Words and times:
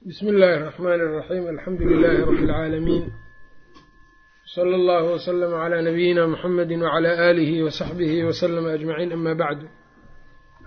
bsmi 0.00 0.29
illaahi 0.29 0.55
الرaxmn 0.59 0.99
الraxim 1.07 1.43
alxamdu 1.53 1.83
lilahi 1.91 2.17
rabi 2.25 2.37
اlcaalamiin 2.41 3.05
slى 4.53 4.75
اllah 4.79 5.03
wslm 5.15 5.53
عlى 5.63 5.77
nabiyina 5.87 6.23
mxamedi 6.33 6.75
wعlى 6.85 7.11
alihi 7.29 7.63
wsaxbihi 7.67 8.17
wslm 8.29 8.65
ajmaciin 8.75 9.11
ama 9.17 9.33
bacdu 9.41 9.67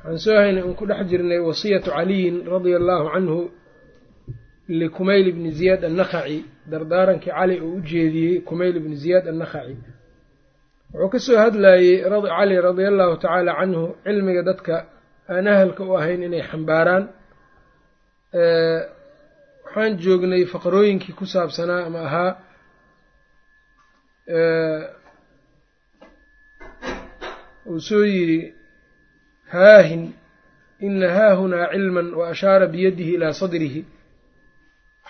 waxaan 0.05 0.19
soo 0.25 0.37
haynay 0.43 0.63
un 0.69 0.75
ku 0.79 0.85
dhex 0.87 1.01
jirnay 1.11 1.41
wasiyatu 1.49 1.91
caliyin 1.97 2.37
radia 2.55 2.77
allahu 2.81 3.07
canhu 3.15 3.41
likumayl 4.81 5.27
bni 5.37 5.51
ziyaad 5.59 5.83
annakhaci 5.91 6.39
dardaarankii 6.71 7.33
cali 7.39 7.57
uu 7.61 7.75
u 7.79 7.81
jeediyey 7.91 8.41
kumayl 8.49 8.77
bni 8.85 8.97
ziyaad 9.05 9.27
annakhaci 9.33 9.77
wuxuu 10.95 11.11
ka 11.13 11.19
soo 11.27 11.39
hadlayey 11.45 12.07
cali 12.39 12.55
radia 12.69 12.89
allahu 12.93 13.15
tacaala 13.23 13.53
canhu 13.61 13.85
cilmiga 14.07 14.43
dadka 14.49 14.75
aan 15.33 15.47
ahalka 15.53 15.83
u 15.91 15.93
ahayn 15.99 16.23
inay 16.29 16.43
xambaaraan 16.51 17.05
waxaan 19.75 19.99
joognay 20.05 20.45
faqrooyinkii 20.53 21.15
ku 21.19 21.25
saabsanaa 21.35 21.83
ama 21.87 22.01
ahaa 22.09 22.31
uu 27.71 27.81
soo 27.89 28.05
yidhi 28.15 28.55
haahin 29.53 30.03
ina 30.87 31.09
haahunaa 31.19 31.71
cilman 31.73 32.09
wa 32.19 32.25
ashaara 32.33 32.67
biyadihi 32.73 33.13
ilaa 33.17 33.33
sadrihi. 33.41 33.83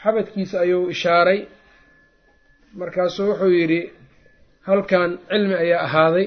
Xabadkiisa 0.03 0.57
ayuu 0.65 0.91
ishaaray 0.95 1.41
markaasuu 2.81 3.27
wuxuu 3.31 3.51
yidhi 3.59 3.81
halkan 4.69 5.11
cilmi 5.31 5.55
ayaa 5.65 5.83
ahaaday 5.89 6.27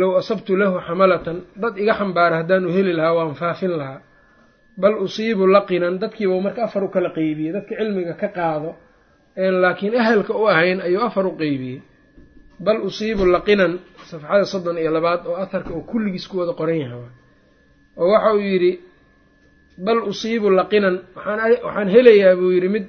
low 0.00 0.12
asabtu 0.20 0.52
lahu 0.60 0.76
xamalatan 0.86 1.38
dad 1.62 1.74
iga 1.82 1.94
xambaara 1.98 2.36
haddaanu 2.40 2.68
heli 2.76 2.92
lahaa 2.98 3.14
waan 3.18 3.34
faafin 3.40 3.72
lahaa 3.80 4.00
bal 4.82 4.94
usiibu 5.06 5.44
laqinan 5.56 5.94
dadkiibau 6.02 6.40
marka 6.46 6.60
afar 6.66 6.82
u 6.84 6.88
kala 6.94 7.10
qeybiyey 7.16 7.52
dadka 7.56 7.74
cilmiga 7.78 8.14
ka 8.20 8.28
qaado 8.36 8.70
een 9.42 9.54
laakiin 9.62 9.94
ahalka 10.00 10.32
u 10.40 10.44
ahayn 10.52 10.78
ayuu 10.86 11.00
afar 11.08 11.26
u 11.26 11.32
qeybiyey 11.40 11.78
bal 12.66 12.78
usiibu 12.88 13.24
laqinan 13.36 13.72
safxada 14.10 14.44
soddon 14.52 14.76
iyo 14.82 14.90
labaad 14.96 15.20
oo 15.26 15.36
aharka 15.42 15.70
uu 15.76 15.84
kulligiis 15.90 16.26
ku 16.28 16.34
wada 16.40 16.52
qoran 16.60 16.78
yahay. 16.84 17.04
Oo 18.00 18.08
waxa 18.12 18.30
uu 18.34 18.40
yidhi 18.50 18.72
bal 19.86 19.98
usiibu 20.10 20.48
laqinan 20.58 20.96
waxaan 21.16 21.88
helayaa 21.94 22.36
buu 22.40 22.50
yidhi 22.56 22.68
mid 22.74 22.86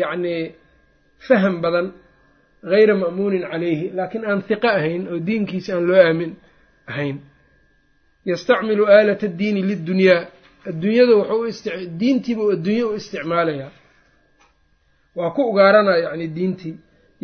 yacnii 0.00 0.42
faham 1.26 1.54
badan 1.64 1.86
hayra 2.72 2.94
ma'muunin 3.02 3.42
calayhi 3.50 3.86
laakiin 3.96 4.24
aan 4.30 4.40
hiqo 4.48 4.68
ahayn 4.78 5.02
oo 5.12 5.18
diinkiisa 5.26 5.70
aan 5.76 5.84
loo 5.88 5.98
aamin 6.06 6.32
ahayn. 6.90 7.16
Yastacmilu 8.30 8.84
aalata 8.94 9.26
addiini 9.30 9.60
lidunyaa 9.70 10.20
adduunyada 10.68 11.14
diintiiba 12.00 12.42
adduunye 12.54 12.84
u 12.84 12.94
isticmaalayaa 13.00 13.70
waa 15.18 15.30
ku 15.36 15.42
ugaaranaa 15.50 15.96
yacni 16.04 16.26
diintii. 16.36 16.74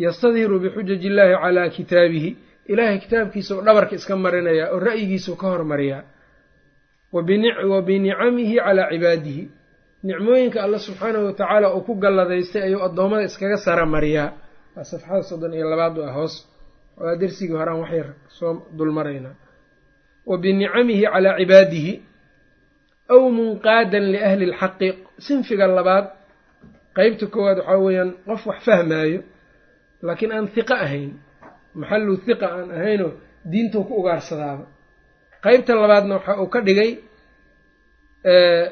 Yastadhiru 0.03 0.59
bixujaji 0.63 1.07
illaahi 1.09 1.35
calaa 1.43 1.69
kitaabihi. 1.75 2.29
Ilaahay 2.71 2.99
kitaabkiisa 3.03 3.51
u 3.57 3.61
dhabarka 3.65 3.95
iska 3.99 4.15
marinayaa 4.15 4.67
oo 4.75 4.79
ra'yigiisau 4.87 5.35
ka 5.41 5.47
hormariyaa 5.53 6.03
wa 7.13 7.81
binicamihi 7.87 8.55
calaa 8.65 8.89
cibaadihi. 8.93 9.43
Nicmooyinka 10.03 10.63
alla 10.63 10.79
subxaanahu 10.79 11.25
watacaala 11.25 11.67
uu 11.75 11.81
ku 11.87 11.93
galladaystay 12.03 12.61
ayuu 12.67 12.81
addoommada 12.87 13.23
iskaga 13.29 13.57
sara 13.65 13.85
mariyaa 13.85 14.29
waa 14.75 14.83
safxada 14.91 15.23
soddon 15.29 15.53
iyo 15.53 15.69
labaad 15.69 15.97
ah 16.07 16.13
hoos. 16.17 16.35
Waa 16.97 17.15
dersigii 17.21 17.53
horaan 17.59 17.79
waxyar 17.83 18.07
soo 18.37 18.51
dulmaraynaa 18.77 19.35
wa 20.29 20.37
binicamihi 20.37 21.03
calaa 21.13 21.35
cibaadihi 21.41 21.93
aw 23.13 23.21
munqaadan 23.37 24.05
liahli 24.13 24.45
lxaqi 24.53 24.87
sinfiga 25.25 25.65
labaad 25.77 26.05
qeybta 26.97 27.25
koowaad 27.33 27.57
waxaa 27.59 27.79
weeyaan 27.85 28.11
qof 28.27 28.41
wax 28.49 28.59
fahmaayo 28.67 29.19
laakiin 30.05 30.31
aan 30.35 30.45
hiqo 30.55 30.73
ahayn 30.85 31.11
maxallu 31.79 32.13
hiqa 32.27 32.45
aan 32.57 32.69
ahaynoo 32.77 33.11
diintuu 33.51 33.83
ku 33.87 33.93
ugaarsadaaba. 34.01 34.65
Qeybta 35.45 35.71
labaadna 35.81 36.13
waxa 36.17 36.33
uu 36.41 36.49
ka 36.53 36.59
dhigay 36.67 36.91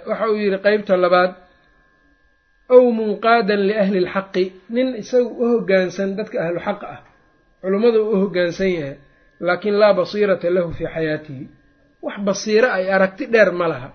waxa 0.09 0.25
uu 0.31 0.37
yidhi 0.43 0.57
qeybta 0.65 0.93
labaad 1.03 1.31
aw 2.75 2.83
munqaadan 2.99 3.61
liahli 3.69 3.99
lxaqi 4.07 4.43
nin 4.75 4.87
isaga 5.01 5.29
u 5.41 5.43
hoggaansan 5.53 6.09
dadka 6.17 6.37
ahlu 6.45 6.59
xaq 6.67 6.81
ah 6.93 6.99
culummada 7.61 7.97
uu 8.03 8.11
u 8.13 8.17
hoggaansan 8.23 8.69
yahay 8.77 8.95
laakiin 9.47 9.75
laa 9.81 9.93
basiirata 9.99 10.47
lahu 10.55 10.69
fii 10.77 10.89
xayaatihi. 10.95 11.43
Wax 12.05 12.17
basiiro 12.27 12.67
ay 12.77 12.85
aragti 12.95 13.23
dheer 13.33 13.51
ma 13.59 13.67
laha 13.71 13.89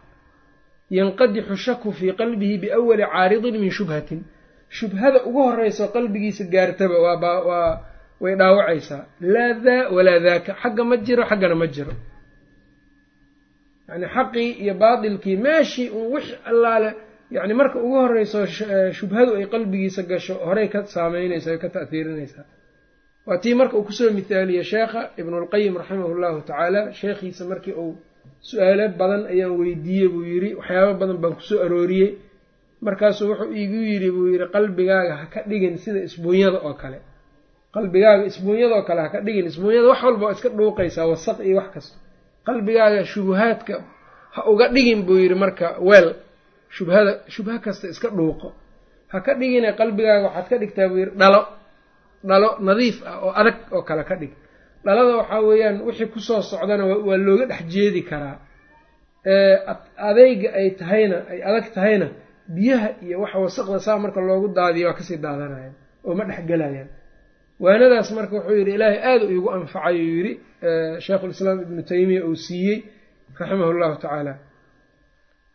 yanqadixu 0.98 1.54
shaku 1.64 1.88
fii 1.98 2.12
qalbihi 2.20 2.54
biawali 2.62 3.04
caaridin 3.12 3.56
min 3.62 3.70
shubhatin 3.78 4.20
shubhada 4.78 5.19
ugu 5.28 5.41
horeyso 5.48 5.84
qalbigiisa 5.94 6.44
gaartaba 6.54 6.97
waa 7.04 7.70
way 8.22 8.34
dhaawacaysaa 8.41 9.00
laa 9.34 9.52
daa 9.66 9.82
walaa 9.97 10.19
daaka 10.26 10.50
xagga 10.62 10.82
ma 10.91 10.97
jiro 11.06 11.22
xaggana 11.31 11.54
ma 11.62 11.66
jiro 11.75 11.92
yani 13.88 14.06
xaqii 14.14 14.48
iyo 14.62 14.75
baatilkii 14.82 15.36
meeshii 15.47 15.88
un 15.98 16.04
wix 16.14 16.26
allaale 16.50 16.91
yani 17.36 17.54
marka 17.60 17.76
ugu 17.86 17.97
horeyso 18.04 18.41
shubhadu 18.98 19.31
ay 19.38 19.47
qalbigiisa 19.54 20.02
gasho 20.10 20.34
horey 20.48 20.69
ka 20.72 20.81
saameynaysa 20.94 21.50
ka 21.62 21.69
ta'hiirinaysaa 21.75 22.44
waa 23.28 23.38
tii 23.42 23.54
marka 23.60 23.75
uu 23.78 23.84
ku 23.88 23.92
soo 23.98 24.10
mithaaliyey 24.19 24.64
sheekha 24.72 25.00
ibnulqayim 25.20 25.75
raximahu 25.81 26.14
llahu 26.22 26.38
tacaala 26.48 26.81
sheekhiisa 27.00 27.42
markii 27.52 27.72
uu 27.82 27.92
su'aalo 28.48 28.84
badan 29.00 29.22
ayaan 29.32 29.54
weydiiyey 29.60 30.08
buu 30.12 30.25
yidhi 30.32 30.50
waxyaabo 30.58 30.92
badan 31.00 31.16
baan 31.22 31.34
ku 31.38 31.42
soo 31.48 31.58
arooriyey. 31.66 32.10
Markaasuu 32.86 33.28
wuxuu 33.30 33.53
iigu 33.60 33.78
yidhi 33.91 34.08
buu 34.16 34.26
yidhi 34.32 34.47
qalbigaaga 34.54 35.14
ha 35.20 35.26
ka 35.32 35.41
dhigin 35.50 35.76
sida 35.82 36.00
isbuunyada 36.08 36.58
oo 36.66 36.75
kale. 36.82 36.98
Qalbigaaga 37.75 38.25
isbuunyada 38.31 38.75
oo 38.78 38.84
kale 38.88 39.00
ha 39.04 39.08
ka 39.14 39.19
dhigin 39.26 39.47
isbuunyada 39.50 39.86
wax 39.92 40.00
walba 40.06 40.25
waa 40.26 40.32
iska 40.36 40.48
dhuuqaysaa 40.58 41.06
wasaq 41.12 41.38
iyo 41.47 41.56
wax 41.60 41.69
kasta 41.75 41.97
qalbigaaga 42.47 43.00
shubuhaadka 43.12 43.75
ha 44.34 44.41
uga 44.52 44.66
dhigin 44.75 45.00
buu 45.06 45.19
yidhi 45.22 45.34
marka 45.44 45.66
weel 45.88 46.08
shubhada 46.76 47.12
shubha 47.34 47.54
kasta 47.64 47.86
iska 47.94 48.08
dhuuqo. 48.19 48.48
Ha 49.12 49.16
ka 49.26 49.32
dhigine 49.41 49.69
qalbigaaga 49.81 50.26
waxaad 50.28 50.47
ka 50.50 50.56
dhigtaa 50.62 50.88
buu 50.91 50.98
yidhi 51.02 51.14
dhalo 51.20 51.41
dhalo 52.28 52.48
nadiif 52.66 52.97
ah 53.06 53.16
oo 53.25 53.32
adag 53.41 53.56
oo 53.76 53.82
kale 53.88 54.02
ka 54.10 54.14
dhig 54.20 54.32
dhalada 54.84 55.12
waxaa 55.20 55.41
weeyaan 55.48 55.76
wixii 55.87 56.06
ku 56.12 56.20
soo 56.28 56.41
socdana 56.50 56.84
waa 57.09 57.16
looga 57.26 57.44
dhex 57.50 57.62
jeedi 57.75 58.03
karaa. 58.10 58.37
Adeyga 60.09 60.48
ay 60.59 60.69
tahayna 60.81 61.16
ay 61.31 61.38
adag 61.48 61.66
tahayna 61.75 62.06
biyaha 62.54 62.88
iyo 63.04 63.16
waxa 63.22 63.38
wasaqda 63.44 63.78
saa 63.87 63.98
marka 64.04 64.20
loogu 64.28 64.48
daadiyo 64.56 64.87
waa 64.88 64.97
ka 64.98 65.03
sii 65.09 65.16
daadanayaan 65.25 65.75
oo 66.06 66.15
ma 66.19 66.25
dhexgelayaan 66.28 66.88
waanadaas 67.65 68.09
marka 68.16 68.32
wuxuu 68.37 68.56
yidhi 68.60 68.72
ilaahay 68.76 68.98
aada 69.10 69.25
iigu 69.34 69.48
anfacay 69.56 69.94
uu 70.03 70.15
yidhi 70.19 70.32
sheikhulislaam 71.04 71.59
ibnu 71.64 71.82
taymiya 71.91 72.22
uu 72.28 72.34
siiyey 72.44 72.78
raximahu 73.38 73.72
llahu 73.81 73.94
tacaala. 74.03 74.34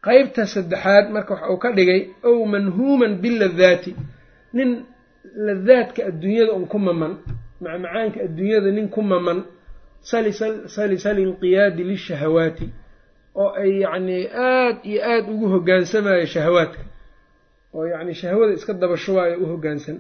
Qeybta 0.06 0.42
saddexaad 0.54 1.06
marka 1.16 1.32
waxa 1.34 1.48
uu 1.54 1.58
ka 1.64 1.70
dhigay 1.78 2.02
ow 2.30 2.38
manhuuman 2.54 3.14
biladaati 3.24 3.92
nin 4.58 4.70
ladaadka 5.48 6.02
adduunyada 6.10 6.52
un 6.58 6.66
ku 6.72 6.78
maman 6.88 7.14
macmacaanka 7.64 8.18
adduunyada 8.28 8.70
nin 8.78 8.88
ku 8.96 9.02
maman 9.12 9.40
salisal 10.76 11.18
inqiyaadi 11.26 11.82
lishahawaati 11.90 12.68
oo 13.42 13.50
ay 13.62 13.72
yacnii 13.84 14.24
aada 14.50 14.80
iyo 14.90 15.00
aada 15.12 15.28
ugu 15.34 15.46
hoggaansamayo 15.54 16.26
shahawaadka 16.34 16.82
oo 17.76 17.84
yacni 17.94 18.14
shahwada 18.22 18.54
iska 18.58 18.74
daba 18.82 18.98
shubaayo 19.04 19.36
u 19.44 19.46
hoggaansan 19.52 19.98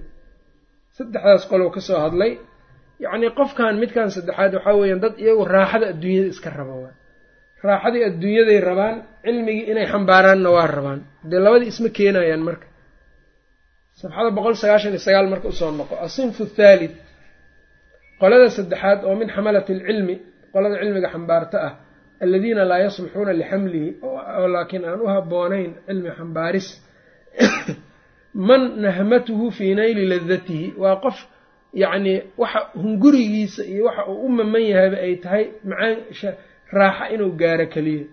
saddexdaas 0.97 1.43
qolow 1.51 1.69
ka 1.75 1.81
soo 1.87 1.99
hadlay 2.05 2.31
yacnii 3.05 3.29
qofkan 3.39 3.73
midkan 3.81 4.09
saddexaad 4.15 4.51
waxaa 4.57 4.75
weeyaan 4.79 4.99
dad 5.03 5.13
iyagu 5.23 5.43
raaxada 5.55 5.85
adduunyada 5.93 6.27
iska 6.33 6.49
raba 6.57 6.75
waa. 6.83 6.93
Raaxadii 7.67 8.03
adduunyaday 8.09 8.59
rabaan 8.69 8.95
cilmigii 9.25 9.65
inay 9.71 9.85
xambaaraanna 9.91 10.49
waa 10.55 10.67
rabaan. 10.77 10.99
Dee 11.29 11.39
labadii 11.45 11.69
isma 11.73 11.89
keenayaan 11.97 12.43
marka. 12.47 12.67
Safxada 13.99 14.29
boqol 14.37 14.55
sagaashan 14.61 14.91
iyo 14.95 15.01
sagaal 15.07 15.27
marka 15.33 15.47
u 15.47 15.51
soo 15.59 15.71
noqo. 15.79 15.93
Asinfu 16.05 16.41
athaalith 16.49 16.95
qolada 18.21 18.47
saddexaad 18.57 18.99
oo 19.07 19.15
min 19.19 19.29
xamalati 19.35 19.71
alcilmi 19.77 20.15
qolada 20.53 20.75
cilmiga 20.81 21.09
xambaarta 21.13 21.57
ah 21.67 21.73
aladiina 22.23 22.63
laa 22.71 22.79
yasluxuuna 22.85 23.33
lixamlihi 23.39 23.89
oo 24.07 24.47
laakiin 24.53 24.83
aan 24.89 24.99
u 25.01 25.07
habboonayn 25.13 25.71
cilmi 25.87 26.09
xambaaris. 26.17 26.67
Man 28.47 28.61
nahmatuhu 28.85 29.45
fii 29.57 29.73
nayli 29.79 30.03
ladatihi 30.11 30.67
waa 30.81 30.95
qof 31.03 31.17
yacnii 31.83 32.17
waxa 32.41 32.59
hungurigiisa 32.81 33.61
iyo 33.71 33.85
waxa 33.85 34.03
uu 34.11 34.25
u 34.25 34.29
maman 34.37 34.61
yahayba 34.71 34.97
ay 35.07 35.15
tahay 35.23 35.43
macaan 35.69 35.95
raaxa 36.77 37.05
inuu 37.13 37.31
gaaro 37.41 37.65
keliya 37.73 38.05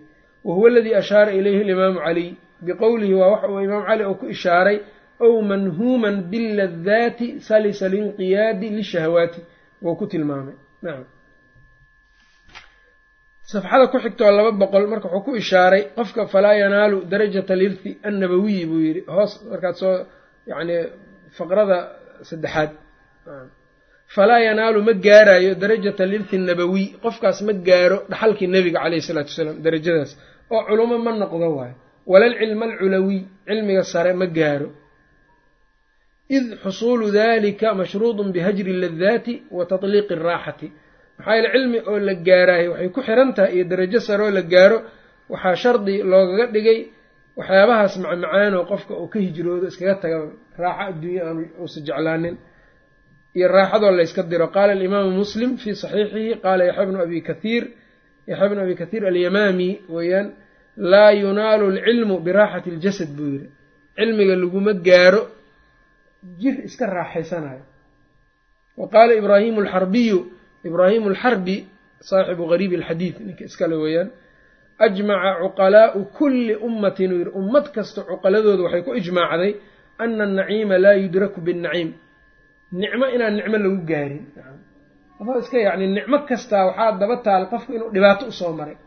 wa 0.45 0.51
huwa 0.55 0.67
aladii 0.69 0.93
ashaara 1.01 1.31
ilayhi 1.39 1.61
alimaamu 1.65 1.99
caliy 2.05 2.29
biqowlihi 2.65 3.13
waa 3.19 3.29
waxa 3.33 3.47
uu 3.53 3.59
imaam 3.67 3.83
cali 3.87 4.03
uu 4.05 4.15
ku 4.21 4.25
ishaaray 4.35 4.77
ow 5.25 5.41
manhuuman 5.49 6.15
biladaati 6.31 7.27
salisa 7.47 7.85
linqiyaadi 7.93 8.67
lishahawaati 8.77 9.41
wou 9.83 9.95
ku 9.99 10.05
tilmaamay. 10.11 10.55
Nacam 10.83 11.05
safxada 13.51 13.85
ku 13.91 13.97
xigtoo 14.03 14.31
laba 14.37 14.51
boqol 14.61 14.85
marka 14.91 15.07
wuxuu 15.15 15.25
ku 15.25 15.31
ishaaray 15.41 15.83
qofka 15.97 16.21
falaa 16.33 16.55
yanaalu 16.63 16.97
darajata 17.11 17.51
alirthi 17.57 17.91
annabawiyi 18.07 18.63
buu 18.69 18.81
yidhi. 18.87 19.01
Hoos 19.15 19.31
markaad 19.51 19.75
soo 19.81 19.95
yacni 20.49 20.75
faqrada 21.37 21.77
saddexaad. 22.29 22.71
Falaa 24.15 24.41
yanaalu 24.47 24.79
ma 24.87 24.93
gaarayo 25.05 25.51
darajata 25.61 26.01
alirthi 26.07 26.35
annabawiy 26.41 26.85
qofkaas 27.03 27.37
ma 27.47 27.53
gaaro 27.67 27.97
dhaxalkii 28.11 28.47
nebiga 28.55 28.79
caleyhi 28.83 29.01
isalaatu 29.05 29.29
wasalaam 29.33 29.57
darajadaas. 29.65 30.11
Oo 30.53 30.61
culumo 30.67 30.95
ma 31.05 31.11
noqdo 31.23 31.47
waayo. 31.57 31.75
Walalcilma 32.11 32.65
alculawiy 32.69 33.19
cilmiga 33.47 33.83
sare 33.91 34.11
ma 34.21 34.25
gaaro 34.37 34.67
id 36.29 36.45
xusuulu 36.63 37.11
dalika 37.11 37.73
mashruudun 37.73 38.31
bihajri 38.33 38.73
ladaati 38.83 39.33
wa 39.51 39.65
tatliiqi 39.65 40.13
araaxati 40.13 40.67
maxaa 41.17 41.35
yaele 41.35 41.49
cilmi 41.53 41.79
oo 41.89 41.99
la 42.07 42.13
gaaraayo 42.27 42.69
waxay 42.71 42.89
ku 42.95 43.01
xiran 43.07 43.33
tahay 43.35 43.53
iyo 43.55 43.63
darajo 43.71 43.99
sare 44.07 44.23
oo 44.23 44.31
la 44.37 44.41
gaaro 44.41 44.77
waxaa 45.29 45.55
shardi 45.63 45.95
loogaga 46.11 46.45
dhigay 46.53 46.79
waxyaabahaas 47.37 47.93
macmacaanoo 48.03 48.63
qofka 48.71 48.93
uu 49.01 49.07
ka 49.13 49.19
hijroodo 49.25 49.67
iskaga 49.71 49.95
taga 50.01 50.17
raaxo 50.63 50.83
adduunya 50.89 51.21
aan 51.29 51.37
uusa 51.61 51.79
jeclaanin 51.87 52.35
iyo 53.37 53.47
raaxadoo 53.55 53.91
layska 53.99 54.21
diro 54.31 54.47
qaala 54.55 54.71
alimaamu 54.77 55.11
muslim 55.21 55.51
fii 55.61 55.75
saxiixihi 55.83 56.31
qaala 56.43 56.61
yaxya 56.69 56.85
bnu 56.89 56.99
abi 57.05 57.19
kathiir 57.29 57.63
yaxya 58.29 58.47
bnu 58.49 58.61
abi 58.65 58.75
kathiir 58.81 59.03
alyamaami 59.11 59.69
weeyaan 59.95 60.27
laa 60.91 61.11
yunaalu 61.21 61.65
alcilmu 61.71 62.15
biraaxati 62.25 62.69
aljasad 62.75 63.09
buu 63.17 63.29
yidhi 63.33 63.47
cilmiga 63.97 64.35
laguma 64.41 64.73
gaaro 64.87 65.21
jir 66.41 66.55
iska 66.67 66.85
raaxaysanayo. 66.97 67.63
Wa 68.79 68.85
qaala 68.93 69.13
ibraahimu 69.21 69.59
alxarbiyu 69.63 70.19
ibraahimu 70.67 71.07
alxarbi 71.13 71.55
saaxibu 72.09 72.43
gariibi 72.51 72.75
alxadiid 72.79 73.15
ninka 73.27 73.43
iskale 73.49 73.75
weeyaan 73.83 74.09
ajmaca 74.85 75.31
cuqalaa'u 75.43 75.99
kulli 76.17 76.53
ummatin 76.67 77.09
uu 77.13 77.19
yidhi 77.21 77.31
ummad 77.39 77.65
kasta 77.75 77.99
cuqaladooda 78.09 78.61
waxay 78.65 78.81
ku 78.87 78.91
ijmaacday 79.01 79.51
ana 80.03 80.23
annaciima 80.27 80.75
laa 80.85 80.95
yudraku 81.03 81.39
binnaciim. 81.47 81.89
Nicmo 82.81 83.05
inaan 83.15 83.33
nicmo 83.39 83.57
lagu 83.63 83.79
gaarin. 83.89 84.23
Qofka 85.17 85.39
iska 85.43 85.57
yacni 85.67 85.87
nicmo 85.97 86.17
kastaa 86.29 86.63
waxaa 86.69 86.91
daba 87.01 87.15
taal 87.25 87.43
qofku 87.51 87.69
inuu 87.77 87.89
dhibaato 87.95 88.23
u 88.27 88.31
soo 88.39 88.51
maray. 88.59 88.77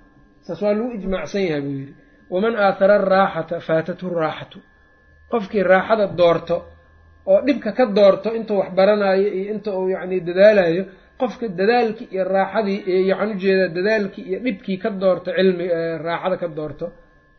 Saas 0.45 0.61
waa 0.63 0.75
lagu 0.77 0.91
ijmaacsan 0.99 1.43
yahay 1.49 1.63
buu 1.67 1.77
yidhi. 1.81 1.95
Waman 2.33 2.55
aathara 2.65 2.95
araaxata 3.01 3.57
faatathu 3.67 4.07
raaxatu. 4.23 4.59
Qofkii 5.33 5.63
raaxada 5.73 6.07
doorto 6.21 6.57
oo 7.31 7.39
dhibka 7.47 7.71
ka 7.79 7.85
doorto 7.97 8.29
intuu 8.39 8.59
wax 8.61 8.71
baranaayo 8.79 9.29
iyo 9.39 9.47
inta 9.55 9.71
uu 9.79 9.89
yacni 9.95 10.17
dadaalayo 10.29 10.83
qofka 11.21 11.47
dadaalkii 11.61 12.09
iyo 12.15 12.25
raaxadii 12.35 12.79
yaxaan 13.11 13.31
u 13.31 13.35
jeedaa 13.43 13.69
dadaalkii 13.77 14.25
iyo 14.31 14.39
dhibkii 14.45 14.79
ka 14.83 14.91
doorto 15.03 15.29
cilmi 15.37 15.65
raaxada 16.07 16.37
ka 16.43 16.49
doorto 16.59 16.87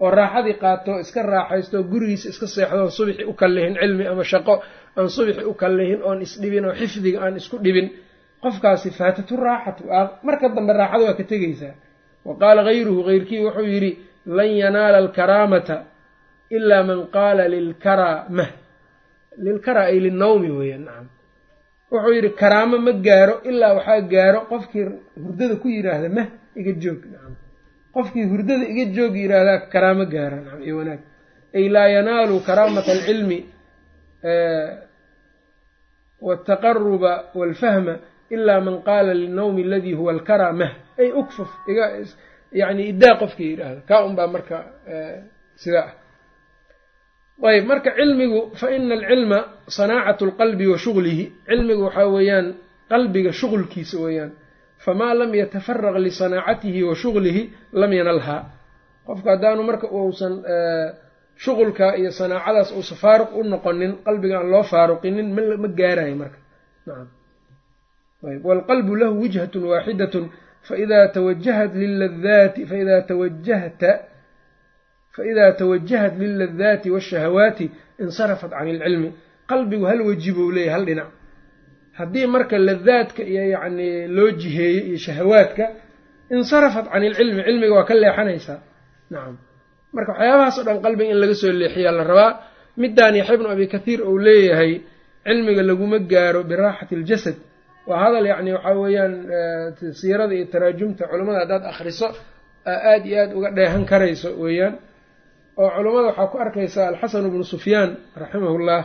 oo 0.03 0.09
raaxadii 0.19 0.55
qaato 0.63 0.91
iska 1.03 1.21
raaxaysto 1.33 1.77
gurigiisa 1.91 2.27
iska 2.33 2.47
seexdo 2.55 2.77
oon 2.83 2.91
subixi 2.97 3.23
u 3.23 3.33
kallihin 3.41 3.73
cilmi 3.81 4.03
ama 4.11 4.23
shaqo 4.31 4.53
aan 4.97 5.09
subixi 5.15 5.43
u 5.43 5.53
kallihin 5.61 5.99
oon 6.07 6.19
isdhibin 6.25 6.65
oo 6.69 6.73
xifdiga 6.81 7.17
aan 7.25 7.35
isku 7.41 7.57
dhibin. 7.65 7.87
Qofkaasi 8.43 8.89
faatatu 8.99 9.33
raaxatu 9.45 9.83
marka 10.27 10.45
dambe 10.55 10.73
raaxada 10.79 11.03
waa 11.07 11.17
ka 11.19 11.23
tegeysaa 11.31 11.73
wa 12.27 12.33
qaala 12.41 12.61
hayruhu 12.67 13.01
heyrkii 13.09 13.41
wuxuu 13.45 13.67
yidhi 13.73 13.91
lan 14.37 14.49
yanaala 14.61 14.97
alkaraamata 15.03 15.75
ilaa 16.57 16.83
man 16.89 16.99
qaala 17.15 17.43
lilkaraa 17.53 18.17
mah 18.37 18.49
lilkaraa 19.45 19.87
ay 19.91 19.99
linawmi 20.05 20.49
weeyaan 20.59 20.83
nacam 20.87 21.07
wuxuu 21.91 22.13
yidhi 22.17 22.29
karaamo 22.41 22.77
ma 22.85 22.91
gaaro 23.07 23.35
ilaa 23.49 23.73
waxaa 23.77 24.01
gaaro 24.13 24.39
qofkii 24.51 24.85
hurdada 25.23 25.55
ku 25.61 25.67
yidhaahda 25.75 26.09
mah 26.17 26.27
iga 26.59 26.71
joog 26.83 27.01
nacam 27.13 27.33
qofkii 27.95 28.25
hurdada 28.31 28.65
iga 28.73 28.85
joog 28.95 29.13
yidhaahdaa 29.23 29.57
karaamo 29.73 30.03
gaara 30.13 30.35
nacam 30.45 30.61
iyo 30.67 30.75
wanaag 30.79 31.01
ay 31.57 31.65
laa 31.75 31.87
yanaalu 31.95 32.35
karaamata 32.47 32.91
alcilmi 32.95 33.39
waltaqaruba 36.27 37.11
walfahma 37.39 37.93
ilaa 38.35 38.61
man 38.65 38.75
qaala 38.87 39.13
linawmi 39.13 39.61
aladii 39.67 39.93
huwa 39.99 40.11
alkaraa 40.13 40.51
mah 40.61 40.71
ay 41.01 41.09
ukfuf 41.21 41.49
iga 41.71 41.85
yacni 42.59 42.83
iddaa 42.91 43.15
qofkii 43.21 43.49
yidhaahda 43.51 43.81
kaa 43.89 44.01
un 44.07 44.13
baa 44.17 44.27
marka 44.35 44.57
sidaa 45.63 45.85
ah 45.87 45.93
ayb 47.43 47.65
marka 47.71 47.91
cilmigu 47.95 48.51
fa 48.59 48.67
ina 48.75 48.95
alcilma 48.95 49.39
sanaacatu 49.77 50.25
lqalbi 50.29 50.65
wa 50.67 50.77
shuglihi 50.77 51.23
cilmigu 51.47 51.81
waxaa 51.87 52.07
weeyaan 52.15 52.47
qalbiga 52.91 53.31
shuqulkiisa 53.31 53.97
weeyaan. 54.03 54.31
Famaa 54.85 55.13
lam 55.13 55.31
yatafaraq 55.35 55.95
lisanaacatihi 56.05 56.83
wa 56.83 56.95
shuglihi 56.95 57.41
lam 57.81 57.91
yanalhaa 57.93 58.41
qofku 59.07 59.27
haddaanu 59.29 59.63
marka 59.69 59.87
uusan 59.91 60.33
shuqulka 61.43 61.95
iyo 61.99 62.11
sanaacadaas 62.11 62.69
uusa 62.77 62.95
faaruq 62.95 63.29
u 63.39 63.43
noqonin 63.43 63.91
qalbiga 64.05 64.35
aan 64.39 64.49
loo 64.53 64.63
faaruqinin 64.63 65.27
ma 65.35 65.67
gaarayo 65.79 66.15
marka. 66.15 66.39
Waalqalbu 68.47 68.95
lahu 69.01 69.21
wijhatun 69.23 69.63
waaxidatun 69.71 70.25
faidaa 70.67 71.07
tawajahat 71.15 71.71
liladaati 71.81 72.65
faidaa 72.71 73.01
tawajahta 73.09 73.91
faidaa 75.19 75.51
tawajahat 75.59 76.13
liladaati 76.21 76.87
waashahawaati 76.95 77.65
insarafat 78.03 78.51
can 78.57 78.67
ilcilmi 78.73 79.09
qalbigu 79.51 79.85
hal 79.89 79.99
weji 80.07 80.31
buu 80.37 80.51
leeyahy 80.55 80.71
hal 80.75 80.83
dhinac 80.89 81.09
haddii 81.99 82.25
marka 82.35 82.55
ladaadka 82.67 83.21
iyo 83.31 83.43
yacnii 83.55 83.93
loo 84.15 84.29
jiheeyo 84.41 84.81
iyo 84.89 84.97
shahawaadka 85.05 85.65
insarafat 86.37 86.85
can 86.93 87.03
ilcilmi 87.09 87.41
cilmiga 87.47 87.73
waa 87.77 87.87
ka 87.89 87.93
leexanaysaa 88.03 88.59
nacam 89.13 89.35
marka 89.95 90.11
waxyaabahaas 90.13 90.57
o 90.59 90.63
dhan 90.67 90.77
qalbiga 90.85 91.11
in 91.13 91.17
laga 91.23 91.35
soo 91.41 91.51
leexiyaa 91.61 91.91
la 91.99 92.03
rabaa 92.11 92.31
middaan 92.81 93.15
yaxya 93.19 93.35
bnu 93.39 93.49
abi 93.55 93.65
kathiir 93.73 93.99
uu 94.11 94.17
leeyahay 94.27 94.71
cilmiga 95.27 95.63
laguma 95.69 95.97
gaaro 96.11 96.41
biraaxati 96.49 96.93
aljasad 96.99 97.35
waa 97.89 97.99
hadal 98.03 98.25
yacni 98.31 98.51
waxaa 98.57 98.75
weeyaan 98.83 99.13
siirada 99.99 100.33
iyo 100.37 100.45
taraajumta 100.53 101.03
culammada 101.11 101.39
haddaad 101.43 101.63
akhriso 101.71 102.07
aada 102.73 103.05
iyo 103.09 103.17
aada 103.23 103.33
uga 103.39 103.49
dheehan 103.57 103.83
karayso 103.91 104.29
weeyaan 104.43 104.73
oo 105.57 105.69
culammada 105.75 106.07
waxaa 106.07 106.27
ku 106.31 106.37
arkaysaa 106.43 106.87
alxasanu 106.91 107.29
bnu 107.33 107.43
sufyaan 107.43 107.89
raximahullah 108.21 108.81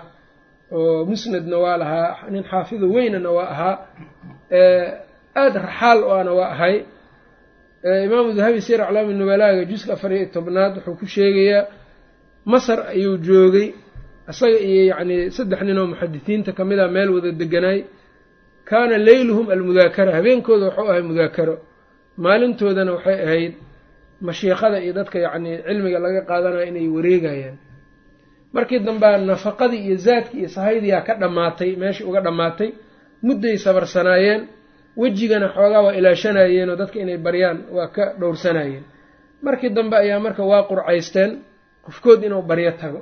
oo 0.73 1.05
musnadna 1.11 1.57
waa 1.65 1.77
lahaa 1.83 2.31
nin 2.31 2.45
xaafido 2.51 2.87
weynana 2.95 3.31
waa 3.37 3.49
ahaa 3.55 3.77
aada 5.37 5.59
raxaal 5.69 5.99
o 6.05 6.37
waa 6.41 6.51
ahay. 6.55 6.77
Imaamu 8.07 8.33
dahabi 8.39 8.61
sir 8.63 8.81
aclaami 8.81 9.13
nubalaaga 9.15 9.65
juska 9.71 9.93
afar 9.93 10.13
iyo 10.13 10.27
tobnaad 10.35 10.73
wuxuu 10.77 10.97
ku 11.01 11.07
sheegayaa 11.07 11.67
masar 12.53 12.79
ayuu 12.95 13.17
joogay 13.27 13.69
isaga 14.31 14.59
iyo 14.69 14.83
yacni 14.91 15.17
saddex 15.37 15.61
nin 15.63 15.79
oo 15.79 15.87
muxadisiinta 15.93 16.53
ka 16.57 16.65
mid 16.65 16.79
a 16.79 16.89
meel 16.89 17.11
wada 17.15 17.31
deganaay 17.33 17.81
kaana 18.65 18.97
leyluhum 18.99 19.47
almudaakara 19.55 20.11
habeenkooda 20.17 20.65
waxuu 20.69 20.89
ahay 20.91 21.03
mudaakaro. 21.03 21.55
Maalintoodana 22.25 22.93
waxay 22.97 23.19
ahayd 23.27 23.53
mashiikhada 24.21 24.79
iyo 24.85 24.93
dadka 24.99 25.19
yacnii 25.19 25.57
cilmiga 25.67 25.99
laga 26.05 26.21
qaadanayo 26.29 26.65
inay 26.71 26.89
wareegayaan. 26.97 27.57
Markii 28.55 28.79
dambea 28.87 29.19
nafaqadii 29.19 29.83
iyo 29.87 29.97
zaadkii 30.07 30.39
iyo 30.41 30.49
sahaydiyaa 30.57 31.03
ka 31.07 31.13
dhammaatay 31.21 31.71
meeshii 31.77 32.05
uga 32.09 32.21
dhammaatay 32.27 32.69
mudday 33.27 33.57
sabarsanaayeen 33.65 34.41
wejigana 35.01 35.49
xoogaa 35.55 35.83
waa 35.87 35.95
ilaashanayeen 35.99 36.69
oo 36.71 36.77
dadka 36.81 36.99
inay 37.05 37.19
baryaan 37.27 37.59
waa 37.77 37.89
ka 37.97 38.05
dhowrsanayeen. 38.21 38.85
Markii 39.43 39.71
dambe 39.77 39.97
ayaa 39.97 40.21
marka 40.27 40.43
waa 40.51 40.63
qurcaysteen 40.71 41.31
qofkood 41.85 42.21
inuu 42.27 42.43
baryo 42.43 42.73
tago. 42.81 43.01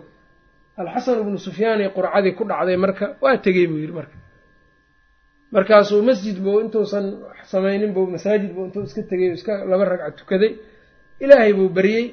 Alxasan 0.81 1.21
ibnu 1.23 1.38
sufyaanay 1.38 1.88
qurcadii 1.97 2.33
ku 2.38 2.45
dhacday 2.50 2.76
marka 2.76 3.07
waa 3.23 3.37
tegey 3.45 3.66
buu 3.71 3.78
yidhi 3.83 3.92
marka. 3.99 4.16
Markaasuu 5.52 6.02
masjid 6.02 6.37
buu 6.45 6.61
intuusan 6.64 7.07
samaynin 7.52 7.92
buu 7.92 8.07
masaajid 8.14 8.50
buu 8.57 8.64
intuu 8.66 8.83
iska 8.88 9.02
tegay 9.11 9.31
iska 9.37 9.64
laba 9.71 9.85
ragca 9.85 10.11
tukaday 10.19 10.52
ilaahay 11.25 11.52
buu 11.59 11.69
baryey. 11.76 12.07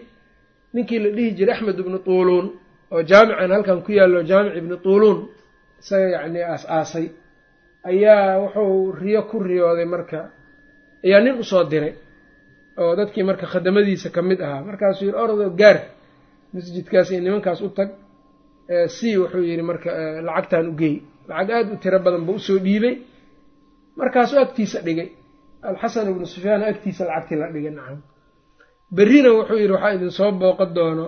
Ninkii 0.73 0.99
la 1.03 1.09
dhihi 1.15 1.29
jiray 1.37 1.53
axmed 1.55 1.77
ibnu 1.83 1.97
tuuluun 2.07 2.45
oo 2.93 3.01
jaamican 3.09 3.51
halkan 3.55 3.79
ku 3.85 3.91
yaallo 3.97 4.19
jaamic 4.29 4.53
ibnu 4.61 4.75
tuuluun 4.85 5.17
isaga 5.81 6.07
yacnii 6.15 6.43
aas-aasay 6.51 7.05
ayaa 7.89 8.39
wuxuu 8.43 8.91
riyo 9.01 9.21
ku 9.29 9.37
riyooday 9.49 9.85
marka. 9.93 10.19
Ayaa 11.05 11.21
nin 11.23 11.35
u 11.41 11.43
soo 11.51 11.63
diray 11.71 11.93
oo 12.81 12.91
dadkii 12.99 13.23
marka 13.29 13.45
khadamadiisa 13.51 14.09
ka 14.15 14.21
mid 14.29 14.39
ahaa. 14.45 14.61
Markaasuu 14.69 15.05
yidhi 15.07 15.17
orodoo 15.23 15.49
gaar 15.61 15.77
masjidkaas 16.53 17.07
iyo 17.11 17.21
nimankaas 17.25 17.61
u 17.61 17.69
tag. 17.77 17.89
Si 18.95 19.17
wuxuu 19.21 19.43
yidhi 19.49 19.63
marka 19.69 19.89
lacagtan 20.27 20.65
u 20.69 20.73
geey. 20.81 20.95
Lacag 21.29 21.49
aada 21.55 21.71
u 21.73 21.77
tiro 21.83 21.99
badan 22.05 22.23
buu 22.27 22.35
u 22.35 22.39
soo 22.47 22.59
dhiibay. 22.65 22.95
Markaasuu 23.99 24.39
agtiisa 24.45 24.79
dhigay. 24.87 25.09
Alxasan 25.69 26.05
ibnu 26.11 26.25
sufyaan 26.33 26.63
agtiisa 26.71 27.03
lacagtii 27.09 27.37
la 27.41 27.47
dhigay 27.55 27.71
nacam 27.79 27.99
berrina 28.95 29.29
wuxuu 29.37 29.57
yidhi 29.61 29.73
waxaa 29.75 29.93
idin 29.97 30.11
soo 30.19 30.31
booqan 30.41 30.69
doono 30.77 31.05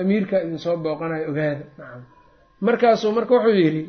amiirkaa 0.00 0.40
idin 0.46 0.58
soo 0.64 0.76
booqanayo 0.84 1.24
ogaada. 1.30 1.64
Nacam 1.78 2.02
markaasuu 2.66 3.12
marka 3.18 3.32
wuxuu 3.36 3.54
yidhi 3.62 3.82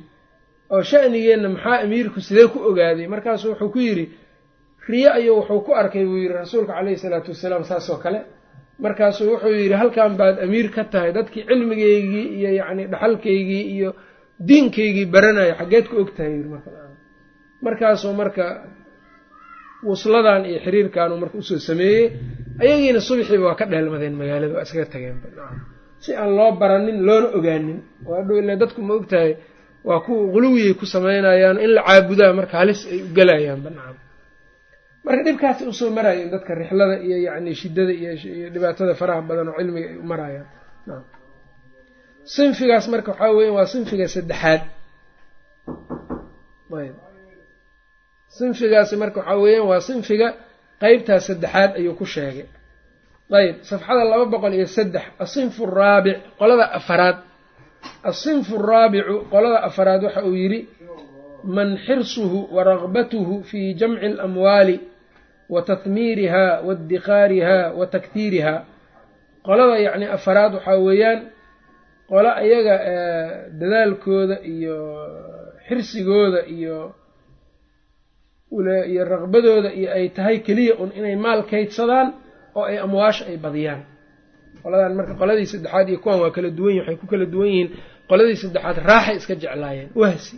oo 0.73 0.81
shanigeenna 0.89 1.49
maxaa 1.55 1.77
amiirku 1.85 2.19
sidee 2.27 2.47
ku 2.53 2.59
ogaaday? 2.69 3.07
Markaasuu 3.13 3.49
wuxuu 3.51 3.69
ku 3.73 3.79
yidhi 3.87 4.05
riye 4.89 5.09
ayuu 5.17 5.35
wuxuu 5.39 5.61
ku 5.65 5.71
arkay 5.81 6.03
buu 6.09 6.17
yidhi 6.23 6.33
rasuulka 6.41 6.73
caleyhi 6.77 6.97
salaatu 7.03 7.29
wasalaam 7.33 7.63
saasoo 7.71 7.97
kale. 8.03 8.19
Markaasuu 8.83 9.27
wuxuu 9.33 9.53
yidhi 9.61 9.73
halkan 9.81 10.11
baad 10.19 10.35
amiir 10.45 10.67
ka 10.75 10.83
tahay 10.91 11.11
dadkii 11.17 11.43
cilmigeygii 11.49 12.25
iyo 12.39 12.49
yacni 12.59 12.83
dhaxalkaygii 12.91 13.63
iyo 13.75 13.89
diinkaygii 14.47 15.05
baranaya 15.13 15.53
xaggeed 15.59 15.85
ku 15.91 15.95
og 16.03 16.11
tahay 16.17 16.31
yii 16.31 16.47
markaasuu 17.65 18.13
marka 18.21 18.45
wusladan 19.87 20.41
iyo 20.49 20.59
xiriirkaanu 20.65 21.13
marka 21.21 21.37
u 21.37 21.41
soo 21.49 21.59
sameeyey 21.69 22.05
ayagiina 22.63 22.99
subaxiiba 23.07 23.45
waa 23.49 23.59
ka 23.59 23.65
dheelmadeen 23.71 24.15
magaalada 24.21 24.53
waa 24.57 24.63
iskaga 24.67 24.85
tageenba 24.93 25.27
si 26.03 26.09
aan 26.21 26.31
loo 26.37 26.49
baranin 26.61 26.97
loona 27.07 27.27
ogaanin. 27.37 27.79
Waadhow 28.09 28.35
ila 28.41 28.53
dadku 28.61 28.79
ma 28.87 28.93
ogtahay 28.99 29.31
waa 29.87 29.99
ku 30.05 30.13
quluwiyay 30.33 30.73
ku 30.79 30.85
samaynayaan 30.93 31.57
in 31.65 31.71
la 31.75 31.81
caabudaa 31.87 32.31
marka 32.39 32.55
halis 32.61 32.79
ay 32.91 32.99
u 33.05 33.07
gelayaanba 33.17 33.69
nacam 33.77 33.97
marka 35.05 35.21
dhibkaasay 35.27 35.65
u 35.71 35.73
soo 35.79 35.89
maraayeen 35.97 36.29
dadka 36.33 36.51
rixlada 36.61 36.95
iyo 37.05 37.17
yacni 37.27 37.51
shiddada 37.61 37.93
iyo 38.01 38.47
dhibaatada 38.53 38.93
faraha 39.01 39.21
badan 39.29 39.47
oo 39.51 39.57
cilmiga 39.59 39.87
ay 39.91 39.97
u 40.03 40.05
maraayaan 40.11 40.47
nacam 40.87 41.05
sinfigaas 42.35 42.85
marka 42.93 43.09
waxaa 43.13 43.31
weya 43.37 43.51
waa 43.57 43.67
sinfiga 43.73 44.05
saddexaad. 44.15 44.61
Ayb. 46.79 46.95
Sinfigaasi 48.37 48.95
marka 49.01 49.19
waxaa 49.21 49.37
weeyaan 49.43 49.67
waa 49.71 49.81
sinfiga 49.89 50.27
qeybtaas 50.81 51.23
saddexaad 51.29 51.71
ayuu 51.79 51.95
ku 51.99 52.05
sheegay. 52.13 52.45
Ayb 53.37 53.55
safxada 53.69 54.03
laba 54.11 54.25
boqol 54.33 54.53
iyo 54.57 54.67
saddex 54.77 55.05
asinfu 55.23 55.61
araabic 55.69 56.17
qolada 56.39 56.65
afaraad. 56.79 57.17
Asinfu 58.11 58.53
araabicu 58.63 59.15
qolada 59.31 59.57
afaraad 59.69 60.01
waxa 60.07 60.21
uu 60.29 60.35
yidhi 60.41 60.59
man 61.55 61.69
xirsuhu 61.85 62.39
wa 62.55 62.61
ragbatuhu 62.69 63.35
fii 63.49 63.73
jamci 63.79 64.05
alamwaali 64.05 64.75
wa 65.53 65.61
tahmiiriha 65.69 66.45
wa 66.65 66.73
iddikaariha 66.73 67.57
wa 67.79 67.85
taktiiriha. 67.93 68.55
Qolada 69.47 69.75
yacni 69.85 70.05
afaraad 70.17 70.51
waxaa 70.57 70.77
weeyaan 70.87 71.19
qolo 72.09 72.31
iyaga 72.47 72.75
dadaalkooda 73.59 74.37
iyo 74.53 74.77
xirsigooda 75.67 76.41
iyo 76.55 76.77
iyo 78.91 79.01
raqbadooda 79.13 79.69
iyo 79.79 79.89
ay 79.97 80.09
tahay 80.09 80.37
keliya 80.45 80.73
un 80.81 80.89
inay 80.99 81.15
maal 81.15 81.41
kaydsadaan 81.51 82.07
oo 82.57 82.63
ay 82.69 82.77
amwaasha 82.85 83.23
ay 83.31 83.37
badiyaan. 83.45 83.81
Qoladan 84.63 84.93
marka 84.97 85.13
qoladii 85.21 85.45
saddexaad 85.53 85.87
iyo 85.91 85.99
kuwan 86.03 86.19
waa 86.21 86.31
kala 86.35 86.49
duwan 86.57 86.73
yihiin 86.75 86.81
waxay 86.87 86.97
ku 87.01 87.05
kala 87.11 87.25
duwan 87.33 87.47
yihiin. 87.51 87.69
Qoladii 88.09 88.35
saddexaad 88.43 88.77
raaxay 88.89 89.15
iska 89.19 89.33
jeclaayeen. 89.41 89.89
Wahsi. 90.01 90.35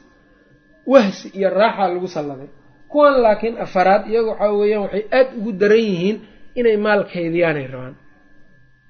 Wahsi 0.94 1.28
iyo 1.38 1.50
raaxa 1.60 1.88
lagu 1.94 2.08
salladay. 2.16 2.50
Kuwan 2.92 3.14
laakiin 3.24 3.56
afaraad 3.66 4.04
iyaga 4.12 4.30
waxaa 4.32 4.54
weeyaan 4.60 4.82
waxay 4.86 5.04
aad 5.18 5.28
ugu 5.40 5.52
daran 5.62 5.78
yihiin 5.90 6.18
inay 6.60 6.78
maal 6.86 7.02
kaydiyaanay 7.14 7.68
rabaan. 7.74 7.96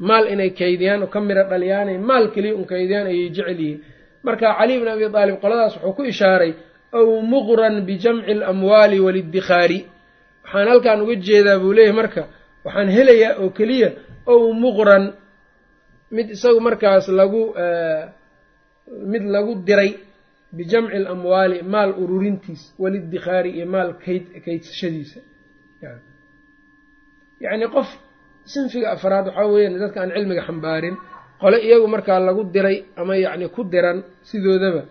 Maal 0.10 0.25
inay 0.34 0.50
kaydiyaan 0.60 1.01
oo 1.06 1.08
ka 1.13 1.20
miro 1.28 1.44
dhaliyaanay 1.51 1.98
maal 2.10 2.25
keliya 2.34 2.56
un 2.60 2.66
kaydiyaan 2.72 3.08
ayay 3.12 3.30
jecel 3.36 3.60
yihiin. 3.60 3.80
Marka 4.25 4.48
cali 4.58 4.74
bn 4.82 4.88
abi 4.94 5.06
aalib 5.06 5.38
qoladaas 5.44 5.74
wuxuu 5.78 5.94
ku 5.98 6.04
ishaaray 6.12 6.51
aw 7.00 7.08
muqran 7.34 7.76
bijamci 7.88 8.32
alamwaali 8.36 8.98
waliddikhaari. 9.06 9.80
Waxaan 10.44 10.68
halkan 10.72 11.00
uga 11.04 11.16
jeedaa 11.28 11.60
buu 11.62 11.74
leeyahy 11.78 11.96
marka 12.00 12.22
waxaan 12.66 12.90
helayaa 12.96 13.34
oo 13.42 13.50
keliya 13.58 13.90
ow 14.32 14.42
muqran 14.64 15.04
mid 16.16 16.28
isagu 16.36 16.60
markaas 16.68 17.06
lagu 17.20 17.42
mid 19.12 19.24
lagu 19.36 19.52
diray 19.68 19.92
bijamci 20.58 20.96
alamwaali 21.00 21.58
maal 21.74 21.92
ururintiis 22.04 22.62
waliddikhaari 22.82 23.50
iyo 23.58 23.66
maal 23.74 23.90
kayd 24.04 24.24
kaydsashadiisa. 24.46 25.20
Yacni 27.44 27.68
qof 27.76 27.88
sinfiga 28.54 28.88
afraad 28.96 29.26
waxaa 29.30 29.48
weeyaan 29.54 29.80
dadka 29.84 29.98
aan 30.04 30.12
cilmiga 30.16 30.42
xambaarin 30.48 30.96
qole 31.42 31.58
iyagu 31.68 31.88
markaa 31.96 32.20
lagu 32.28 32.42
diray 32.56 32.78
ama 33.00 33.14
yacni 33.26 33.48
ku 33.56 33.62
diran 33.74 33.98
sidoodaba 34.30 34.82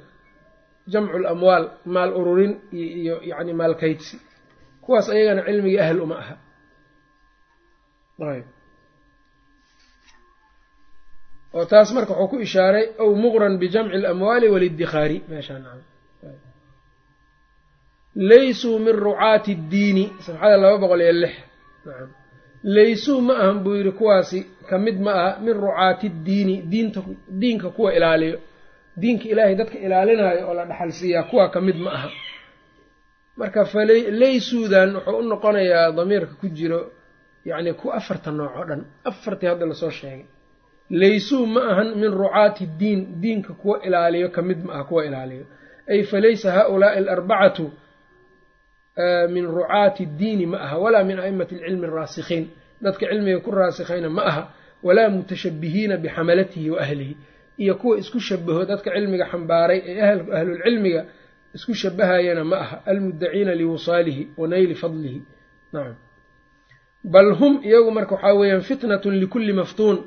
jamcu 0.87 1.19
lamwaal 1.19 1.71
maal 1.85 2.13
ururin 2.17 2.61
iyo 2.73 3.21
yacni 3.23 3.53
maal 3.53 3.75
kaydsi. 3.75 4.21
Kuwaas 4.81 5.09
ayagana 5.09 5.43
cilmigii 5.45 5.79
ahl 5.79 6.01
uma 6.01 6.19
aha. 6.19 6.37
Oo 11.55 11.65
taas 11.65 11.93
marka 11.93 12.13
wuxuu 12.13 12.29
ku 12.29 12.37
ishaaray 12.41 12.87
ow 12.99 13.15
muqran 13.15 13.59
bijamci 13.59 13.97
alamwaali 13.97 14.49
waliddikhaari 14.49 15.23
meeshaan 15.29 15.65
laysuu 18.15 18.79
min 18.79 18.97
rucaati 18.97 19.55
ddiini. 19.55 20.13
Safxada 20.21 20.57
laba 20.57 20.79
boqol 20.79 21.01
iyo 21.01 21.13
lix. 21.13 21.35
Laysuu 22.63 23.21
ma 23.21 23.35
ahan 23.43 23.59
buu 23.65 23.75
yidhi 23.75 23.93
kuwaasi 23.93 24.47
ka 24.69 24.79
mid 24.79 25.01
ma 25.01 25.13
aha 25.13 25.41
min 25.41 25.55
rucaati 25.55 26.09
ddiini. 26.09 26.63
Diinta 26.63 27.01
diinka 27.29 27.71
kuwa 27.71 27.95
ilaaliyo 27.95 28.39
diinka 28.97 29.25
ilaahay 29.33 29.55
dadka 29.55 29.79
ilaalinaayo 29.79 30.49
oo 30.49 30.55
la 30.55 30.65
dhaxal 30.65 30.93
siiyaa 30.93 31.23
kuwa 31.31 31.49
ka 31.51 31.61
mid 31.61 31.77
ma 31.77 31.91
aha. 31.93 32.11
Marka 33.37 33.65
falaysuudan 33.65 34.91
wuxuu 34.97 35.19
u 35.19 35.23
noqonayaa 35.23 35.93
damiirka 35.99 36.35
ku 36.41 36.49
jiro 36.49 36.81
yacni 37.45 37.73
ku 37.81 37.87
afarta 37.93 38.31
nooc 38.31 38.53
oo 38.59 38.65
dhan. 38.69 38.81
Afartii 39.05 39.47
hadda 39.51 39.67
la 39.67 39.75
soo 39.75 39.91
sheegay. 39.91 40.25
Laysuu 40.91 41.47
ma 41.47 41.61
ahan 41.73 41.89
min 42.01 42.11
rucaati 42.13 42.65
ddiin 42.67 43.21
diinka 43.23 43.53
kuwa 43.61 43.77
ilaaliyo 43.87 44.29
ka 44.29 44.43
mid 44.43 44.65
ma 44.65 44.73
aha 44.75 44.85
kuwa 44.85 45.03
ilaaliyo. 45.07 45.45
Ay 45.89 46.03
falaysa 46.03 46.53
haulaai 46.53 46.99
alarbacatu 46.99 47.67
min 49.35 49.47
rucaati 49.47 50.07
ddiini 50.07 50.47
ma 50.47 50.59
aha 50.61 50.77
walaa 50.79 51.05
min 51.05 51.19
a'imati 51.19 51.55
alcilmi 51.55 51.87
araasikiin 51.87 52.45
dadka 52.85 53.07
cilmiga 53.11 53.41
ku 53.45 53.51
raasikhayna 53.51 54.11
ma 54.11 54.23
aha 54.31 54.43
walaa 54.83 55.09
mutashabihiina 55.09 55.97
bixamalatihi 55.97 56.71
wa 56.71 56.81
ahlihi 56.85 57.15
iyo 57.63 57.75
kuwa 57.81 57.95
isku 58.03 58.19
shabaho 58.29 58.63
dadka 58.71 58.89
cilmiga 58.95 59.27
xambaaray 59.33 59.79
ee 59.93 60.01
ahlulcilmiga 60.39 61.03
isku 61.57 61.73
shabahayana 61.83 62.45
ma 62.51 62.57
aha. 62.65 62.77
Almuddaciina 62.91 63.53
liwusaalihi 63.61 64.23
wa 64.41 64.47
nayli 64.53 64.75
fadlihi. 64.83 65.21
Nacam 65.75 65.95
bal 67.15 67.29
hum 67.39 67.55
iyagu 67.69 67.91
marka 67.97 68.15
waxaa 68.17 68.35
weeyaan 68.41 68.63
fitnatun 68.69 69.15
likulli 69.23 69.53
maftuun. 69.61 69.99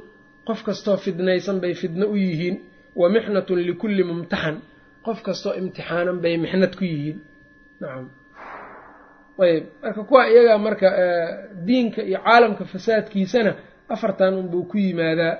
Qof 0.47 0.59
kastoo 0.67 0.97
fidnaysan 1.05 1.57
bay 1.63 1.73
fidno 1.81 2.05
u 2.07 2.15
yihiin 2.25 2.55
wa 2.99 3.05
mixnatun 3.13 3.59
likulli 3.69 4.03
mumtaxan. 4.09 4.55
Qof 5.05 5.19
kastoo 5.27 5.53
imtixaanan 5.61 6.17
bay 6.23 6.35
mixnad 6.43 6.73
ku 6.79 6.83
yihiin. 6.91 7.17
Nacam 7.81 8.05
ayb 9.45 9.63
marka 9.83 10.01
kuwa 10.09 10.21
iyaga 10.31 10.55
marka 10.65 10.87
diinka 11.67 12.01
iyo 12.09 12.19
caalamka 12.25 12.63
fasaadkiisana 12.73 13.51
afartan 13.93 14.33
unbuu 14.41 14.63
ku 14.71 14.77
yimaadaa 14.85 15.35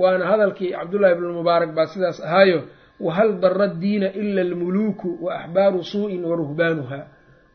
waana 0.00 0.24
hadalkii 0.30 0.70
cabdullahi 0.78 1.12
ibnulmubaarak 1.16 1.70
baa 1.76 1.86
sidaas 1.92 2.18
ahaayo 2.28 2.60
wahal 3.06 3.30
dara 3.42 3.66
diina 3.82 4.08
ila 4.20 4.40
almuluuku 4.48 5.08
wa 5.24 5.30
axbaaru 5.40 5.80
suu'in 5.92 6.22
wa 6.28 6.34
ruhbaanuha. 6.40 7.00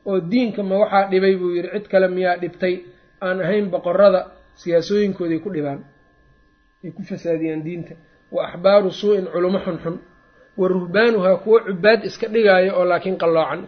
Oo 0.10 0.18
diinka 0.32 0.62
ma 0.70 0.76
waxaa 0.84 1.06
dhibay 1.12 1.36
buu 1.40 1.52
yidhi 1.56 1.70
cid 1.76 1.86
kale 1.92 2.08
miyaa 2.16 2.38
dhibtay 2.42 2.76
aan 3.26 3.38
ahayn 3.46 3.66
boqorada 3.74 4.22
siyaasooyinkooday 4.62 5.40
ku 5.44 5.50
dhibaan 5.56 5.80
ay 6.84 6.92
ku 6.96 7.02
fasaadiyaan 7.10 7.62
diinta. 7.68 7.94
Wa 8.36 8.42
axbaaru 8.48 8.90
suu'in 9.02 9.26
culimo 9.34 9.60
xunxun 9.66 9.96
wa 10.60 10.66
ruhbaanuhaa 10.74 11.36
kuwo 11.44 11.58
cubaad 11.68 12.02
iska 12.10 12.28
dhigaayo 12.34 12.72
oo 12.80 12.86
laakiin 12.92 13.18
qalloocan. 13.22 13.60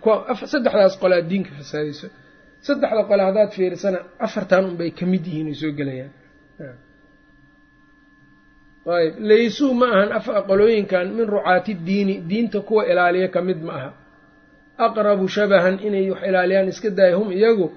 Saddexdaas 0.54 0.94
qole 1.02 1.16
aad 1.20 1.28
diinka 1.32 1.52
fasaadayso. 1.60 2.08
Saddexda 2.68 3.04
qole 3.10 3.22
haddaad 3.28 3.50
fiirisana 3.56 4.00
afartan 4.26 4.64
unbay 4.70 4.92
ka 4.98 5.04
mid 5.12 5.24
yihiin 5.28 5.48
ay 5.52 5.56
soo 5.62 5.72
gelayaan 5.80 6.12
ayb 8.86 9.14
laysuu 9.30 9.74
ma 9.80 9.86
ahan 9.96 10.12
afa 10.20 10.42
qolooyinkan 10.50 11.06
min 11.18 11.28
rucaati 11.28 11.74
diini 11.88 12.16
diinta 12.30 12.60
kuwa 12.68 12.86
ilaaliya 12.92 13.28
ka 13.28 13.42
mid 13.42 13.62
ma 13.68 13.74
aha. 13.74 13.90
Aqrabu 14.86 15.28
shabahan 15.28 15.78
inay 15.88 16.10
wax 16.12 16.22
ilaaliyaan 16.30 16.68
iska 16.74 16.90
daaya 16.90 17.16
hum 17.20 17.30
iyagu. 17.32 17.68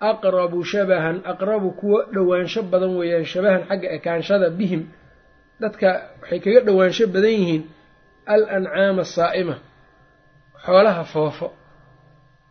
Aqrabu 0.00 0.64
shabahan 0.64 1.16
aqrabu 1.32 1.70
kuwa 1.80 2.00
dhowaansho 2.14 2.62
badan 2.70 2.96
weeyaan 2.98 3.24
shabahan 3.24 3.62
xagga 3.68 3.88
ekaanshada 3.96 4.50
bihim. 4.58 4.82
Dadka 5.60 5.88
waxay 6.20 6.40
kaga 6.44 6.60
dhowaansho 6.66 7.04
badan 7.14 7.30
yihiin 7.38 7.62
al 8.34 8.42
ancaama 8.56 9.02
asaa'ima 9.06 9.56
xoolaha 10.66 11.04
foofo. 11.12 11.48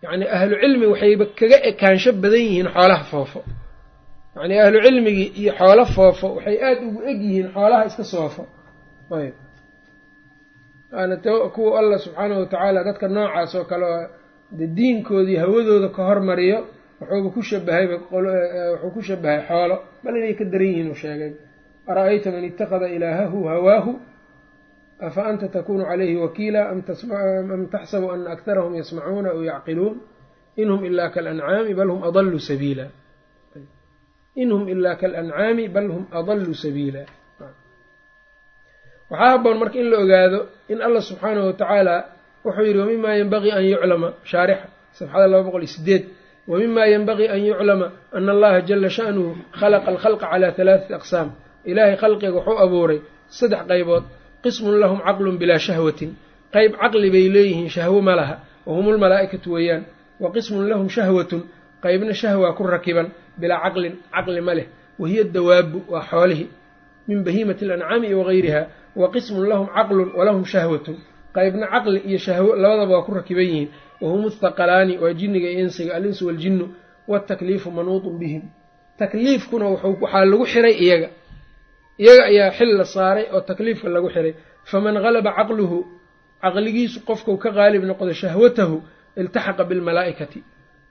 Yacnii 0.03 0.29
ahlu 0.37 0.55
cilmi 0.61 0.85
waxayba 0.91 1.25
kaga 1.39 1.57
ekaansho 1.69 2.11
badan 2.23 2.39
yihiin 2.47 2.67
xoolaha 2.75 3.03
foofo 3.11 3.39
yacnii 4.39 4.59
ahlu 4.65 4.77
cilmigii 4.85 5.29
iyo 5.41 5.51
xoolo 5.59 5.83
foofo 5.95 6.27
waxay 6.35 6.57
aada 6.67 6.81
ugu 6.87 6.99
eg 7.11 7.19
yihiin 7.25 7.47
xoolaha 7.55 7.83
iska 7.89 8.03
soofo. 8.13 8.43
Ayb. 9.17 9.35
Kuwa 11.55 11.79
allah 11.79 11.99
subxaanahu 12.05 12.39
watacaala 12.43 12.79
dadka 12.87 13.07
noocaas 13.15 13.55
oo 13.55 13.65
kale 13.71 13.85
oo 13.85 14.07
de 14.57 14.65
diinkoodii 14.77 15.35
hawadooda 15.43 15.89
ka 15.95 16.01
hormariyo 16.09 16.59
wuxuuba 17.01 17.29
ku 17.35 17.41
shabahayba 17.49 17.95
wuxuu 18.11 18.91
ku 18.93 19.01
shabahay 19.07 19.41
xoolo. 19.49 19.75
Bal 20.03 20.15
inay 20.19 20.33
ka 20.39 20.45
daran 20.51 20.67
yihiin 20.71 20.89
uu 20.91 20.95
sheegay 20.95 21.31
ara-ayta 21.89 22.31
man 22.31 22.43
ittakhada 22.49 22.87
ilaahahu 22.95 23.39
hawaahu? 23.51 23.91
Afa 25.07 25.21
anta 25.29 25.47
takunu 25.47 25.83
calayhi 25.89 26.15
wakiila? 26.23 26.61
Am 26.71 26.79
taxsabu 27.73 28.11
ana 28.11 28.29
aktarahum 28.35 28.73
yasmacuuna 28.79 29.29
aw 29.35 29.41
yacqiluun? 29.43 29.95
In 30.57 30.69
hum 30.71 30.85
ilaa 30.85 31.09
kalancaami 31.15 31.73
bal 31.79 31.89
hum 31.93 32.01
adalluu 32.09 32.39
sabiila 32.39 32.85
in 34.41 34.49
hum 34.53 34.63
ilaa 34.69 34.95
kalancaami 35.01 35.65
bal 35.75 35.87
hum 35.95 36.03
adalluu 36.19 36.53
sabiila 36.53 37.01
waxaa 39.09 39.29
haboon 39.33 39.57
marka 39.61 39.77
in 39.81 39.89
la 39.91 39.97
ogaado 40.03 40.39
in 40.69 40.79
allah 40.81 41.01
subxaanahu 41.09 41.45
watacaala 41.51 41.95
wuxuu 42.45 42.65
yidhi 42.69 42.79
wamimaa 42.79 43.15
yenbagii 43.21 43.51
an 43.59 43.65
yuclama 43.73 44.07
shaarixa 44.23 44.67
safxada 44.97 45.27
laba 45.27 45.43
boqol 45.47 45.63
iyo 45.63 46.17
wmima 46.47 46.85
yenbagii 46.87 47.27
an 47.27 47.45
yuclama 47.45 47.91
ana 48.11 48.31
allaha 48.31 48.61
jala 48.61 48.89
sha'nuhu 48.89 49.35
khalaqa 49.51 49.87
alkhalqa 49.91 50.27
calaa 50.31 50.51
halaaثati 50.57 50.93
aqsaam 50.93 51.31
ilaahay 51.65 51.97
khalqiga 51.97 52.31
wuxuu 52.31 52.57
abuuray 52.65 52.99
saddex 53.27 53.67
qaybood 53.67 54.03
qismun 54.43 54.79
lahum 54.79 54.99
caqlun 55.03 55.37
bilaa 55.37 55.59
shahwatin 55.59 56.15
qayb 56.55 56.71
caqli 56.79 57.11
bay 57.11 57.27
leeyihiin 57.29 57.69
shahwo 57.69 58.01
ma 58.01 58.15
laha 58.15 58.39
wahum 58.65 58.95
lmalaa'ikatu 58.95 59.51
weeyaan 59.51 59.83
wa 60.19 60.31
qismun 60.31 60.69
lahum 60.71 60.87
shahwatun 60.89 61.43
qaybna 61.83 62.13
shahwa 62.13 62.53
ku 62.57 62.63
rakiban 62.63 63.07
bilaa 63.37 63.59
caqlin 63.63 63.95
caqli 64.13 64.41
ma 64.41 64.53
leh. 64.57 64.67
Wahiya 64.99 65.23
dawaabu 65.23 65.79
waa 65.91 66.01
xoolihii 66.11 66.49
min 67.07 67.23
bahiimati 67.23 67.65
alancaami 67.65 68.13
wagayriha 68.13 68.61
wa 68.95 69.11
qismun 69.13 69.45
lahum 69.51 69.67
caqlun 69.75 70.09
walahum 70.17 70.45
shahwatun. 70.45 70.97
Qaybna 71.35 71.65
caqli 71.73 71.99
iyo 72.09 72.17
shahwo 72.17 72.55
labadaba 72.55 72.93
waa 72.97 73.05
ku 73.05 73.11
rakiban 73.13 73.45
yihiin. 73.45 73.69
Wahum 74.01 74.25
athaqalaani 74.27 74.97
waa 74.97 75.13
jinniga 75.13 75.49
iyo 75.49 75.59
insiga 75.69 75.95
alinsu 75.95 76.25
waaljinnu 76.27 76.65
waatakliifu 77.07 77.71
manuudun 77.71 78.17
bihim. 78.19 78.43
Takliifkuna 78.99 79.65
waxaa 79.69 80.25
lagu 80.25 80.45
xiray 80.45 80.73
iyaga. 80.85 81.09
Iyaga 82.01 82.23
ayaa 82.31 82.51
xil 82.57 82.71
la 82.77 82.85
saaray 82.85 83.25
oo 83.33 83.41
takliifka 83.41 83.89
lagu 83.89 84.09
xiray. 84.09 84.33
Faman 84.65 84.95
galaba 85.05 85.31
caqluhu 85.37 85.85
caqligiisu 86.41 87.05
qofkau 87.05 87.37
ka 87.37 87.49
qaalib 87.57 87.83
noqdo 87.89 88.13
shahwatahu 88.13 88.75
iltaxaqa 89.17 89.63
bilmalaa'ikati 89.69 90.39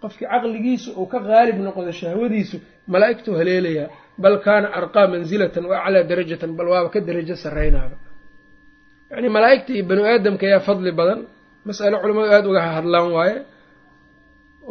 qofkii 0.03 0.27
caqligiisu 0.33 0.89
uu 1.01 1.07
ka 1.13 1.19
qaalib 1.29 1.57
noqdo 1.67 1.91
shahwadiisu 2.01 2.57
malaa'igtuu 2.93 3.35
haleelayaa 3.41 3.89
bal 4.23 4.37
kaana 4.47 4.69
arqaa 4.79 5.07
mansilatan 5.15 5.65
wa 5.71 5.75
aclaa 5.85 6.05
darajatan 6.11 6.51
bal 6.59 6.69
waaba 6.73 6.89
ka 6.95 6.99
darajo 7.09 7.35
sarraynaaba. 7.45 7.97
Yacnii 9.11 9.33
malaa'igta 9.37 9.71
iyo 9.77 9.85
banu 9.91 10.03
aadamka 10.11 10.45
ayaa 10.49 10.63
fadli 10.69 10.91
badan. 11.01 11.21
Mas'alo 11.69 11.97
culamadu 12.03 12.29
aada 12.37 12.49
uga 12.51 12.61
hadlaan 12.79 13.09
waaye. 13.17 13.37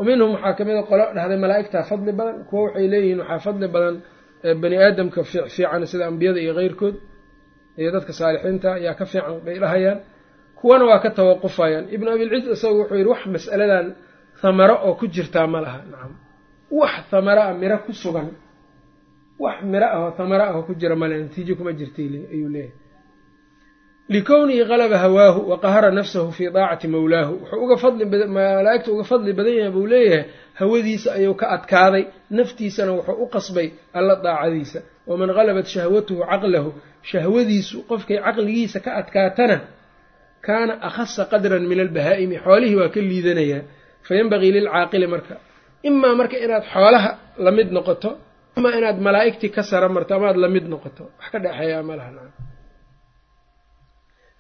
Minhum 0.08 0.30
waxaa 0.36 0.54
ka 0.58 0.64
mid 0.68 0.76
a 0.76 0.84
qolo 0.90 1.06
dhahday 1.18 1.38
malaa'igtaa 1.46 1.84
fadli 1.90 2.12
badan 2.20 2.38
kuwo 2.50 2.62
waxay 2.68 2.88
leeyihiin 2.94 3.20
waxaa 3.22 3.40
fadli 3.46 3.68
badan 3.76 3.96
bani 4.62 4.76
aadamka 4.86 5.20
fiican 5.30 5.82
sida 5.92 6.04
ambiyada 6.12 6.40
iyo 6.46 6.54
keyrkood 6.60 6.96
iyo 7.80 7.90
dadka 7.96 8.12
saalixiinta 8.20 8.70
ayaa 8.80 8.94
ka 9.00 9.06
fiican 9.12 9.36
bay 9.46 9.58
dhahayaan. 9.64 10.00
Kuwana 10.60 10.84
waa 10.90 11.00
ka 11.04 11.10
tawaqufayaan. 11.18 11.86
Ibnu 11.96 12.08
abilciz 12.16 12.46
isagu 12.56 12.76
wuxuu 12.82 12.98
yidhi 13.00 13.10
wax 13.14 13.22
mas'aladan 13.36 13.86
thamaro 14.42 14.76
oo 14.88 14.94
ku 15.00 15.06
jirtaa 15.16 15.48
ma 15.54 15.60
laha. 15.66 15.80
Nacam 15.92 16.14
wax 16.80 16.94
thamaro 17.12 17.42
ah 17.50 17.54
miro 17.62 17.78
ku 17.86 17.92
sugan. 18.02 18.28
Wax 19.44 19.58
miro 19.72 19.86
ah 19.96 20.00
oo 20.04 20.12
thamaro 20.18 20.44
ah 20.50 20.56
oo 20.58 20.64
ku 20.68 20.74
jira 20.80 20.96
male 21.02 21.16
natiijo 21.24 21.54
kuma 21.58 21.72
jirtay 21.80 22.08
ayuu 22.34 22.50
leeyahay. 22.56 22.84
Likownihi 24.10 24.64
qalaba 24.70 24.98
hawaahu 25.04 25.50
wa 25.50 25.58
qahara 25.64 25.90
nafsahu 25.92 26.32
fii 26.32 26.50
daacati 26.56 26.88
mawlaahu. 26.88 27.34
Wuxuu 27.42 27.64
uga 27.66 27.78
fadli 27.84 28.06
malaa'igta 28.38 28.90
uga 28.94 29.04
fadli 29.10 29.32
badan 29.38 29.54
yahay 29.60 29.72
buu 29.76 29.88
leeyahay 29.92 30.24
hawadiisa 30.60 31.10
ayuu 31.18 31.34
ka 31.40 31.46
adkaaday 31.56 32.04
naftiisana 32.38 32.92
wuxuu 32.98 33.18
u 33.24 33.28
qasbay 33.34 33.68
alla 33.98 34.16
daacadiisa. 34.26 34.80
Waman 35.10 35.30
galabat 35.38 35.66
shahwatuhu 35.74 36.22
caqlahu 36.32 36.70
shahwadiisu 37.10 37.78
qofkay 37.90 38.18
caqligiisa 38.26 38.78
ka 38.86 38.92
adkaatana 39.02 39.58
kaana 40.46 40.74
akhasa 40.88 41.22
qadran 41.32 41.64
min 41.72 41.80
albahaa'imi 41.86 42.38
xoolihii 42.46 42.76
waa 42.82 42.90
ka 42.96 43.00
liidanayaa 43.10 43.62
fayenbagii 44.08 44.52
lilcaaqili 44.58 45.08
marka. 45.14 45.36
Imaa 45.90 46.16
marka 46.20 46.36
inaad 46.46 46.64
xoolaha 46.74 47.10
la 47.46 47.52
mid 47.58 47.70
noqoto 47.78 48.10
imaa 48.58 48.74
inaad 48.80 48.98
malaa'igtii 49.08 49.50
ka 49.56 49.62
sara 49.70 49.88
marto 49.96 50.12
amaad 50.18 50.38
la 50.44 50.48
mid 50.56 50.66
noqoto 50.74 51.04
wax 51.20 51.28
ka 51.34 51.38
dhexeeyaa 51.44 51.84
ma 51.90 51.94
laha 52.00 52.12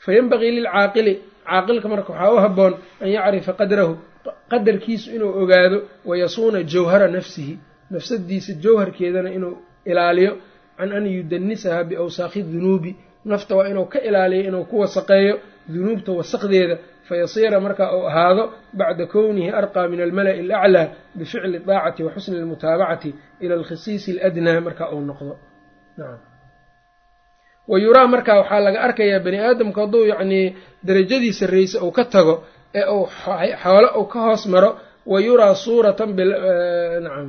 fayenbagii 0.05 0.51
lilcaaqili 0.57 1.13
caaqilka 1.49 1.87
marka 1.93 2.09
waxaa 2.13 2.33
u 2.33 2.37
habboon 2.45 2.73
an 3.03 3.09
yacrifa 3.15 3.51
qadrahu 3.59 3.93
qadarkiisu 4.51 5.07
inuu 5.15 5.31
ogaado 5.41 5.77
wayasuuna 6.09 6.59
jawhara 6.73 7.07
nafsihi 7.15 7.53
nafsadiisa 7.93 8.51
jawharkeedana 8.63 9.29
inuu 9.37 9.53
ilaaliyo 9.91 10.33
can 10.77 10.91
an 10.97 11.05
yudanisaha 11.17 11.83
biawsaakhi 11.89 12.41
dunuubi. 12.53 12.91
Nafta 13.31 13.55
waa 13.57 13.67
inuu 13.71 13.85
ka 13.93 13.99
ilaaliyo 14.07 14.43
inuu 14.49 14.63
ku 14.69 14.75
wasaqeeyo 14.83 15.35
dunuubta 15.73 16.11
wasaqdeeda 16.19 16.75
fayasiira 17.07 17.57
marka 17.65 17.85
uu 17.97 18.05
ahaado 18.09 18.43
bacda 18.79 19.05
kownihi 19.13 19.49
arqaa 19.59 19.87
min 19.91 19.99
almala'i 20.05 20.39
alaclaa 20.45 20.85
bificli 21.19 21.57
daacati 21.69 22.01
wa 22.05 22.11
xusni 22.15 22.35
almutaabacati 22.41 23.09
ila 23.43 23.53
alkhisiisi 23.59 24.11
aladnaa 24.19 24.59
marka 24.67 24.83
uu 24.93 25.01
noqdo. 25.09 25.33
Wa 27.71 27.77
yuraa 27.83 28.07
markaa 28.13 28.37
waxaa 28.41 28.59
laga 28.65 28.79
arkayaa 28.87 29.19
bani 29.25 29.37
aadamku 29.47 29.79
hadduu 29.81 30.03
yacnii 30.11 30.45
darajadii 30.87 31.33
sarraysa 31.39 31.77
uu 31.85 31.91
ka 31.97 32.03
tago 32.13 32.35
ee 32.79 32.85
uu 32.95 33.05
xoolo 33.63 33.87
uu 33.99 34.05
ka 34.13 34.19
hoos 34.25 34.43
maro 34.53 34.69
wa 35.11 35.17
yuraa 35.27 35.53
suuratan 35.63 36.09
nacam 37.05 37.27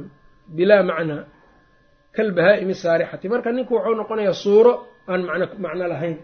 bilaa 0.56 0.82
macnaa 0.90 1.22
kalbahaa'imi 2.16 2.74
saarixati 2.82 3.26
marka 3.32 3.48
ninku 3.56 3.72
wuxuu 3.76 3.94
noqonayaa 4.00 4.32
suuro 4.44 4.72
aan 5.10 5.20
macno 5.64 5.84
lahayn 5.92 6.16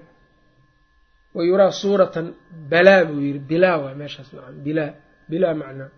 wa 1.36 1.42
yuraa 1.48 1.72
suuratan 1.82 2.26
balaa 2.72 3.02
buu 3.08 3.20
yidhi 3.26 3.40
bilaa 3.50 3.76
waa 3.82 3.94
meeshaas 4.00 4.28
nacam 4.36 4.54
bilaa 4.66 4.90
bilaa 5.30 5.54
macnaa. 5.60 5.90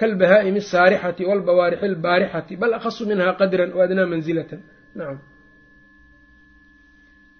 Kalbahaa'imi 0.00 0.60
asaarixati 0.64 1.22
walbawaarixi 1.30 1.84
albaarixati 1.92 2.52
bal 2.60 2.72
akhasu 2.78 3.02
minha 3.10 3.32
qadran 3.40 3.70
wa 3.76 3.82
adnaa 3.84 4.06
nacam 4.98 5.18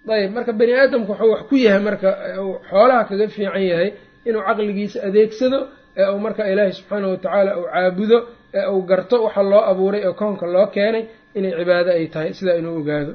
ayb 0.09 0.31
marka 0.35 0.51
bani 0.59 0.73
aadamku 0.81 1.11
wuxuu 1.11 1.31
wax 1.33 1.41
ku 1.49 1.55
yahay 1.65 1.81
marka 1.89 2.09
uu 2.43 2.53
xoolaha 2.69 3.03
kaga 3.09 3.27
fiican 3.35 3.63
yahay 3.71 3.89
inuu 4.27 4.43
caqligiisa 4.47 4.97
adeegsado 5.07 5.59
ee 5.97 6.07
uu 6.13 6.19
marka 6.25 6.41
ilaahay 6.51 6.73
subxaanahu 6.79 7.11
watacaala 7.15 7.51
uu 7.59 7.65
caabudo 7.73 8.17
ee 8.53 8.65
uu 8.73 8.81
garto 8.89 9.15
waxa 9.25 9.43
loo 9.51 9.63
abuuray 9.71 10.01
oo 10.07 10.13
koonka 10.21 10.45
loo 10.55 10.67
keenay 10.75 11.03
inay 11.37 11.51
cibaado 11.59 11.89
ay 11.97 12.07
tahay 12.13 12.31
sidaa 12.37 12.55
inuu 12.61 12.75
ogaado 12.81 13.13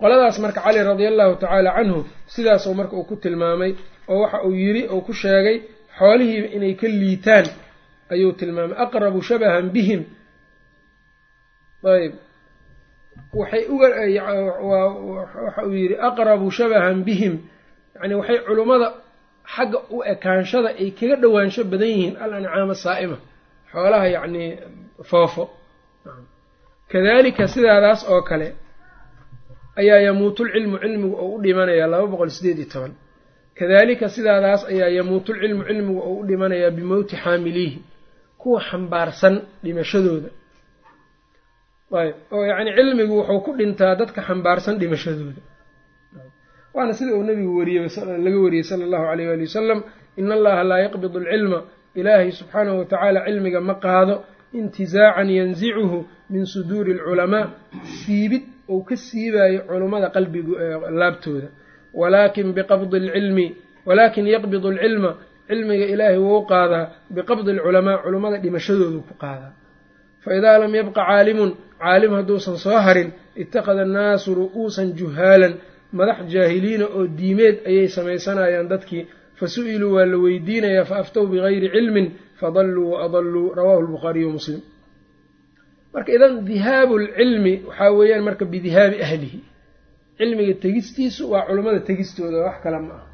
qoladaas 0.00 0.36
marka 0.44 0.60
cali 0.64 0.80
radia 0.88 1.08
allahu 1.12 1.34
tacaala 1.42 1.70
canhu 1.76 1.98
sidaasuu 2.34 2.74
marka 2.80 2.94
uu 2.98 3.04
ku 3.10 3.14
tilmaamay 3.22 3.72
oo 4.12 4.18
waxa 4.22 4.38
uu 4.46 4.54
yidhi 4.62 4.82
uu 4.94 5.00
ku 5.06 5.12
sheegay 5.22 5.56
xoolihiiba 5.98 6.48
inay 6.56 6.74
ka 6.80 6.86
liitaan 7.00 7.46
ayuu 8.12 8.32
tilmaamay. 8.40 8.76
Aqrabu 8.84 9.18
shabahan 9.28 9.66
bihim. 9.74 10.00
Ayb 11.94 12.12
waxay 13.40 13.62
uga 13.74 13.86
waxa 14.70 15.60
uu 15.66 15.74
yidhi 15.80 15.96
aqrabu 16.08 16.46
shabahan 16.58 16.98
bihim. 17.08 17.34
Yacni 17.94 18.14
waxay 18.20 18.38
culummada 18.46 18.88
xagga 19.54 19.78
u 19.94 20.02
ekaanshada 20.12 20.68
ay 20.82 20.88
kaga 20.98 21.16
dhowaansho 21.22 21.62
badan 21.72 21.88
yihiin 21.94 22.14
al 22.24 22.32
ancaama 22.38 22.74
saa'ima. 22.84 23.16
Xoolaha 23.72 24.06
yacnii 24.16 24.48
foofo 25.10 25.44
kadalika 26.92 27.44
sidaadaas 27.54 28.00
oo 28.12 28.22
kale 28.28 28.48
ayaa 29.80 30.00
yamuutulcilmu 30.06 30.76
cilmigu 30.82 31.14
oo 31.22 31.28
u 31.36 31.42
dhimanayaa 31.44 31.86
laba 31.92 32.06
boqol 32.12 32.30
sideed 32.36 32.58
iyo 32.62 32.68
toban. 32.72 32.92
Kadalika 33.58 34.06
sidaadaas 34.14 34.62
ayaa 34.72 34.88
yamuutulcilmu 34.98 35.62
cilmigu 35.68 36.00
oo 36.08 36.14
u 36.20 36.26
dhimanayaa 36.28 36.70
bimowti 36.78 37.14
xaamiliihi 37.24 37.78
kuwa 38.40 38.60
xambaarsan 38.68 39.34
dhimashadooda. 39.64 40.28
Ayb 42.00 42.14
oo 42.34 42.42
yacni 42.50 42.70
cilmigu 42.78 43.14
wuxuu 43.18 43.40
ku 43.44 43.50
dhintaa 43.58 43.94
dadka 44.00 44.20
xambaarsan 44.28 44.74
dhimashadooda. 44.80 45.40
Waana 46.74 46.92
sida 46.98 47.12
uu 47.16 47.22
nabigu 47.28 47.52
wariyey 47.58 47.88
laga 48.24 48.38
wariyey 48.44 48.64
sala 48.68 48.82
allahu 48.86 49.04
alayh 49.12 49.26
waali 49.30 49.44
wasalam 49.48 49.80
ina 50.20 50.34
allaha 50.38 50.62
laa 50.70 50.78
yaqbidu 50.86 51.18
alcilma 51.20 51.58
ilaahay 51.98 52.30
subxaanahu 52.38 52.76
watacaala 52.80 53.18
cilmiga 53.26 53.60
ma 53.68 53.74
qaado 53.84 54.14
intizaacan 54.60 55.28
yanzicuhu 55.38 55.98
min 56.32 56.44
suduuri 56.52 56.92
alculamaa 56.96 57.44
siibid 58.00 58.42
uu 58.68 58.82
ka 58.88 58.96
siibayo 58.96 59.60
culummada 59.68 60.08
qalbigu 60.16 60.52
laabtooda. 61.00 61.48
Walaakin 62.00 62.48
biqabdi 62.56 62.96
alcilmi 63.02 63.46
walaakin 63.88 64.26
yaqbidu 64.34 64.68
alcilma 64.72 65.10
cilmiga 65.48 65.86
ilaahay 65.94 66.18
wuu 66.26 66.42
qaadaa 66.52 66.84
biqabdi 67.16 67.50
alculamaa 67.54 67.96
culummada 68.04 68.36
dhimashadoodu 68.44 69.00
ku 69.08 69.14
qaadaa. 69.22 69.52
Fa 70.24 70.30
idaa 70.38 70.58
lam 70.62 70.72
yabqa 70.80 71.02
caalimun 71.08 71.50
caalim 71.82 72.12
hadduusan 72.18 72.56
soo 72.64 72.78
harin 72.86 73.10
ittakhada 73.42 73.82
annaasu 73.86 74.28
ru'uusan 74.38 74.88
juhaalan 74.98 75.54
madax 75.98 76.18
jaahiliina 76.34 76.86
oo 76.96 77.02
diimeed 77.18 77.56
ayay 77.70 77.88
samaysanayaan 77.96 78.68
dadkii. 78.72 79.04
Fa 79.38 79.46
su'iluu 79.54 79.92
waa 79.96 80.06
la 80.12 80.16
weydiinayaa 80.24 80.84
fa 80.90 80.94
aftow 81.02 81.24
bigayri 81.32 81.68
cilmin 81.74 82.06
fadalluu 82.42 82.88
wa 82.92 82.98
adalluu 83.06 83.46
rawaahu 83.58 83.82
lbukhaariyu 83.86 84.30
muslim 84.36 84.60
marka 85.94 86.10
idan 86.16 86.32
dihaabu 86.48 86.94
lcilmi 87.04 87.54
waxaa 87.68 87.90
weeyaan 87.98 88.22
marka 88.28 88.44
bidihaabi 88.52 88.96
ahlihi 89.06 89.40
cilmiga 90.18 90.54
tegistiisu 90.64 91.22
waa 91.32 91.42
culummada 91.48 91.80
tegistooda 91.88 92.36
wax 92.46 92.56
kale 92.64 92.78
ma 92.86 92.94
aha 92.98 93.10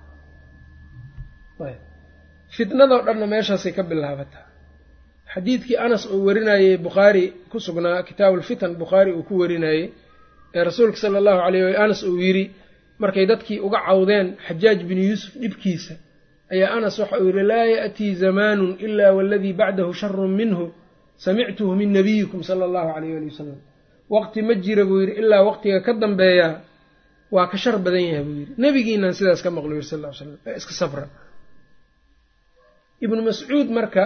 fitnadoo 2.57 3.01
dhanna 3.07 3.27
meeshaasay 3.33 3.73
ka 3.79 3.83
bilaabataa 3.91 4.45
xadiidkii 5.35 5.77
anas 5.87 6.03
uu 6.15 6.21
warinayey 6.29 6.77
bukhaari 6.87 7.25
ku 7.51 7.57
sugnaa 7.67 8.03
kitaabulfitan 8.09 8.73
bukhaari 8.83 9.11
uu 9.19 9.23
ku 9.29 9.35
warinayey 9.43 9.85
ee 10.57 10.63
rasuulka 10.69 10.97
sala 11.03 11.17
allahu 11.21 11.39
caleyh 11.45 11.81
anas 11.85 12.01
uu 12.11 12.17
yidhi 12.25 12.45
markay 13.03 13.25
dadkii 13.33 13.59
uga 13.67 13.79
cawdeen 13.89 14.27
xajaaj 14.47 14.79
binu 14.89 15.03
yuusuf 15.11 15.33
dhibkiisa 15.43 15.95
ayaa 16.53 16.71
anas 16.77 16.97
waxa 17.03 17.17
uu 17.23 17.27
yidhi 17.31 17.43
laa 17.53 17.65
ya'tii 17.75 18.13
zamaanun 18.23 18.73
ilaa 18.87 19.13
waladii 19.19 19.53
bacdahu 19.61 19.93
sharun 20.01 20.33
minhu 20.41 20.65
samictuhu 21.25 21.73
min 21.81 21.91
nabiyikum 21.97 22.41
sala 22.49 22.63
allahu 22.69 22.89
caleyh 22.95 23.15
ali 23.19 23.27
wasalam 23.33 23.59
waqti 24.15 24.39
ma 24.49 24.55
jira 24.65 24.85
buu 24.89 25.01
yidhi 25.03 25.15
ilaa 25.23 25.43
waqtiga 25.49 25.79
ka 25.87 25.93
dambeeyaa 26.03 26.55
waa 27.35 27.47
ka 27.53 27.57
shar 27.63 27.77
badan 27.85 28.05
yahay 28.09 28.25
buu 28.27 28.37
yidhi. 28.41 28.53
Nebigiinaan 28.63 29.15
sidaas 29.19 29.41
ka 29.45 29.51
maqlo 29.57 29.73
yiri 29.77 29.85
sal 29.93 30.01
ly 30.05 30.09
slam 30.19 30.31
ee 30.49 30.55
iska 30.61 30.73
sabra. 30.81 31.05
Ibnu 33.05 33.21
mascuud 33.29 33.69
marka 33.79 34.05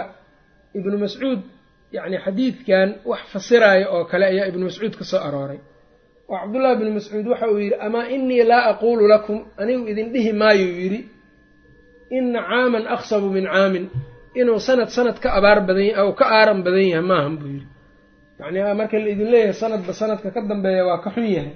ibnu 0.77 0.95
mascuud 1.03 1.39
yacni 1.95 2.17
xadiidkan 2.25 2.89
wax 3.09 3.21
fasiraayo 3.33 3.85
oo 3.95 4.03
kale 4.11 4.25
ayaa 4.31 4.47
ibnu 4.51 4.63
mascuud 4.69 4.93
ka 4.99 5.03
soo 5.11 5.21
arooray. 5.27 5.59
Oo 6.29 6.35
cabdullahi 6.41 6.75
bnu 6.79 6.91
mascuud 6.99 7.25
waxa 7.31 7.45
uu 7.53 7.59
yidhi 7.63 7.75
amaa 7.87 8.05
inii 8.15 8.43
laa 8.51 8.63
aquulu 8.71 9.03
lakum 9.13 9.39
anigu 9.61 9.83
idin 9.91 10.07
dhihi 10.13 10.31
maayuu 10.41 10.73
yidhi 10.83 10.99
ina 12.17 12.39
caaman 12.49 12.85
aksabu 12.95 13.27
min 13.35 13.45
caamin. 13.53 13.85
Inuu 14.39 14.59
sanad 14.67 14.89
sanad 14.95 15.17
ka 15.23 15.29
abaar 15.37 15.59
badan 15.67 15.93
ka 16.19 16.25
aaran 16.37 16.59
badan 16.65 16.85
yahay 16.93 17.05
maahan 17.09 17.35
buu 17.39 17.49
yidhi. 17.55 17.67
Yacni 18.39 18.59
marka 18.79 18.97
la 19.03 19.09
idin 19.13 19.29
leeyahay 19.33 19.53
sanadba 19.61 19.91
sanadka 19.99 20.29
ka 20.35 20.41
dambeeya 20.49 20.83
waa 20.89 21.01
ka 21.05 21.09
xun 21.15 21.27
yahay. 21.37 21.55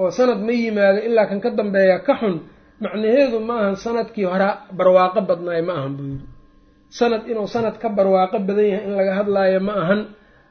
Oo 0.00 0.10
sanad 0.18 0.40
ma 0.46 0.52
yimaado 0.52 1.00
ilaa 1.08 1.26
kan 1.30 1.40
ka 1.44 1.50
dambeeya 1.58 1.96
ka 2.06 2.14
xun 2.20 2.34
macnaheedu 2.82 3.38
ma 3.48 3.54
ahan 3.62 3.76
sannadkii 3.84 4.24
hore 4.32 4.48
barwaaqo 4.78 5.20
badnaay 5.28 5.62
ma 5.68 5.72
ahan 5.78 5.92
buu 5.98 6.08
yidhi. 6.12 6.26
Sanad 6.98 7.22
inuu 7.30 7.48
sanad 7.54 7.76
ka 7.82 7.88
barwaaqo 7.96 8.36
badan 8.48 8.66
yahay 8.72 8.84
in 8.88 8.92
laga 8.98 9.12
hadlaayo 9.20 9.60
ma 9.68 9.72
ahan. 9.82 10.00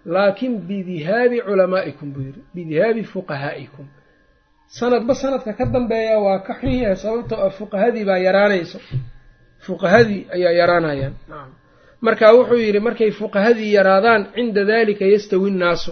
Laakin 0.06 0.54
bidihaabi 0.70 1.38
culamaa'ikum 1.48 2.08
buu 2.14 2.24
yidhi. 2.30 2.42
Bidihaabi 2.56 3.02
fuqahaa'ikum. 3.14 3.86
Sanadba 4.78 5.14
sanadka 5.22 5.52
ka 5.60 5.66
dambeeya 5.66 6.16
waa 6.26 6.40
ka 6.48 6.54
xun 6.62 6.74
yahay 6.82 6.98
sababtoo 7.04 7.42
ah 7.46 7.50
fuqahadii 7.58 8.06
baa 8.10 8.22
yaraanayso 8.28 8.78
fuqahadii 9.68 10.22
ayaa 10.36 10.52
yaraanayaan. 10.62 11.14
Marka 12.06 12.26
wuxuu 12.38 12.60
yidhi 12.66 12.80
markay 12.88 13.12
fuqahadii 13.20 13.72
yaraadaan 13.78 14.22
cinda 14.36 14.62
dalika 14.72 15.06
yastawi 15.14 15.50
nnaasu. 15.56 15.92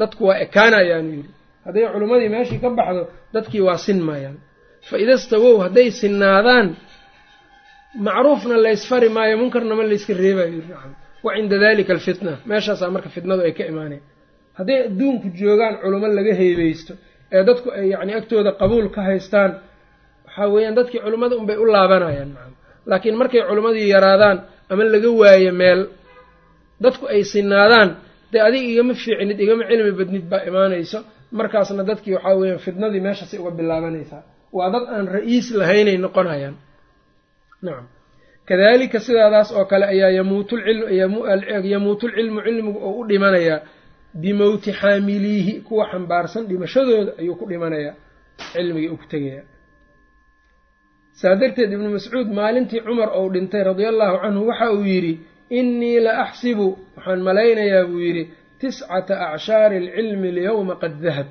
Dadku 0.00 0.22
waa 0.28 0.38
ekaanayaanu 0.44 1.10
yidhi. 1.16 1.30
Hadday 1.66 1.84
culimmadii 1.94 2.28
meeshii 2.34 2.58
ka 2.64 2.68
baxdo 2.78 3.02
dadkii 3.34 3.60
waa 3.68 3.78
sinmayaan. 3.86 4.36
Fa 4.88 4.94
ida 5.02 5.14
stawow 5.24 5.54
hadday 5.64 5.88
sinnaadaan 6.00 6.66
macruufna 8.06 8.56
laysfari 8.64 9.08
maayo 9.16 9.34
munkarna 9.40 9.74
ma 9.78 9.82
layska 9.90 10.12
reebayo 10.22 10.50
yidhi 10.56 10.72
wa 11.24 11.30
cinda 11.36 11.56
dalika 11.64 11.92
alfitna. 11.96 12.32
Meeshaasaa 12.50 12.90
marka 12.94 13.08
fitnadu 13.14 13.42
ay 13.48 13.52
ka 13.58 13.64
imaanayan 13.72 14.02
hadday 14.58 14.78
adduunku 14.88 15.26
joogaan 15.40 15.74
culimo 15.82 16.06
laga 16.18 16.32
heebeysto 16.40 16.92
ee 17.36 17.42
dadku 17.48 17.68
ay 17.78 17.84
yacni 17.94 18.12
agtooda 18.18 18.50
qabuul 18.60 18.88
ka 18.94 19.00
haystaan 19.08 19.50
waxaa 20.26 20.48
weeyaan 20.54 20.74
dadkii 20.78 21.00
culimmada 21.04 21.34
unbay 21.40 21.56
u 21.56 21.64
laabanayaan 21.74 22.30
laakiin 22.90 23.16
markay 23.20 23.42
culimmadii 23.48 23.88
yaraadaan 23.94 24.38
ama 24.70 24.82
laga 24.94 25.10
waayo 25.20 25.52
meel 25.60 25.80
dadku 26.84 27.04
ay 27.14 27.22
sinaadaan 27.32 27.88
dee 28.32 28.40
adiga 28.46 28.68
igama 28.72 28.94
fiicnid 29.02 29.38
igama 29.44 29.62
cilmi 29.70 29.92
badnid 29.98 30.24
baa 30.30 30.42
imaanayso. 30.50 30.98
Markaasna 31.38 31.82
dadkii 31.90 32.14
waxaa 32.16 32.34
weeyaan 32.40 32.60
fitnadii 32.66 33.00
meeshaasay 33.06 33.38
uga 33.42 33.50
bilaabanaysaa 33.58 34.22
waa 34.56 34.68
dad 34.74 34.84
aan 34.94 35.06
ra'iis 35.16 35.46
lahaynay 35.60 35.96
noqonayaan. 36.04 36.54
Nacam 37.64 37.86
kadalika 38.48 38.98
sidaadaas 39.06 39.48
oo 39.58 39.64
kale 39.70 39.86
ayaa 39.94 40.10
yamuutulcilmu 41.72 42.40
cilmigu 42.46 42.78
oo 42.86 42.92
u 43.00 43.04
dhimanayaa 43.08 43.58
bimowti 44.22 44.70
xaamiliihi 44.80 45.54
kuwa 45.66 45.84
xambaarsan 45.92 46.42
dhimashadooda 46.50 47.12
ayuu 47.20 47.36
ku 47.40 47.44
dhimanayaa 47.50 47.94
cilmigii 48.52 48.88
uu 48.92 48.96
ku 49.02 49.06
tegayaa 49.12 49.44
saa 51.22 51.34
darteed 51.40 51.70
ibnu 51.76 51.88
mascuud 51.96 52.28
maalintii 52.38 52.80
cumar 52.86 53.10
ou 53.18 53.26
dhintay 53.34 53.62
radia 53.70 53.88
allahu 53.92 54.16
canhu 54.24 54.40
waxa 54.50 54.66
uu 54.76 54.84
yidhi 54.92 55.12
innii 55.58 55.98
la 56.06 56.12
axsibu 56.24 56.66
waxaan 56.96 57.20
malaynayaa 57.28 57.84
buu 57.90 58.00
yidhi 58.06 58.22
tiscata 58.60 59.14
acshaari 59.34 59.76
alcilmi 59.82 60.28
alyowma 60.34 60.74
qad 60.82 60.94
dahab. 61.04 61.28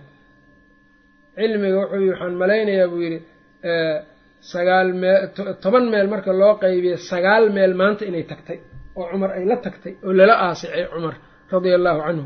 Cilmiga 1.37 1.77
wuxuu 1.81 2.07
waxaan 2.11 2.35
malaynayaa 2.43 2.87
buu 2.91 3.01
yidhi 3.05 3.19
sagaal 4.51 4.89
mee 5.01 5.17
toban 5.63 5.85
meel 5.93 6.07
marka 6.13 6.31
loo 6.41 6.53
qaybiya 6.63 6.97
sagaal 7.11 7.43
meel 7.55 7.73
maanta 7.81 8.03
inay 8.09 8.23
tagtay 8.31 8.59
oo 8.99 9.05
cumar 9.11 9.29
ay 9.37 9.43
la 9.51 9.55
tagtay 9.65 9.93
oo 10.05 10.11
lala 10.19 10.35
aasicay 10.45 10.83
cumar 10.93 11.15
radia 11.53 11.75
allahu 11.79 11.99
canhu. 12.07 12.25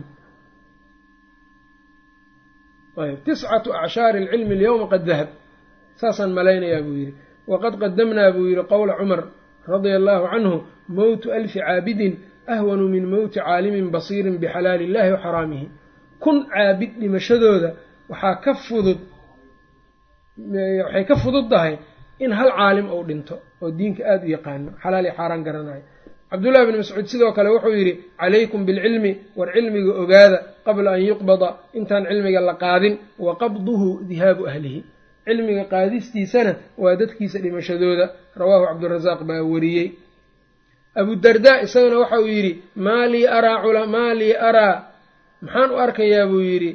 Ayb 3.02 3.18
tiscatu 3.28 3.70
acshaari 3.84 4.18
alcilmi 4.24 4.54
alyowma 4.58 4.86
qad 4.94 5.04
dahab. 5.10 5.30
Saasaan 6.00 6.32
malaynayaa 6.40 6.82
buu 6.88 6.96
yidhi 7.02 7.14
waqad 7.48 7.74
qadamnaa 7.80 8.32
buu 8.36 8.48
yidhi 8.52 8.64
qowla 8.74 8.98
cumar 9.00 9.22
radia 9.68 9.96
allahu 9.96 10.28
canhu 10.34 10.56
mowtu 10.90 11.32
alfi 11.34 11.60
caabidin 11.60 12.14
ahwanu 12.48 12.90
min 12.90 13.04
mowti 13.06 13.40
caalimin 13.40 13.92
basiirin 13.92 14.38
bixalaali 14.38 14.84
illahi 14.88 15.12
wa 15.12 15.46
kun 16.20 16.46
caabid 16.54 16.92
dhimashadooda 17.00 17.70
waxaa 18.10 18.36
ka 18.46 18.54
fudud 18.54 19.00
waxay 20.86 21.06
ka 21.06 21.16
fudud 21.16 21.50
tahay 21.50 21.80
in 22.20 22.32
hal 22.32 22.50
caalim 22.52 22.88
ou 22.90 23.04
dhinto 23.04 23.36
oo 23.62 23.72
diinka 23.72 24.02
aada 24.04 24.26
u 24.26 24.30
yaqaano 24.30 24.70
xalaal 24.84 25.06
iyo 25.06 25.14
xaaraan 25.18 25.44
garanayo 25.44 25.84
cabdullahi 26.32 26.66
bni 26.68 26.78
mascuud 26.78 27.06
sidoo 27.08 27.32
kale 27.34 27.50
wuxuu 27.56 27.74
yidhi 27.80 27.94
calaykum 28.20 28.66
bilcilmi 28.66 29.12
war 29.36 29.50
cilmiga 29.54 29.92
ogaada 30.02 30.38
qabla 30.66 30.90
an 30.98 31.02
yuqbada 31.12 31.48
intaan 31.74 32.04
cilmiga 32.10 32.42
la 32.42 32.54
qaadin 32.64 32.94
wa 33.20 33.36
qabduhu 33.42 34.04
dihaabu 34.10 34.48
ahlihi 34.48 34.84
cilmiga 35.26 35.64
qaadistiisana 35.74 36.52
waa 36.78 36.96
dadkiisa 37.00 37.38
dhimashadooda. 37.44 38.06
Rawaahu 38.40 38.66
cabdurasaaq 38.70 39.22
baa 39.30 39.42
wariyey. 39.52 39.88
Abudardaa 41.00 41.62
isagana 41.66 41.98
waxa 42.02 42.18
uu 42.22 42.28
yidhi 42.36 42.52
maa 42.86 43.06
lii 43.14 43.28
araa 43.38 43.86
maa 43.96 44.14
lii 44.20 44.34
araa 44.50 44.76
maxaan 45.42 45.72
u 45.72 45.78
arkayaa 45.86 46.28
buu 46.32 46.42
yidhi 46.50 46.72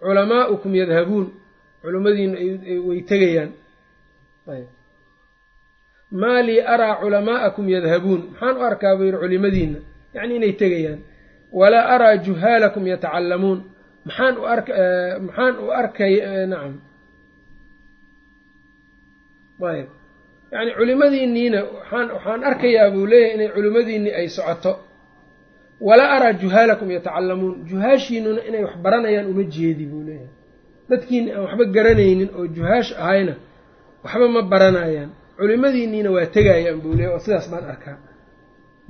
culamaa'ukum 0.00 0.72
yadhabuun. 0.80 1.26
Culimmadiina 1.82 2.36
way 2.88 3.00
tegayaan. 3.10 3.50
Maa 6.20 6.42
lii 6.46 6.60
araa 6.74 6.94
culamaa'akum 7.00 7.66
yadhabuun. 7.74 8.20
Maxaan 8.32 8.56
u 8.56 8.62
arkaa 8.70 8.96
buu 8.96 9.04
yidhi 9.06 9.18
culimadiina 9.22 9.78
yacni 10.14 10.34
inay 10.36 10.52
tegayaan. 10.60 11.00
Walaa 11.58 11.86
araa 11.94 12.16
juhaalakum 12.24 12.84
yatacallamuun 12.92 13.58
maxaan 14.06 14.34
u 14.38 14.44
ark 14.54 14.68
maxaan 15.26 15.54
u 15.64 15.70
arkay 15.80 16.14
nacam 16.50 16.74
ayb. 19.72 19.88
Yacni 20.52 20.72
culimadiinniina 20.78 21.60
waxaan 21.76 22.08
waxaan 22.14 22.40
arkayaa 22.50 22.90
buu 22.94 23.06
leeyahay 23.06 23.34
inay 23.34 23.48
culimmadiinnii 23.54 24.14
ay 24.20 24.28
socoto. 24.28 24.72
Walaa 25.80 26.10
araa 26.16 26.32
juhaalakum 26.42 26.90
yatacallamuun 26.96 27.54
juhaashiinuna 27.68 28.40
inay 28.48 28.62
wax 28.64 28.74
baranayaan 28.84 29.26
uma 29.32 29.42
jeedi 29.54 29.84
buu 29.90 30.02
leeyahay. 30.08 30.30
Dadkiina 30.90 31.30
aan 31.34 31.42
waxba 31.46 31.64
garanaynin 31.76 32.30
oo 32.38 32.46
juhaash 32.56 32.90
ahayna 33.02 33.34
waxba 34.04 34.26
ma 34.34 34.42
baranayaan. 34.52 35.10
Culimadiinniina 35.38 36.10
waa 36.16 36.26
tegayaan 36.36 36.80
buu 36.82 36.94
leeyahy 36.98 37.14
oo 37.14 37.18
sidaas 37.24 37.46
baan 37.52 37.64
arkaa. 37.72 37.96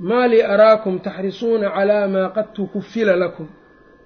Maa 0.07 0.27
lii 0.31 0.41
araakum 0.53 0.95
taxrisuuna 1.05 1.67
calaa 1.75 2.07
maa 2.13 2.29
qad 2.35 2.47
tukufila 2.55 3.15
lakum. 3.23 3.47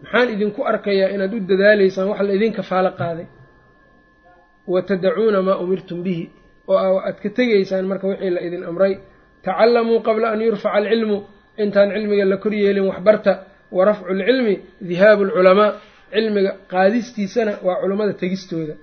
Maxaan 0.02 0.30
idinku 0.34 0.62
arkayaa 0.72 1.10
inaad 1.16 1.34
u 1.34 1.40
dadaalaysaan 1.50 2.08
wax 2.12 2.20
la 2.28 2.34
idinka 2.38 2.62
faalo 2.70 2.92
qaaday. 3.00 3.28
Wa 4.72 4.82
tadacuuna 4.82 5.40
maa 5.48 5.58
umirtum 5.64 6.00
bihi 6.06 6.24
oo 6.68 7.00
aad 7.00 7.18
ka 7.24 7.30
tegaysaan 7.30 7.86
marka 7.86 8.08
wixii 8.08 8.30
la 8.30 8.42
idin 8.42 8.64
amray. 8.64 8.94
Tacallamuu 9.44 10.00
qabla 10.08 10.32
an 10.32 10.42
yurfaca 10.42 10.78
alcilmu. 10.78 11.18
Intaan 11.58 11.90
cilmiga 11.92 12.26
la 12.26 12.38
kor 12.38 12.54
yeelin 12.54 12.86
waxbarta 12.90 13.32
wa 13.72 13.86
rafcu 13.86 14.06
alcilmi 14.10 14.60
dihaabu 14.82 15.24
alculamaa 15.24 15.74
cilmiga 16.14 16.52
qaadistiisana 16.72 17.54
waa 17.64 17.82
culammada 17.82 18.14
tegistooda. 18.14 18.74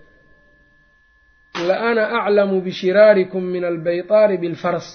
La 1.68 1.76
ana 1.90 2.02
aclamu 2.18 2.60
bishiraarikum 2.60 3.42
min 3.44 3.64
albaytaari 3.64 4.38
bilfaras. 4.38 4.88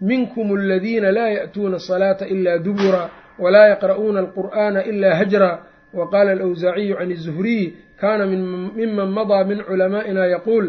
Minkum 0.00 0.52
aladiina 0.58 1.12
laa 1.12 1.28
ya'tuuna 1.38 1.76
asalaata 1.76 2.26
ila 2.26 2.58
dubura 2.58 3.10
walaa 3.38 3.68
yaqra'uuna 3.72 4.20
alqur'aana 4.20 4.84
ila 4.90 5.14
hajra. 5.14 5.50
Wa 5.92 6.10
qaala 6.10 6.32
alawsaaciyu 6.32 6.96
can 6.98 7.10
izuhriyi 7.10 7.74
kaana 8.00 8.26
miman 8.26 9.08
madaa 9.10 9.44
min 9.44 9.58
culamaa'ina 9.64 10.26
yaquul 10.26 10.66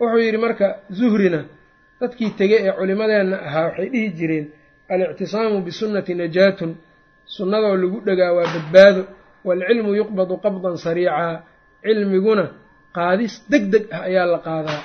wuxuu 0.00 0.20
yidhi 0.26 0.38
marka 0.46 0.66
zuhrina 0.98 1.40
dadkii 2.00 2.30
tege 2.38 2.56
ee 2.66 2.72
culimadeenna 2.78 3.36
ahaa 3.48 3.64
waxay 3.68 3.88
dhihi 3.92 4.08
jireen 4.18 4.46
alictisaamu 4.92 5.56
bisunnati 5.66 6.12
najaatun 6.22 6.70
sunnadoo 7.36 7.76
lagu 7.82 7.98
dhegaa 8.06 8.32
waa 8.36 8.48
badbaado 8.54 9.02
waalcilmu 9.46 9.90
yuqbadu 10.00 10.34
qabdan 10.44 10.76
sariicaa 10.84 11.32
cilmiguna 11.84 12.44
qaadis 12.96 13.34
deg 13.52 13.64
deg 13.72 13.84
ah 13.96 14.02
ayaa 14.08 14.26
la 14.34 14.38
qaadaa. 14.48 14.80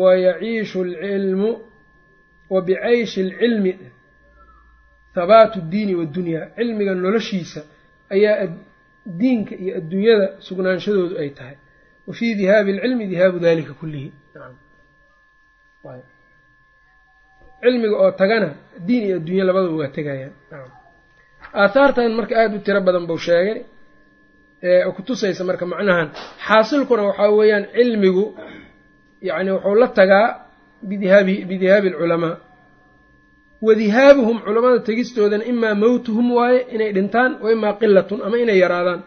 Wa 0.00 0.10
yaciishu 0.26 0.78
alcilmu 0.86 1.50
wa 2.52 2.58
bicayshi 2.66 3.20
alcilmi 3.26 3.72
habaatu 5.18 5.58
ddiini 5.66 5.94
waddunyaa 6.00 6.44
cilmiga 6.56 6.92
noloshiisa 7.04 7.60
ayaa 8.14 8.46
diinka 9.20 9.54
iyo 9.62 9.72
adduunyada 9.80 10.26
sugnaanshadoodu 10.46 11.14
ay 11.22 11.30
tahay. 11.38 11.56
Wa 12.06 12.12
fii 12.18 12.32
dihaabi 12.40 12.70
alcilmi 12.72 13.04
dihaabu 13.12 13.38
dalika 13.46 13.72
kullihi 13.80 14.08
cilmiga 17.62 17.96
oo 18.02 18.10
tagana 18.20 18.48
diin 18.86 19.02
iyo 19.06 19.16
adduunya 19.20 19.44
labadaba 19.48 19.76
waa 19.80 19.94
tegayaan 19.96 20.32
aahaartan 21.60 22.12
marka 22.18 22.34
aada 22.40 22.54
u 22.56 22.60
tiro 22.66 22.80
badan 22.86 23.04
buu 23.08 23.18
sheegay 23.26 23.58
ee 24.68 24.84
kutusaysa 24.96 25.42
marka 25.50 25.64
macnahan 25.72 26.08
xaasilkuna 26.46 27.02
waxaa 27.08 27.30
weeyaan 27.38 27.64
cilmigu 27.76 28.24
yacni 29.28 29.50
wuxuu 29.54 29.74
la 29.82 29.88
tagaa 29.98 30.26
bidihaabi 30.88 31.34
bidihaabi 31.50 31.88
alculamaa. 31.92 32.34
Wa 33.66 33.72
dihaabuhum 33.80 34.36
culamada 34.46 34.78
tegistoodana 34.88 35.44
imaa 35.52 35.74
mowtuhum 35.82 36.26
waaye 36.38 36.60
inay 36.74 36.90
dhintaan 36.96 37.30
wa 37.42 37.48
imaa 37.56 37.72
qilatun 37.80 38.18
ama 38.26 38.36
inay 38.42 38.58
yaraadaan 38.64 39.00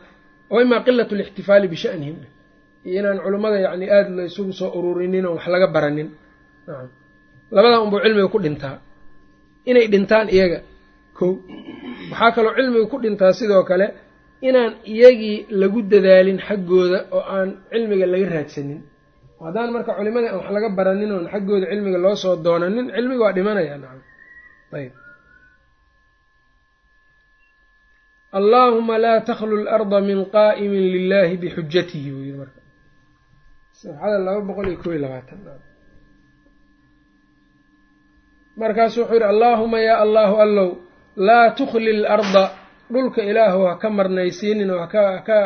wa 0.53 0.57
imaa 0.65 0.79
qilatu 0.85 1.13
lixtifaali 1.19 1.67
bishanihim 1.73 2.17
iyo 2.87 2.95
inaan 3.01 3.19
culammada 3.23 3.57
yacni 3.65 3.85
aada 3.95 4.11
la 4.17 4.23
isugu 4.29 4.53
soo 4.59 4.69
ururinin 4.77 5.25
oo 5.29 5.33
wax 5.37 5.45
laga 5.53 5.67
baranin. 5.75 6.09
Labadaa 7.55 7.81
unbuu 7.85 7.99
cilmiga 8.03 8.27
ku 8.33 8.39
dhintaa. 8.45 8.75
Inay 9.69 9.85
dhintaan 9.93 10.27
iyaga. 10.35 10.59
Kow. 11.17 11.31
Waxaa 12.11 12.31
kaloo 12.35 12.53
cilmiga 12.57 12.85
ku 12.91 12.97
dhintaa 13.03 13.31
sidoo 13.39 13.63
kale 13.69 13.87
inaan 14.47 14.73
iyagii 14.93 15.37
lagu 15.61 15.79
dadaalin 15.91 16.39
xaggooda 16.47 16.99
oo 17.15 17.23
aan 17.35 17.49
cilmiga 17.71 18.05
laga 18.13 18.27
raadsanin. 18.35 18.79
Haddaan 19.43 19.69
marka 19.75 19.91
culimadii 19.97 20.29
aan 20.31 20.37
wax 20.41 20.49
laga 20.55 20.69
baranin 20.77 21.11
oon 21.15 21.25
xaggooda 21.33 21.65
cilmiga 21.71 21.97
loo 22.05 22.15
soo 22.23 22.35
doonanin 22.45 22.87
cilmiga 22.95 23.21
waa 23.25 23.35
dhimanaya. 23.37 23.73
Nacam 23.81 24.01
ayb 24.77 24.93
allaahuma 28.39 28.95
laa 29.03 29.19
takhlu 29.29 29.55
larda 29.65 29.99
min 30.09 30.19
qaa'imin 30.35 30.83
lilahi 30.95 31.33
bixujatihi 31.41 32.09
safxada 33.79 34.17
laba 34.25 34.41
boqol 34.49 34.67
iyo 34.71 34.77
kob 34.81 34.91
iyo 34.93 35.01
labaatan. 35.05 35.39
Markaasuu 38.59 39.01
wuxuu 39.03 39.13
yidhi 39.15 39.27
allaahuma 39.33 39.77
yaa 39.87 39.99
allahu 40.05 40.35
allow 40.45 40.69
laa 41.27 41.47
tukhli 41.57 41.93
larda 42.05 42.43
dhulka 42.93 43.21
ilaahu 43.31 43.61
ha 43.69 43.73
ka 43.81 43.89
marnaysiinin 43.97 44.69
oo 44.73 44.79
haka 44.83 45.01
haka 45.17 45.37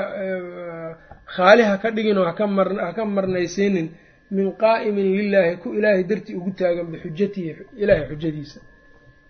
khaali 1.36 1.63
ha 1.69 1.76
ka 1.84 1.89
dhigin 1.96 2.17
oo 2.22 2.26
haka 2.30 2.46
mar 2.58 2.67
ha 2.86 2.89
ka 2.98 3.04
marnaysiinin 3.15 3.88
min 4.36 4.48
qaa'imin 4.63 5.08
lilaahi 5.19 5.54
ku 5.62 5.67
ilaahay 5.78 6.04
dartii 6.10 6.36
ugu 6.39 6.52
taagan 6.60 6.88
bixujatihi 6.91 7.52
ilaahay 7.84 8.06
xujadiisa. 8.12 8.60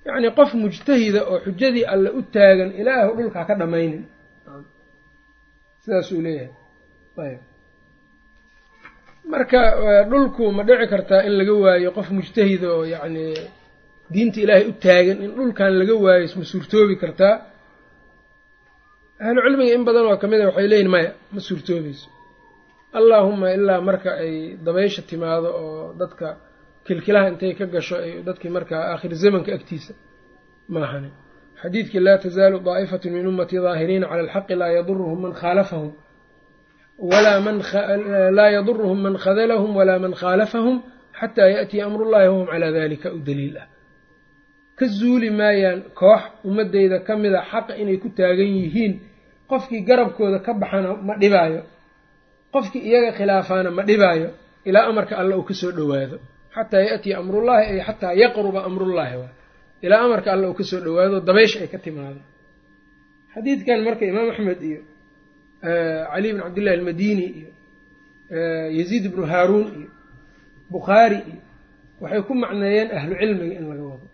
Yacnii 0.06 0.32
qof 0.38 0.52
mujtahida 0.63 1.22
oo 1.32 1.38
xujadii 1.46 1.86
alle 1.94 2.10
u 2.10 2.22
taagan 2.36 2.70
ilaahu 2.82 3.10
dhulka 3.18 3.38
ha 3.39 3.46
ka 3.50 3.56
dhammaynin 3.60 4.04
sidaasuu 5.84 6.22
leeyahay. 6.26 6.52
Ayb 7.26 7.42
marka 9.34 9.60
dhulku 10.12 10.43
ma 10.58 10.62
dhici 10.67 10.86
kartaa 10.93 11.22
in 11.28 11.34
laga 11.39 11.54
waayo 11.63 11.89
qof 11.98 12.08
mujtahida 12.17 12.67
oo 12.78 12.84
yacni 12.93 13.26
diinta 14.13 14.38
ilaahay 14.43 14.65
u 14.72 14.74
taagan 14.86 15.17
in 15.26 15.32
dhulkan 15.38 15.72
laga 15.82 15.96
waayo 16.06 16.26
ma 16.39 16.46
suurtoobi 16.52 16.96
kartaa. 17.04 17.36
Ahlu 19.26 19.39
cilmiga 19.46 19.74
in 19.78 19.84
badan 19.88 20.06
oo 20.10 20.17
ka 20.22 20.28
mid 20.32 20.39
a 20.41 20.46
waxay 20.50 20.67
leeyihiin 20.72 20.91
maya 20.96 21.10
ma 21.34 21.39
suurtoobayso 21.48 22.08
allaahuma 23.00 23.48
ilaa 23.58 23.82
marka 23.89 24.10
ay 24.24 24.34
dabaysha 24.65 25.02
timaado 25.10 25.50
oo 25.63 25.93
dadka 26.02 26.28
kilkilaha 26.88 27.28
intay 27.32 27.54
ka 27.60 27.65
gasho 27.74 27.96
ay 28.06 28.12
dadkii 28.28 28.52
markaa 28.58 28.82
aakhir 28.91 29.12
zamanka 29.24 29.50
agtiisa 29.58 29.93
maahani 30.74 31.10
xadiidkii 31.62 32.02
laa 32.08 32.17
tazaalu 32.26 32.58
daa'ifatu 32.67 33.06
min 33.15 33.26
ummatii 33.32 33.62
daahiriina 33.65 34.06
cala 34.10 34.22
alxaqi 34.26 34.54
laa 34.62 34.72
yaduruhum 34.78 35.19
man 35.26 35.34
khaalafahum 35.41 35.91
laa 38.38 38.49
yaduruhum 38.56 38.99
man 39.06 39.15
khadalahum 39.23 39.71
walaa 39.79 39.99
man 40.03 40.13
khaalafahum 40.21 40.75
xataa 41.19 41.49
yaأtiya 41.56 41.84
amrullahi 41.88 42.27
wahum 42.32 42.45
calaa 42.51 42.71
dalika 42.77 43.08
u 43.13 43.19
daliil 43.27 43.58
ah 43.63 43.67
ka 44.77 44.86
zuuli 44.97 45.29
maayaan 45.39 45.79
koox 45.99 46.21
ummadeyda 46.47 46.97
ka 47.08 47.13
mida 47.21 47.39
xaqa 47.51 47.73
inay 47.82 47.97
ku 48.03 48.10
taagan 48.17 48.47
yihiin 48.60 48.93
qofkii 49.49 49.82
garabkooda 49.89 50.39
ka 50.45 50.51
baxana 50.62 50.89
ma 51.08 51.13
dhibaayo 51.21 51.62
qofkii 52.53 52.82
iyaga 52.89 53.12
khilaafaana 53.17 53.69
ma 53.77 53.84
dhibaayo 53.89 54.29
ilaa 54.69 54.86
amarka 54.91 55.13
alle 55.21 55.34
uu 55.39 55.43
ka 55.49 55.53
soo 55.62 55.71
dhowaado 55.77 56.17
xataa 56.56 56.82
yaأtiya 56.88 57.15
amrullahi 57.21 57.63
ay 57.71 57.79
xataa 57.88 58.13
yaqruba 58.23 58.60
amrullahi 58.69 59.15
waay 59.21 59.34
ilaa 59.86 60.01
amarka 60.08 60.29
alle 60.34 60.45
uu 60.49 60.53
ka 60.60 60.63
soo 60.69 60.79
dhowaado 60.86 61.17
dabaysh 61.27 61.56
ay 61.62 61.67
ka 61.73 61.77
timaado 61.86 62.21
xadiidkan 63.34 63.79
marka 63.88 64.03
imaam 64.12 64.29
axmed 64.34 64.60
iyo 64.69 64.82
cali 66.12 66.28
bn 66.34 66.39
cabdillahi 66.45 66.76
almadini 66.80 67.26
iyo 67.38 67.49
yaziid 68.78 69.04
ibnu 69.10 69.23
haaruun 69.32 69.67
iyo 69.80 69.89
bukhaari 70.73 71.15
iyo 71.30 71.39
waxay 72.02 72.21
ku 72.28 72.34
macneeyeen 72.43 72.89
ahlu 72.97 73.13
cilmiga 73.21 73.56
in 73.60 73.65
laga 73.71 73.84
wado 73.91 74.08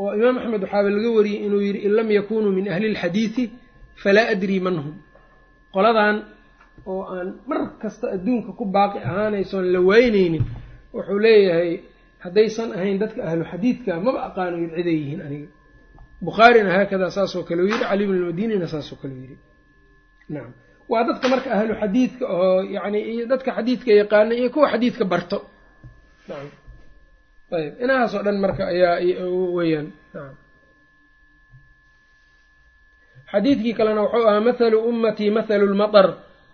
oo 0.00 0.10
imaam 0.18 0.36
axmed 0.40 0.62
waxaaba 0.64 0.88
laga 0.96 1.10
wariyey 1.16 1.40
inuu 1.46 1.62
yidhi 1.66 1.78
in 1.86 1.92
lam 1.98 2.08
yakunuu 2.18 2.52
min 2.58 2.66
ahli 2.72 2.86
اlxadiidi 2.92 3.44
falaa 4.02 4.26
adrii 4.34 4.60
man 4.66 4.76
hum 4.84 4.94
qoladan 5.74 6.16
oo 6.90 7.02
aan 7.14 7.28
mar 7.50 7.60
kasta 7.82 8.06
adduunka 8.16 8.50
ku 8.58 8.64
baaqi 8.76 8.98
ahaanaysoon 9.08 9.66
la 9.74 9.80
waynaynin 9.90 10.44
wuxuu 10.94 11.18
leeyahay 11.26 11.70
haddaysan 12.24 12.68
ahayn 12.76 12.96
dadka 13.02 13.20
ahlu 13.28 13.42
xadiidka 13.52 13.90
maba 14.06 14.20
aqaano 14.28 14.56
yid 14.62 14.70
ciday 14.76 14.96
yihiin 15.02 15.20
aniga 15.26 15.48
bukhaarina 16.26 16.70
haakadaa 16.76 17.10
saasoo 17.16 17.42
kale 17.48 17.60
u 17.62 17.68
yidhi 17.72 17.84
cali 17.90 18.04
bn 18.08 18.14
lmadinina 18.22 18.66
saasoo 18.74 18.96
kale 19.02 19.14
u 19.14 19.20
yidhi 19.24 19.36
nacam 20.32 20.52
waa 20.90 21.02
dadka 21.08 21.26
marka 21.32 21.48
ahlu 21.56 21.72
xadiidka 21.82 22.24
oo 22.36 22.56
yacni 22.74 22.98
iyo 23.12 23.24
dadka 23.32 23.50
xadiidka 23.56 23.90
yaqaana 24.00 24.32
iyo 24.40 24.48
kuwa 24.54 24.66
xadiidka 24.72 25.04
barto. 25.12 25.38
Nacam 26.28 26.48
ayb 27.56 27.72
inahaasoo 27.84 28.22
dhan 28.26 28.36
marka 28.44 28.62
ayaa 28.72 28.94
weeyaan. 29.56 29.88
Nacam 30.14 30.34
xadiidkii 33.32 33.74
kalena 33.78 34.02
wuxuu 34.04 34.26
ahaa 34.28 34.40
mathalu 34.48 34.78
ummatii 34.90 35.30
mathalu 35.38 35.66
lmatar 35.74 36.06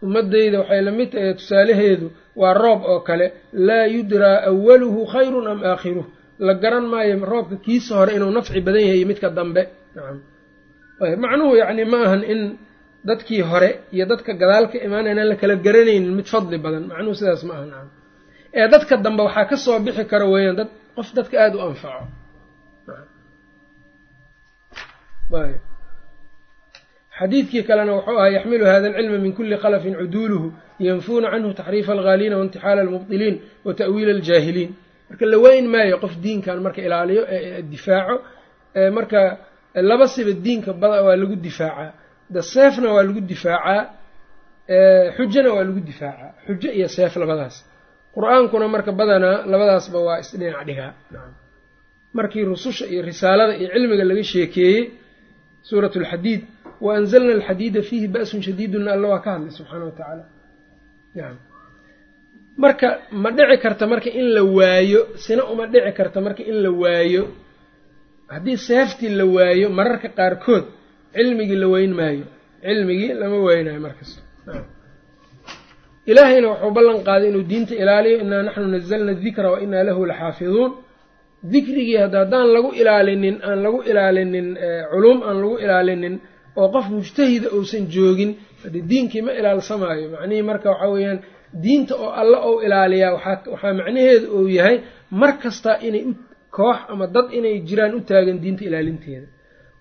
ummadeyda 0.04 0.58
waxay 0.60 0.80
la 0.86 0.92
mid 0.98 1.08
tahay 1.12 1.32
tusaalaheedu 1.38 2.06
waa 2.40 2.54
roob 2.62 2.80
oo 2.92 3.00
kale. 3.08 3.26
Laa 3.66 3.86
yudraa 3.94 4.38
awaluhu 4.50 5.00
khayrun 5.12 5.46
am 5.52 5.60
aakhiruh 5.70 6.06
la 6.46 6.52
garan 6.62 6.86
maayo 6.92 7.14
roobka 7.32 7.56
kiisa 7.64 7.92
hore 7.98 8.12
inuu 8.16 8.30
nafci 8.36 8.60
badan 8.66 8.82
yahay 8.88 9.04
midka 9.10 9.28
dambe. 9.38 9.62
Nacam 9.96 10.16
ayb 11.04 11.18
macnuhu 11.24 11.52
yacni 11.60 11.84
ma 11.92 11.98
ahan 12.06 12.22
in 12.32 12.40
dadkii 13.09 13.42
hore 13.51 13.71
iyo 13.95 14.05
dadka 14.12 14.31
gadaal 14.40 14.64
ka 14.73 14.77
imaanayna 14.87 15.23
la 15.31 15.35
kala 15.40 15.55
garanaynin 15.66 16.14
mid 16.19 16.27
fadli 16.33 16.57
badan. 16.64 16.85
Macnuhu 16.90 17.14
sidaas 17.19 17.42
ma 17.49 17.53
aha 17.57 17.64
nacam. 17.73 17.88
Ee 18.59 18.66
dadka 18.75 18.95
dambe 19.05 19.23
waxaa 19.29 19.47
ka 19.51 19.57
soo 19.64 19.79
bixi 19.87 20.05
kara 20.11 20.27
weeyaan 20.33 20.57
dad 20.61 20.69
qof 20.97 21.09
dadka 21.19 21.35
aada 21.45 21.57
u 21.59 21.61
anfaco. 21.69 22.05
Xadiidkii 27.19 27.62
kalena 27.69 27.92
wuxuu 27.97 28.16
ahaa 28.19 28.31
yaxmilu 28.37 28.64
hada 28.73 28.87
alcilma 28.88 29.19
min 29.25 29.33
kuli 29.37 29.57
khalafin 29.62 29.95
cuduuluhu 30.01 30.49
yanfuuna 30.88 31.29
canhu 31.33 31.51
taxriifa 31.59 31.92
alghaaliina 31.97 32.37
waintixaala 32.40 32.81
almubdiliin 32.87 33.37
wa 33.66 33.73
ta'wiila 33.81 34.12
aljaahiliin. 34.16 34.71
Marka 35.09 35.25
la 35.33 35.38
weyn 35.45 35.66
maayo 35.75 35.97
qof 36.05 36.14
diinkan 36.25 36.59
marka 36.66 36.81
ilaaliyo 36.87 37.23
ee 37.37 37.62
difaaco 37.73 38.16
marka 38.97 39.21
laba 39.90 40.07
siba 40.14 40.33
diinka 40.45 40.71
bada 40.83 41.03
waa 41.07 41.16
lagu 41.23 41.37
difaacaa 41.47 41.90
de 42.34 42.40
seefna 42.52 42.88
waa 42.94 43.02
lagu 43.08 43.20
difaacaa 43.32 43.82
xujana 45.16 45.50
waa 45.56 45.64
lagu 45.68 45.80
difaacaa. 45.90 46.30
Xujo 46.46 46.68
iyo 46.78 46.88
seef 46.96 47.12
labadaas. 47.22 47.56
Qur'aankuna 48.14 48.66
marka 48.74 48.90
badanaa 49.00 49.36
labadaasba 49.52 49.98
waa 50.06 50.18
isdhinac 50.22 50.62
dhigaa. 50.68 50.90
Markii 52.16 52.44
rususha 52.50 52.84
iyo 52.92 53.00
risaalada 53.08 53.52
iyo 53.60 53.68
cilmiga 53.74 54.04
laga 54.10 54.24
sheekeeyey 54.32 54.82
suurat 55.68 55.94
alxadiid 56.00 56.42
wa 56.84 56.90
anzalna 56.98 57.32
alxadiida 57.38 57.80
fiihi 57.88 58.08
ba'sun 58.14 58.40
shadiidunna 58.46 58.90
alla 58.96 59.06
waa 59.12 59.20
ka 59.24 59.30
hadlay 59.34 59.50
subxaana 59.58 59.84
wa 59.88 59.90
tacaala 59.98 60.24
marka 62.62 62.88
ma 63.22 63.30
dhici 63.36 63.56
karta 63.64 63.84
marka 63.92 64.10
in 64.20 64.26
la 64.36 64.42
waayo 64.56 65.00
sina 65.24 65.42
uma 65.52 65.64
dhici 65.72 65.92
karta 65.98 66.18
marka 66.26 66.42
in 66.50 66.56
la 66.64 66.70
waayo. 66.82 67.22
Haddii 68.32 68.56
seeftii 68.68 69.10
la 69.18 69.24
waayo 69.34 69.66
mararka 69.78 70.08
qaarkood 70.18 70.64
cilmigii 71.16 71.59
la 71.62 71.68
weyn 71.74 71.92
maayo 72.00 72.24
cilmigii 72.66 73.12
lama 73.20 73.38
weynayo 73.48 73.81
markasta 73.87 74.20
ilaahayna 76.11 76.48
wuxuu 76.52 76.70
ballan 76.76 76.98
qaaday 77.09 77.29
inuu 77.33 77.44
diinta 77.50 77.74
ilaaliyo 77.83 78.16
inaa 78.24 78.42
naxnu 78.46 78.66
nazalna 78.74 79.12
dikra 79.24 79.48
wa 79.52 79.59
inaa 79.64 79.85
lahu 79.88 80.02
laxaafiduun. 80.11 80.70
Dikrigii 81.52 81.96
hadda 82.02 82.18
haddaan 82.22 82.48
lagu 82.57 82.70
ilaalinin 82.81 83.37
aan 83.48 83.59
lagu 83.64 83.79
ilaalinin 83.90 84.48
culuum 84.92 85.18
aan 85.29 85.37
lagu 85.42 85.57
ilaalinin 85.64 86.14
oo 86.61 86.68
qof 86.74 86.87
mujtahida 86.96 87.48
uusan 87.57 87.85
joogin 87.94 88.31
hade 88.62 88.79
diinkii 88.90 89.22
ma 89.26 89.33
ilaalsamaayo 89.40 90.07
macnihii 90.14 90.44
marka 90.50 90.68
waxaa 90.72 90.90
weeyaan 90.94 91.18
diinta 91.64 91.94
oo 92.05 92.11
alla 92.20 92.38
ou 92.48 92.55
ilaaliyaa 92.66 93.12
waxaa 93.16 93.72
macnaheedu 93.81 94.26
uu 94.38 94.48
yahay 94.59 94.76
mar 95.20 95.31
kasta 95.42 95.70
inay 95.88 96.05
koox 96.57 96.79
ama 96.92 97.05
dad 97.14 97.26
inay 97.38 97.55
jiraan 97.68 97.92
u 97.98 98.00
taagan 98.11 98.38
diinta 98.44 98.62
ilaalinteeda 98.68 99.26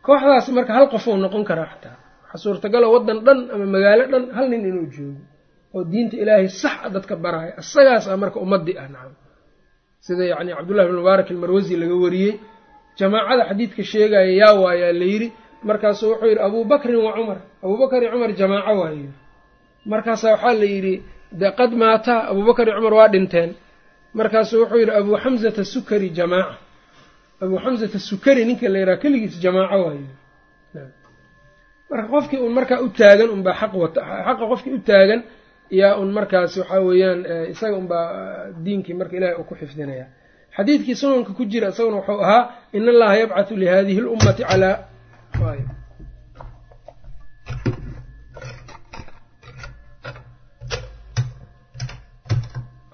kooxdaas 0.08 0.48
marka 0.58 0.72
hal 0.78 0.86
qofou 0.94 1.16
noqon 1.24 1.44
karaa 1.50 1.68
xataa. 1.74 1.96
Waxaa 2.24 2.40
suurtagalo 2.44 2.88
waddan 2.96 3.20
dhan 3.26 3.40
ama 3.54 3.66
magaalo 3.76 4.04
dhan 4.12 4.24
hal 4.38 4.46
nin 4.52 4.62
inuu 4.70 4.88
joogo 4.96 5.22
oo 5.76 5.84
diinta 5.92 6.16
ilaahay 6.22 6.48
sax 6.62 6.76
a 6.86 6.90
dadka 6.96 7.14
baraayo 7.24 7.54
isagaas 7.62 8.06
a 8.08 8.18
marka 8.24 8.38
ummadii 8.46 8.78
ah 8.84 8.88
nacam 8.94 9.14
sida 10.06 10.24
yacni 10.32 10.52
cabdullahi 10.58 10.88
bn 10.90 10.96
mubaarak 11.02 11.28
almarwasi 11.34 11.74
laga 11.82 11.96
wariyey 12.04 12.34
jamaacada 13.00 13.44
xadiidka 13.50 13.82
sheegaya 13.92 14.32
yaa 14.42 14.54
waayaa 14.64 14.94
la 15.02 15.06
yidhi. 15.14 15.28
Markaasuu 15.70 16.10
wuxuu 16.12 16.28
yidhi 16.32 16.42
abubakrin 16.48 17.00
wa 17.06 17.12
cumar. 17.18 17.40
Abubakar 17.66 18.00
iyo 18.04 18.12
cumar 18.14 18.32
jamaaco 18.40 18.74
waayo 18.82 19.10
markaasaa 19.92 20.32
waxaa 20.36 20.54
la 20.62 20.66
yidhi 20.74 20.94
de 21.40 21.48
qad 21.58 21.72
maataa 21.82 22.20
abubakar 22.32 22.66
iyo 22.68 22.76
cumar 22.80 22.94
waa 23.00 23.10
dhinteen. 23.14 23.50
Markaasuu 24.18 24.60
wuxuu 24.62 24.80
yidhi 24.82 24.94
abuu 25.00 25.18
xamzata 25.24 25.64
sukari 25.74 26.10
jamaaca 26.18 26.56
abuu 27.42 27.60
xamzata 27.64 28.00
sukari 28.10 28.42
ninka 28.46 28.68
la 28.74 28.78
yidhaha 28.80 29.02
keligiis 29.04 29.36
jamaaco 29.44 29.78
waayo 29.86 30.08
marka 31.90 32.08
qofkii 32.14 32.40
un 32.48 32.54
markaa 32.58 32.80
u 32.86 32.90
taagan 33.00 33.30
unbaa 33.36 33.56
xaq 33.62 33.74
wata 33.84 34.02
xaqa 34.28 34.44
qofkii 34.52 34.74
u 34.78 34.80
taagan 34.90 35.22
yaa 35.80 35.94
un 36.02 36.10
markaas 36.18 36.52
waxaa 36.62 36.82
weeyaan 36.88 37.20
isaga 37.54 37.76
unbaa 37.82 38.06
diinkii 38.66 38.94
marka 39.00 39.14
ilahay 39.18 39.36
uu 39.40 39.48
ku 39.50 39.56
xifdinaya. 39.62 40.06
Xadiidkii 40.56 40.96
sunanka 41.02 41.32
ku 41.38 41.44
jira 41.52 41.68
isaguna 41.74 41.98
wuxuu 42.00 42.20
ahaa 42.26 42.44
in 42.78 42.84
allaha 42.94 43.16
yabcathu 43.22 43.54
lihadihi 43.62 44.00
lummati 44.06 44.44
calaa 44.50 44.78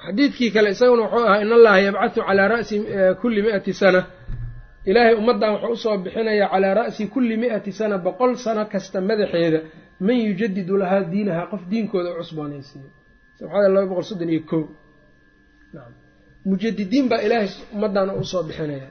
xadiidkii 0.06 0.52
kale 0.54 0.70
isaguna 0.76 1.02
wuxuu 1.04 1.26
ahaa 1.28 1.42
in 1.44 1.52
allaha 1.58 1.80
yabcathu 1.88 2.20
calaa 2.28 2.48
ra'si 2.54 2.76
kulli 3.22 3.42
mi'ati 3.46 3.74
sana 3.82 4.02
ilaahay 4.90 5.14
ummaddan 5.22 5.52
wuxuu 5.54 5.72
u 5.74 5.78
soo 5.84 5.98
bixinayaa 6.04 6.50
calaa 6.54 6.74
ra'si 6.80 7.04
kulli 7.14 7.36
mi'ati 7.44 7.72
sana 7.80 7.98
boqol 8.06 8.32
sano 8.46 8.64
kasta 8.74 8.98
madaxeeda. 9.10 9.60
Man 10.06 10.18
yujadidu 10.28 10.74
lahaa 10.82 11.04
diinaha 11.12 11.44
qof 11.52 11.62
diinkooda 11.72 12.10
u 12.14 12.16
cusboonaysiiyo. 12.20 12.90
Laba 13.74 13.86
boqol 13.92 14.04
soddon 14.10 14.30
iyo 14.34 14.42
kow. 14.50 14.64
Mujadidiin 16.46 17.06
baa 17.10 17.22
ilaahay 17.26 17.50
ummaddan 17.74 18.10
u 18.22 18.24
soo 18.32 18.44
bixinaya. 18.48 18.88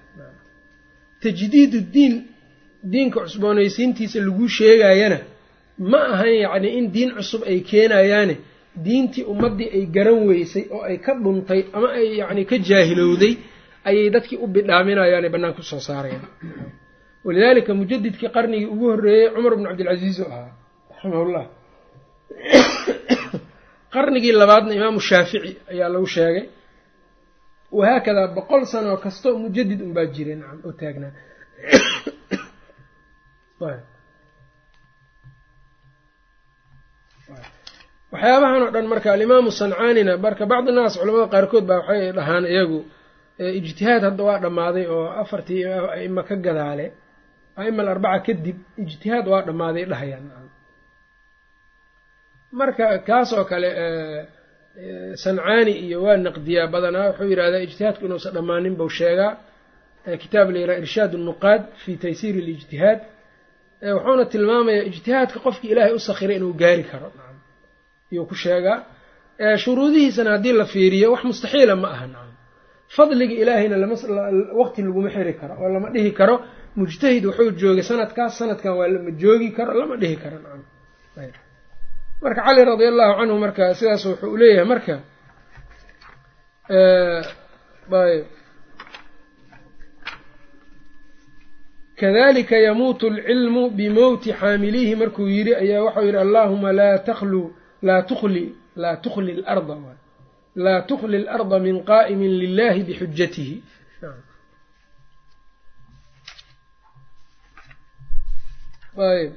Tajdiidu 1.23 1.79
diin 1.95 2.15
diinka 2.93 3.19
cusboonaysiintiisa 3.27 4.19
lagu 4.27 4.47
sheegayana 4.57 5.19
ma 5.91 6.01
ahan 6.15 6.35
yacni 6.45 6.69
in 6.79 6.87
diin 6.95 7.11
cusub 7.17 7.43
ay 7.51 7.59
keenayaane. 7.71 8.37
Diintii 8.85 9.25
ummaddii 9.33 9.69
ay 9.77 9.85
garan 9.95 10.21
weysay 10.29 10.65
oo 10.75 10.83
ay 10.91 10.97
ka 11.05 11.13
dhuntay 11.23 11.61
ama 11.77 11.89
ay 11.99 12.07
yacni 12.21 12.43
ka 12.51 12.57
jaahilowday 12.69 13.33
ayay 13.85 14.11
dadkii 14.11 14.39
u 14.45 14.47
bidhaaminayaane 14.47 15.29
bannaanka 15.29 15.61
u 15.61 15.63
soo 15.63 15.81
saarayaan 15.81 16.29
walidaalika 17.25 17.75
mujadidkii 17.75 18.29
qarnigii 18.37 18.67
ugu 18.75 18.91
horreeyey 18.91 19.31
cumar 19.35 19.57
bnu 19.57 19.69
cabdilcasiis 19.69 20.21
oo 20.21 20.29
ahaa 20.29 20.53
raximahullah. 20.91 21.45
Qarnigii 23.95 24.33
labaadna 24.33 24.75
imaamu 24.75 25.01
shaafici 25.01 25.59
ayaa 25.71 25.89
lagu 25.89 26.07
sheegay 26.07 26.47
wahaakadaa 27.73 28.29
boqol 28.35 28.67
sano 28.67 28.97
kastoo 28.97 29.39
mujadid 29.39 29.81
unbaa 29.83 30.07
jiray 30.07 30.35
nacam 30.35 30.61
oo 30.67 30.73
taagnaa 30.73 31.13
waxyaabahan 38.13 38.63
oo 38.63 38.71
dhan 38.75 38.87
marka 38.87 39.13
alimaamu 39.13 39.51
sancaanina 39.51 40.17
marka 40.17 40.47
bacdi 40.47 40.73
naas 40.73 40.99
culamada 40.99 41.27
qaarkood 41.35 41.65
baa 41.67 41.79
waxay 41.79 42.13
dhahaan 42.13 42.45
iyagu 42.47 42.85
ijtihaad 43.61 44.03
hadda 44.09 44.23
waa 44.29 44.39
dhammaaday 44.45 44.87
oo 44.97 45.07
afartii 45.23 45.63
aima 45.97 46.23
ka 46.29 46.35
gadaale 46.47 46.87
aima 47.63 47.81
alarbaca 47.85 48.21
kadib 48.27 48.57
ijtihaad 48.85 49.27
waa 49.33 49.43
dhammaaday 49.49 49.85
dhahayaan. 49.91 50.27
Marka 52.59 52.87
kaas 53.09 53.31
oo 53.39 53.45
kale 53.51 53.69
sancaani 55.23 55.73
iyo 55.87 55.99
waa 56.05 56.17
naqdiyaa 56.27 56.67
badanaa 56.75 57.07
wuxuu 57.09 57.29
yidhahdaa 57.33 57.63
ijtihaadku 57.67 58.03
inuusan 58.07 58.33
dhammaanin 58.37 58.75
buu 58.81 58.89
sheegaa. 58.99 59.33
Kitaab 60.23 60.49
la 60.53 60.59
yidhaha 60.63 60.79
irshaad 60.85 61.13
nuqaad 61.29 61.63
fi 61.83 61.91
taysiir 62.03 62.35
اlijtihaad 62.43 63.01
wuxuuna 63.97 64.25
tilmaamayaa 64.33 64.85
ijtihaadka 64.91 65.39
qofkii 65.47 65.71
ilaahay 65.73 65.95
u 65.95 65.99
sakhiray 66.09 66.37
inuu 66.41 66.53
gaari 66.63 66.85
karo. 66.91 67.09
Iyuu 68.13 68.27
ku 68.31 68.35
sheegaa. 68.45 68.79
Shuruudihiisana 69.63 70.31
haddii 70.35 70.53
la 70.61 70.65
fiiriyo 70.73 71.07
wax 71.15 71.23
mustaxiila 71.31 71.77
ma 71.83 71.89
aha. 71.95 72.07
Nacam 72.13 72.29
fadliga 72.97 73.35
ilaahayna 73.43 73.77
waqti 74.61 74.81
laguma 74.87 75.11
xiri 75.15 75.33
karo 75.41 75.55
oo 75.63 75.69
lama 75.75 75.89
dhihi 75.95 76.11
karo. 76.19 76.35
Mujtahid 76.79 77.25
wuxuu 77.29 77.51
joogay 77.61 77.85
sanadkaas 77.91 78.33
sanadkan 78.41 78.73
waa 78.79 78.89
lama 78.95 79.11
joogi 79.23 79.49
karo 79.57 79.73
lama 79.81 79.95
dhihi 80.03 80.17
karo. 80.23 80.37
Marka 82.23 82.41
cali 82.47 82.61
radi 82.71 82.85
allahu 82.93 83.13
canhu 83.19 83.37
marka 83.45 83.65
sidaas 83.79 84.03
wuxuu 84.11 84.37
leeyahay 84.41 84.67
marka 84.73 84.95
kadalika 91.97 92.57
yamuutu 92.57 93.07
alcilmu 93.07 93.71
bimowti 93.71 94.33
xaamilihi 94.33 94.95
markuu 94.97 95.29
yidhi 95.29 95.55
ayaa 95.55 95.83
waxau 95.85 96.05
yidhi 96.07 96.19
allahuma 96.19 96.73
laa 96.73 96.99
taklu 96.99 97.43
laa 97.83 98.03
tukli 98.03 98.45
laa 98.77 98.97
tukli 99.05 99.33
larda 99.35 99.77
laa 100.65 100.81
tukli 100.91 101.17
اlarda 101.23 101.57
min 101.67 101.77
qa'imin 101.91 102.33
lilahi 102.43 102.81
bixujatihi 102.89 103.57
ayb 109.11 109.33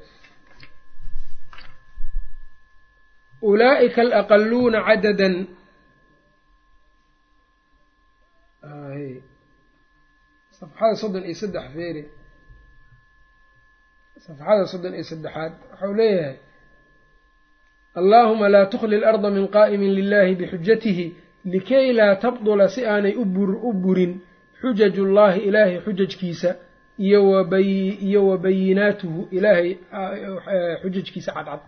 ulaa'ika 3.49 4.01
alaqaluuna 4.05 4.79
cadadan 4.87 5.33
safxada 10.59 10.95
soddon 11.01 11.23
iyo 11.29 11.35
saddex 11.41 11.65
feeri 11.75 12.03
safxada 14.25 14.63
soddon 14.73 14.93
iyo 14.97 15.05
saddexaad 15.11 15.53
waxau 15.71 15.91
leeyahay 15.99 16.35
allaahuma 17.99 18.45
laa 18.53 18.65
tukli 18.71 18.97
larda 19.03 19.29
min 19.35 19.45
qaa'imin 19.55 19.91
lilahi 19.99 20.33
bixujatihi 20.39 21.05
likay 21.53 21.85
laa 21.99 22.15
tabdula 22.23 22.65
si 22.73 22.81
aanay 22.91 23.13
u 23.15 23.73
burin 23.83 24.13
xujaj 24.61 24.95
ullaahi 25.05 25.39
ilaahay 25.47 25.77
xujajkiisa 25.85 26.49
iyo 27.07 27.19
wa 28.27 28.37
bayinaatuhu 28.43 29.21
ilaahay 29.37 29.69
xujajkiisa 30.81 31.31
cadcad 31.37 31.61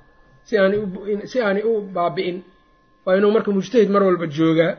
si 1.31 1.37
aanay 1.41 1.63
u 1.71 1.73
baabi'in. 1.95 2.37
Waa 3.05 3.15
inuu 3.17 3.31
marka 3.35 3.51
mujtahid 3.57 3.89
mar 3.93 4.03
walba 4.07 4.27
joogaa. 4.37 4.73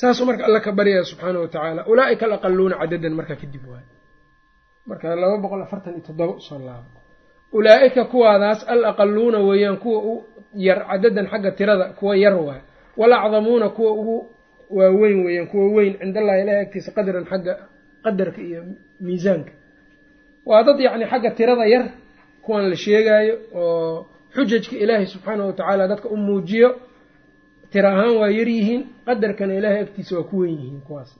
Saasuu 0.00 0.26
marka 0.28 0.42
alla 0.48 0.60
ka 0.66 0.70
baryaya 0.78 1.04
subxaana 1.10 1.38
wa 1.44 1.48
tacaala. 1.54 1.80
Ulaa'ika 1.92 2.24
alaqaluuna 2.28 2.76
cadadan 2.80 3.12
markaa 3.18 3.36
kadib 3.42 3.64
waay. 3.70 3.84
Marka 4.88 5.06
laba 5.22 5.36
boqol 5.44 5.62
afartan 5.66 5.92
iyo 5.96 6.02
toddoba 6.08 6.32
u 6.36 6.40
soo 6.48 6.58
laabo 6.68 6.88
ulaa'ika 7.52 8.04
kuwaadaas 8.04 8.68
al 8.68 8.84
aqaluuna 8.84 9.38
weeyaan 9.38 9.76
kuwa 9.76 9.98
u 10.02 10.24
yar 10.54 10.86
cadadan 10.90 11.26
xagga 11.26 11.50
tirada 11.52 11.84
kuwa 11.98 12.16
yar 12.16 12.34
waay. 12.34 12.60
Walacdamuuna 12.96 13.68
kuwa 13.68 13.92
ugu 13.92 14.26
waaweyn 14.70 15.24
weeyaan 15.26 15.46
kuwa 15.50 15.66
weyn 15.76 15.98
cindallahi 15.98 16.40
ilahi 16.42 16.58
agtiisa 16.64 16.90
qadran 16.96 17.24
xagga 17.30 17.54
qadarka 18.04 18.40
iyo 18.42 18.62
miisaanka. 19.00 19.52
Waa 20.46 20.62
dad 20.66 20.80
yacni 20.80 21.06
xagga 21.06 21.30
tirada 21.30 21.66
yar 21.66 21.84
kuwan 22.44 22.68
la 22.70 22.76
sheegaayo 22.76 23.34
oo 23.54 24.06
xujajka 24.34 24.76
ilaahay 24.76 25.06
subxaanahu 25.06 25.46
watacaala 25.50 25.88
dadka 25.88 26.08
u 26.08 26.16
muujiyo. 26.16 26.70
Tira 27.70 27.88
ahaan 27.92 28.16
waa 28.20 28.30
yar 28.38 28.48
yihiin 28.48 28.82
qadarkana 29.06 29.54
ilaahay 29.58 29.80
agtiisa 29.86 30.16
waa 30.18 30.24
ku 30.30 30.36
wen 30.38 30.50
yihiin 30.58 30.80
kuwaas. 30.86 31.10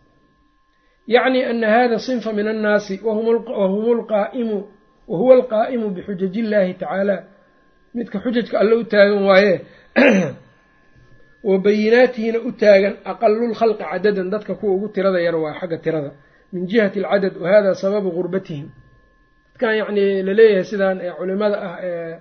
Yacni 1.07 1.45
ana 1.45 1.69
hada 1.71 1.99
sinfa 1.99 2.33
min 2.33 2.47
annaasi 2.49 3.01
wahum 3.05 3.99
lqaa'imu 4.01 4.59
wahuwa 5.11 5.35
alqaa'imu 5.39 5.87
bixujaji 5.97 6.39
illaahi 6.43 6.75
tacaala 6.81 7.17
midka 7.97 8.19
xujajka 8.25 8.55
alle 8.63 8.75
u 8.75 8.85
taagan 8.93 9.23
waaye 9.29 9.55
wa 11.49 11.59
bayinaatihina 11.65 12.39
u 12.49 12.51
taagan 12.61 12.95
aqalulkhalqi 13.11 13.85
cadadan 13.93 14.29
dadka 14.33 14.53
kuwa 14.59 14.73
ugu 14.77 14.89
tirada 14.95 15.21
yar 15.27 15.37
waa 15.37 15.55
xagga 15.61 15.79
tirada 15.85 16.11
min 16.53 16.67
jihati 16.71 16.99
alcadad 17.05 17.35
wa 17.43 17.49
hada 17.53 17.75
sababu 17.83 18.09
gurbatihim 18.17 18.69
dadkan 19.53 19.77
yacni 19.81 20.23
la 20.27 20.33
leeyahay 20.39 20.65
sidaan 20.71 20.99
ee 21.07 21.13
culimada 21.19 21.57
ah 21.69 21.77
ee 21.89 22.19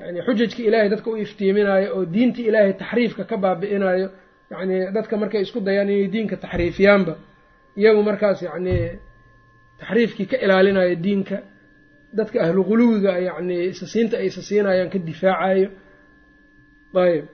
yani 0.00 0.18
xujajka 0.26 0.60
ilaahay 0.68 0.88
dadka 0.92 1.08
u 1.10 1.16
iftiiminayo 1.24 1.88
oo 1.96 2.04
diinta 2.14 2.40
ilaahay 2.48 2.72
taxriifka 2.82 3.22
ka 3.30 3.36
baabi'inayo 3.44 4.08
yacni 4.52 4.76
dadka 4.96 5.14
markay 5.22 5.40
isku 5.46 5.58
dayaan 5.66 5.88
inay 5.90 6.08
diinka 6.14 6.36
taxriifiyaanba 6.44 7.14
iyagu 7.80 8.00
markaas 8.08 8.38
yacni 8.48 8.74
taxriifkii 9.80 10.26
ka 10.30 10.36
ilaalinayo 10.44 10.94
diinka 11.04 11.36
dadka 12.18 12.36
ahlu 12.44 12.60
quluwiga 12.70 13.12
yacni 13.28 13.56
isasiinta 13.72 14.14
ay 14.20 14.26
isasiinayaan 14.30 14.90
ka 14.92 14.98
difaacayo 15.08 15.68
ayb 17.04 17.24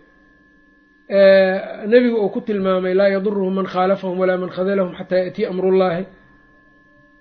nebigu 1.92 2.16
uu 2.24 2.28
ku 2.34 2.40
tilmaamay 2.40 2.94
laa 2.94 3.08
yaduruhum 3.14 3.54
man 3.58 3.66
khaalafahum 3.72 4.18
walaa 4.22 4.36
man 4.42 4.50
khadalahum 4.56 4.92
xataa 4.98 5.18
yaatiya 5.24 5.46
amrullaahi 5.52 6.04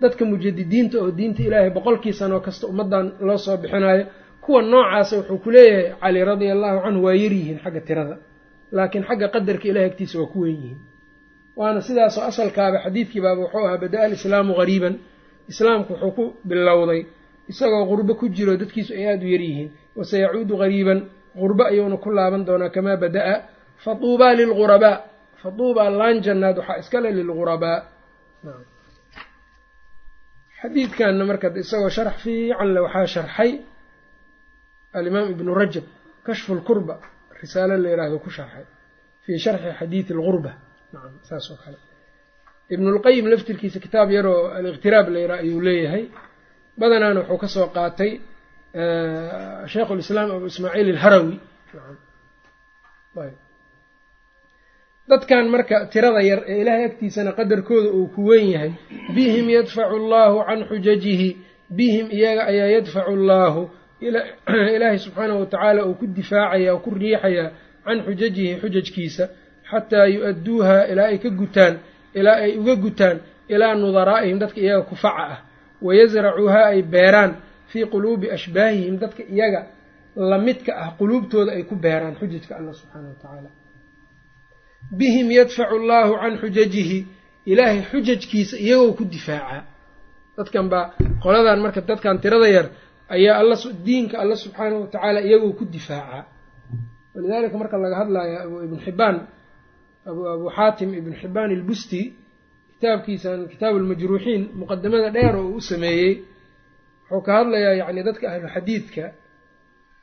dadka 0.02 0.24
mujadidiinta 0.32 0.96
oo 1.04 1.12
diinta 1.18 1.42
ilaahay 1.48 1.70
boqolkii 1.78 2.14
sanoo 2.20 2.40
kasta 2.46 2.68
ummaddan 2.72 3.06
loo 3.28 3.38
soo 3.46 3.58
bixinayo 3.62 4.06
kuwa 4.44 4.62
noocaasa 4.62 5.14
wuxuu 5.18 5.38
ku 5.44 5.50
leeyahay 5.52 5.96
cali 6.02 6.20
radia 6.30 6.52
allahu 6.56 6.78
canhu 6.86 7.02
waa 7.06 7.14
yaryihiin 7.22 7.60
xagga 7.64 7.82
tirada 7.88 8.16
laakiin 8.78 9.04
xagga 9.10 9.28
qadarka 9.34 9.66
ilahay 9.72 9.88
agtiisa 9.90 10.16
waa 10.22 10.28
ku 10.34 10.40
wen 10.44 10.52
yihiin. 10.56 10.80
Waana 11.60 11.80
sidaasoo 11.88 12.24
asalkaaba 12.30 12.78
xadiidkii 12.86 13.22
baaba 13.26 13.42
wuxuu 13.44 13.64
ahaa 13.66 13.78
bada-a 13.84 14.04
alislaamu 14.08 14.52
gariiban 14.60 14.96
islaamku 15.52 15.92
wuxuu 15.94 16.12
ku 16.18 16.24
bilowday 16.50 17.02
isagoo 17.52 17.84
qurbo 17.92 18.14
ku 18.20 18.26
jiro 18.36 18.54
dadkiisu 18.62 18.92
ay 19.00 19.06
aada 19.12 19.26
u 19.26 19.30
yaryihiin 19.36 19.70
wasayacuudu 20.00 20.54
gariiban 20.62 21.00
qurbo 21.40 21.64
ayuuna 21.72 21.98
ku 22.04 22.10
laaban 22.18 22.42
doonaa 22.48 22.70
kamaa 22.76 22.98
bada-a. 23.04 23.36
Fatuubaa 23.84 24.34
lilghurabaa 24.40 24.96
fatuubaa 25.42 25.90
laan 26.00 26.18
jannaad 26.26 26.58
waxaa 26.60 26.78
iskale 26.82 27.10
lilghurabaa 27.18 27.78
xadiidkanna 30.62 31.24
marka 31.30 31.48
isagoo 31.64 31.90
sharx 31.98 32.16
fiican 32.24 32.70
le 32.76 32.80
waxaa 32.86 33.08
sharxay 33.16 33.52
alimaam 34.98 35.28
ibnu 35.34 35.52
rajab 35.62 35.86
kashfu 36.26 36.52
lkurba 36.60 36.96
risaalo 37.42 37.76
la 37.84 37.90
yidhaahdo 37.92 38.18
ku 38.26 38.30
sharxay 38.38 38.66
fii 39.24 39.38
sharxi 39.46 39.70
xadiidi 39.80 40.12
algurba 40.18 40.52
nacam 40.94 41.14
saas 41.30 41.46
oo 41.52 41.58
kale. 41.64 41.78
Ibnulqayim 42.74 43.26
laftirkiisa 43.32 43.80
kitaab 43.86 44.10
yaroo 44.18 44.42
aliqtiraab 44.58 45.08
la 45.14 45.20
yidhaha 45.24 45.40
ayuu 45.44 45.62
leeyahay 45.68 46.04
badanaana 46.78 47.20
wuxuu 47.22 47.38
ka 47.38 47.48
soo 47.48 47.68
qaatay 47.76 48.12
sheikhu 49.68 49.96
lislaam 49.96 50.32
abu 50.32 50.46
ismaaciil 50.46 50.90
alharawi. 50.96 51.40
Dadkan 55.08 55.48
marka 55.50 55.88
tirada 55.88 56.22
yar 56.22 56.44
ee 56.48 56.62
ilaahay 56.62 56.86
agtiisana 56.86 57.32
qadarkooda 57.32 57.90
uu 57.96 58.08
ku 58.12 58.28
wen 58.28 58.52
yahay 58.52 58.74
bihim 59.16 59.50
yadfacu 59.50 59.96
allaahu 59.96 60.44
can 60.46 60.68
xujajihi 60.68 61.38
bihim 61.72 62.12
iyaga 62.12 62.44
ayaa 62.52 62.68
yadfacu 62.68 63.12
allaahu 63.16 63.70
ilaahay 64.76 65.00
subxaanahu 65.00 65.40
watacaala 65.48 65.86
uu 65.88 65.96
ku 65.96 66.06
difaacaya 66.08 66.76
oo 66.76 66.80
ku 66.84 66.92
riixayaa 66.92 67.52
can 67.86 68.04
xujajihi 68.04 68.60
xujajkiisa 68.60 69.30
xataa 69.72 70.06
yu-adduuha 70.06 70.92
ilaa 70.92 71.08
ay 71.08 71.18
ka 71.18 71.30
gutaan 71.30 71.80
ilaa 72.14 72.38
ay 72.44 72.60
uga 72.60 72.76
gutaan 72.76 73.18
ilaa 73.48 73.76
nudaraa'ihim 73.76 74.40
dadka 74.40 74.60
iyaga 74.60 74.84
kufaca 74.92 75.24
ah 75.24 75.47
wayasracuuhaa 75.82 76.66
ay 76.74 76.82
beeraan 76.82 77.32
fii 77.72 77.86
quluubi 77.86 78.32
ashbaahihim 78.32 78.98
dadka 78.98 79.24
iyaga 79.24 79.62
lamidka 80.16 80.72
ah 80.84 80.90
quluubtooda 81.00 81.52
ay 81.52 81.64
ku 81.64 81.76
beeraan 81.76 82.16
xujajka 82.16 82.58
allah 82.58 82.74
subxaana 82.74 83.08
wa 83.10 83.16
tacaala 83.22 83.50
bihim 84.92 85.32
yadfacu 85.32 85.76
allaahu 85.82 86.14
can 86.22 86.38
xujajihi 86.42 87.06
ilaahay 87.46 87.82
xujajkiisa 87.92 88.58
iyagoo 88.58 88.94
ku 88.94 89.04
difaacaa 89.06 89.64
dadkan 90.38 90.70
baa 90.70 90.94
qoladan 91.24 91.60
marka 91.62 91.82
dadkan 91.82 92.20
tirada 92.24 92.48
yar 92.48 92.68
ayaa 93.10 93.40
alla 93.42 93.56
diinka 93.86 94.16
alla 94.20 94.36
subxaanahu 94.36 94.82
wa 94.82 94.88
tacaala 94.88 95.20
iyagoo 95.22 95.54
ku 95.60 95.66
difaacaa 95.66 96.26
walidaalika 97.16 97.58
marka 97.58 97.78
laga 97.78 97.96
hadlayo 98.02 98.36
abu 98.46 98.56
ibn 98.66 98.78
xibaan 98.86 99.18
abu 100.06 100.50
xaatim 100.58 100.94
ibn 100.94 101.12
xibaan 101.22 101.52
ilbusti 101.52 102.02
kitaabkiisan 102.82 103.40
kitaabu 103.52 103.78
lmajruuxiin 103.84 104.44
muqadamada 104.60 105.10
dheer 105.16 105.36
oo 105.42 105.50
u 105.58 105.62
sameeyey 105.70 106.14
wuxuu 107.10 107.22
ka 107.26 107.32
hadlayaa 107.40 107.74
yacni 107.82 108.02
dadka 108.08 108.26
ahlu 108.34 108.48
xadiidka 108.56 109.04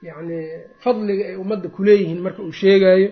yacni 0.08 0.38
fadliga 0.82 1.24
ay 1.30 1.36
ummadda 1.42 1.68
kuleeyihiin 1.76 2.20
marka 2.24 2.40
uu 2.46 2.52
sheegayo 2.60 3.08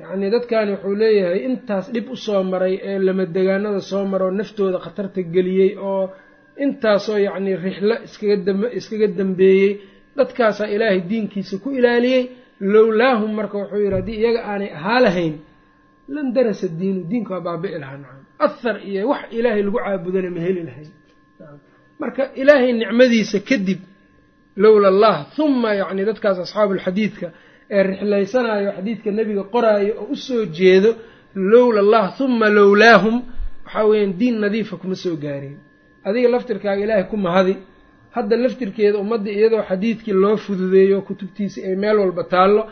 yacni 0.00 0.26
dadkani 0.34 0.70
wuxuu 0.74 0.94
leeyahay 1.02 1.40
intaas 1.48 1.86
dhib 1.94 2.06
u 2.10 2.16
soo 2.26 2.42
maray 2.52 2.74
ee 2.90 2.98
lamadegaanada 3.06 3.80
soo 3.90 4.04
maro 4.12 4.28
naftooda 4.38 4.78
khatarta 4.84 5.20
geliyey 5.34 5.70
oo 5.88 6.02
intaasoo 6.64 7.18
yacni 7.26 7.50
rixlo 7.64 7.94
iskaga 8.06 8.36
dam 8.46 8.58
iskaga 8.78 9.06
dambeeyey 9.18 9.70
dadkaasaa 10.18 10.68
ilaahay 10.74 11.00
diinkiisa 11.10 11.54
ku 11.62 11.68
ilaaliyey 11.78 12.22
lowlaahum 12.72 13.30
marka 13.38 13.56
wuxuu 13.60 13.80
yidhi 13.84 13.94
haddii 13.98 14.16
iyaga 14.22 14.40
aanay 14.50 14.70
ahaa 14.78 15.00
lahayn 15.06 15.34
lan 16.14 16.26
darasa 16.36 16.66
diinu 16.80 17.00
diinka 17.10 17.30
waa 17.34 17.44
baabi'i 17.46 17.78
lahaa 17.82 17.98
nacam 18.02 18.21
ahar 18.46 18.76
iyo 18.88 19.02
wax 19.10 19.22
ilaahay 19.38 19.62
lagu 19.66 19.78
caabudana 19.84 20.30
ma 20.36 20.40
heli 20.46 20.62
lahayn. 20.68 20.90
Marka 22.00 22.22
ilaahay 22.40 22.72
nicmadiisa 22.80 23.38
kadib 23.48 23.80
lowla 24.62 24.88
allah 24.92 25.14
huma 25.36 25.70
yacni 25.80 26.02
dadkaas 26.08 26.38
asxaabuulxadiidka 26.44 27.26
ee 27.76 27.82
rixlaysanayo 27.90 28.70
xadiidka 28.76 29.08
nebiga 29.18 29.42
qoraayo 29.54 29.92
oo 30.02 30.06
u 30.14 30.16
soo 30.26 30.42
jeedo 30.58 30.90
lowla 31.52 31.78
allah 31.84 32.04
huma 32.18 32.46
lowlaahum 32.58 33.16
waxaa 33.64 33.84
weeyaan 33.90 34.12
diin 34.20 34.36
nadiifa 34.44 34.74
kuma 34.82 34.94
soo 35.04 35.16
gaareen. 35.24 35.56
Adiga 36.08 36.28
laftirkaaga 36.34 36.82
ilaahay 36.86 37.06
ku 37.12 37.16
mahadi. 37.26 37.54
Hadda 38.16 38.34
laftirkeeda 38.44 38.96
ummadda 39.04 39.30
iyadoo 39.38 39.62
xadiidkii 39.70 40.12
loo 40.22 40.36
fududeeyo 40.44 40.98
kutubtiisa 41.08 41.58
ay 41.68 41.74
meel 41.82 41.96
walba 42.02 42.24
taallo 42.32 42.62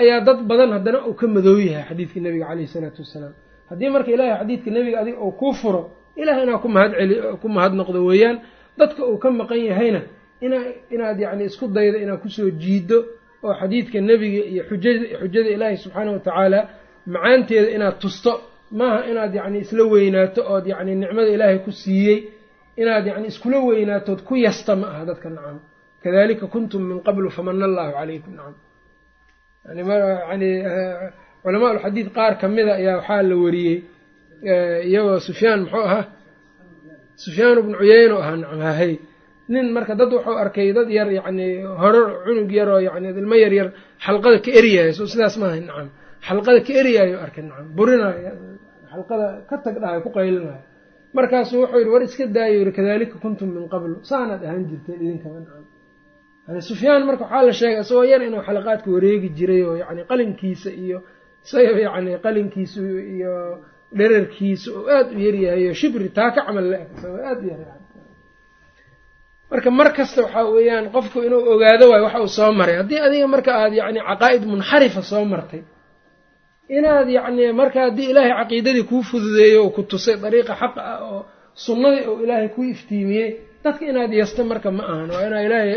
ayaa 0.00 0.20
dad 0.26 0.38
badan 0.50 0.70
haddana 0.76 0.98
uu 1.08 1.14
ka 1.20 1.26
madoow 1.34 1.58
yahay 1.68 1.84
xadiidka 1.90 2.18
nebiga 2.24 2.44
caleyhi 2.50 2.68
isalaatu 2.70 2.98
wassalaam 3.04 3.34
haddii 3.70 3.90
marka 3.94 4.10
ilaahay 4.14 4.36
xadiidka 4.40 4.70
nebiga 4.76 4.96
adiga 5.02 5.18
uu 5.24 5.32
kuu 5.40 5.52
furo 5.60 5.82
ilahay 6.20 6.42
inaad 6.46 6.60
ku 6.64 6.68
mahad 6.68 6.92
celi 6.98 7.14
ku 7.42 7.48
mahad 7.56 7.72
noqdo 7.80 7.98
weeyaan 8.08 8.36
dadka 8.78 9.00
uu 9.10 9.18
ka 9.22 9.28
maqan 9.40 9.60
yahayna 9.70 10.00
ina 10.44 10.58
inaad 10.94 11.18
yacni 11.24 11.44
isku 11.50 11.64
daydo 11.76 11.98
inaad 12.04 12.20
ku 12.24 12.28
soo 12.36 12.50
jiido 12.62 12.98
oo 13.44 13.54
xadiidka 13.60 13.98
nebiga 14.10 14.40
iyo 14.52 14.62
xujada 14.68 15.04
xujada 15.20 15.48
ilaahi 15.56 15.76
subxaanahu 15.84 16.14
watacaala 16.18 16.58
macaanteeda 17.14 17.68
inaad 17.76 17.96
tusto 18.02 18.32
maaha 18.78 19.00
inaad 19.10 19.32
yacni 19.38 19.58
isla 19.64 19.82
weynaato 19.92 20.40
ood 20.54 20.64
yacni 20.72 20.92
nicmada 21.02 21.30
ilaahay 21.36 21.58
ku 21.66 21.70
siiyey 21.82 22.18
inaad 22.82 23.04
yacni 23.10 23.26
iskula 23.32 23.58
weynaatood 23.68 24.20
ku 24.28 24.34
yasta 24.36 24.72
ma 24.80 24.86
aha 24.92 25.04
dadka 25.10 25.28
nacam. 25.36 25.58
Kadalika 26.02 26.46
kuntum 26.54 26.82
min 26.90 26.98
qablu 27.06 27.28
famana 27.36 27.64
allahu 27.68 27.92
calaykum 27.98 28.32
nacam. 28.38 28.54
Yani 29.66 29.82
yani 30.30 30.50
culamaa 31.42 31.70
ulxadiid 31.74 32.08
qaar 32.16 32.32
ka 32.40 32.46
mida 32.56 32.72
ayaa 32.80 32.96
waxaa 33.00 33.22
la 33.30 33.36
wariyey 33.44 33.78
iyagoo 34.90 35.18
sufyaan 35.28 35.60
muxuu 35.64 35.84
ahaa 35.88 36.04
sufyaan 37.24 37.58
bnu 37.66 37.76
cuyeyno 37.80 38.16
ahaa 38.22 38.36
nacam 38.42 38.60
hahay 38.68 38.92
nin 39.52 39.66
marka 39.76 39.94
dad 40.00 40.10
wuxuu 40.16 40.36
arkay 40.44 40.68
dad 40.76 40.88
yar 40.98 41.08
yacni 41.18 41.46
hore 41.82 42.00
cunug 42.24 42.50
yaroo 42.58 42.80
yani 42.86 43.08
ilmo 43.22 43.36
yar 43.44 43.52
yar 43.60 43.68
xalqada 44.06 44.38
ka 44.44 44.50
eryayo 44.58 44.92
so 44.98 45.02
sidaas 45.12 45.34
maaha 45.42 45.56
nacam. 45.68 45.88
Xalqada 46.28 46.60
ka 46.66 46.72
eryayo 46.80 47.16
arkay 47.24 47.42
nacam. 47.48 47.66
Burinayo 47.76 48.30
xalqada 48.92 49.26
ka 49.48 49.56
tag 49.64 49.74
dhahay 49.82 50.00
ku 50.04 50.10
qaylinayo. 50.16 50.62
Markaasuu 51.16 51.58
wuxuu 51.62 51.78
yidhi 51.80 51.90
war 51.94 52.02
iska 52.08 52.24
daayo 52.36 52.56
yidhi 52.60 52.72
kadalika 52.78 53.16
kuntum 53.24 53.48
min 53.56 53.64
qablu. 53.72 53.94
Saanaad 54.10 54.42
ahaan 54.46 54.62
jirteen 54.70 54.98
idinkaba 55.04 55.38
nacam. 55.44 55.64
Yani 56.46 56.60
sufyaan 56.70 57.02
marka 57.08 57.22
waxaa 57.26 57.42
la 57.48 57.52
sheegay 57.60 57.80
isagoo 57.84 58.04
yar 58.12 58.20
inuu 58.28 58.42
xalaqaadka 58.48 58.88
wareegi 58.96 59.28
jiray 59.38 59.62
oo 59.68 59.74
yani 59.82 60.02
qalinkiisa 60.10 60.70
iyo 60.84 60.98
isaga 61.44 61.70
yani 61.86 62.10
qalinkiisa 62.24 62.80
iyo 63.14 63.34
dherarkiisa 63.98 64.68
oo 64.78 64.84
aada 64.96 65.10
u 65.16 65.20
yaryahay 65.26 65.64
o 65.70 65.74
shibri 65.80 66.08
taa 66.16 66.30
ka 66.34 66.40
camal 66.46 66.66
le-eg 66.72 66.88
isagoo 66.96 67.22
aada 67.30 67.42
u 67.44 67.48
yar 67.52 67.60
marka 69.50 69.70
mar 69.78 69.88
kasta 69.96 70.20
waxaa 70.24 70.44
weeyaan 70.54 70.86
qofku 70.94 71.18
inuu 71.26 71.42
ogaado 71.52 71.84
waayo 71.90 72.04
waxa 72.06 72.20
uu 72.24 72.28
soo 72.38 72.52
maray. 72.58 72.76
Haddii 72.80 73.00
adiga 73.06 73.26
marka 73.34 73.50
aada 73.62 73.74
yacni 73.80 74.00
caqaa'id 74.08 74.42
munxarifa 74.52 75.02
soo 75.10 75.24
martay 75.32 75.62
inaad 76.76 77.08
yacni 77.16 77.44
marka 77.60 77.78
haddii 77.86 78.08
ilaahay 78.12 78.32
caqiidadii 78.40 78.84
kuu 78.90 79.02
fududeeyo 79.10 79.58
oo 79.64 79.70
ku 79.76 79.82
tusay 79.90 80.16
dariiqa 80.24 80.54
xaqa 80.62 80.80
ah 80.92 80.98
oo 81.12 81.20
sunnadii 81.64 82.04
oo 82.10 82.16
ilaahay 82.24 82.48
kuu 82.54 82.64
iftiimiyey 82.74 83.28
dadka 83.64 83.82
inaad 83.92 84.12
yesto 84.20 84.40
marka 84.50 84.68
ma 84.76 84.82
ahan. 84.92 85.08
Waa 85.14 85.26
inaa 85.28 85.42
ilaahay 85.46 85.70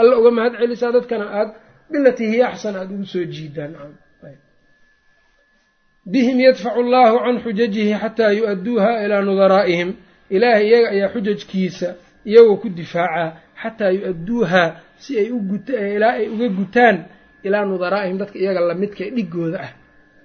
alla 0.00 0.14
uga 0.20 0.30
mahad 0.36 0.52
celisaa 0.60 0.92
dadkana 0.96 1.26
aad 1.38 1.50
bilatii 1.92 2.28
hiya 2.32 2.44
axsan 2.52 2.74
aada 2.80 2.92
ugu 2.96 3.06
soo 3.14 3.24
jiidaan 3.34 3.72
bihim 6.06 6.40
yadfacu 6.40 6.80
allahu 6.80 7.16
can 7.24 7.36
xujajihi 7.44 7.94
xataa 8.02 8.30
yu-adduuha 8.38 9.04
ilaa 9.04 9.22
nudaraa'ihim. 9.22 9.90
Ilaahay 10.30 10.66
iyaga 10.68 10.88
ayaa 10.90 11.12
xujajkiisa 11.14 11.88
iyagoo 12.24 12.56
ku 12.56 12.68
difaacaa 12.68 13.36
xataa 13.62 13.90
yu-adduuhaa 13.90 14.68
si 14.98 15.18
ay 15.18 15.26
ilaa 15.96 16.12
ay 16.18 16.28
uga 16.28 16.48
gutaan 16.48 16.96
ilaa 17.46 17.64
nudaraa'ihim 17.64 18.18
dadka 18.18 18.38
iyaga 18.38 18.60
lamidka 18.60 19.04
ee 19.04 19.10
dhigooda 19.16 19.58
ah. 19.66 19.72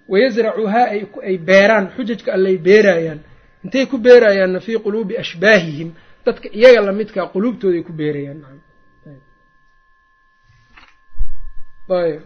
Wayasracuuhaa 0.08 0.88
ay 1.30 1.38
beeraan 1.38 1.86
xujajka 1.96 2.30
allay 2.34 2.58
beeraayaan 2.58 3.20
intay 3.64 3.86
ku 3.86 3.98
beerayaanna 3.98 4.60
fii 4.66 4.80
quluubi 4.86 5.18
ashbaahihim 5.24 5.90
dadka 6.26 6.48
iyaga 6.60 6.82
lamidkaa 6.88 7.28
quluubtooday 7.34 7.84
ku 7.88 7.92
beerayaan 7.94 8.40
ayb 11.90 12.22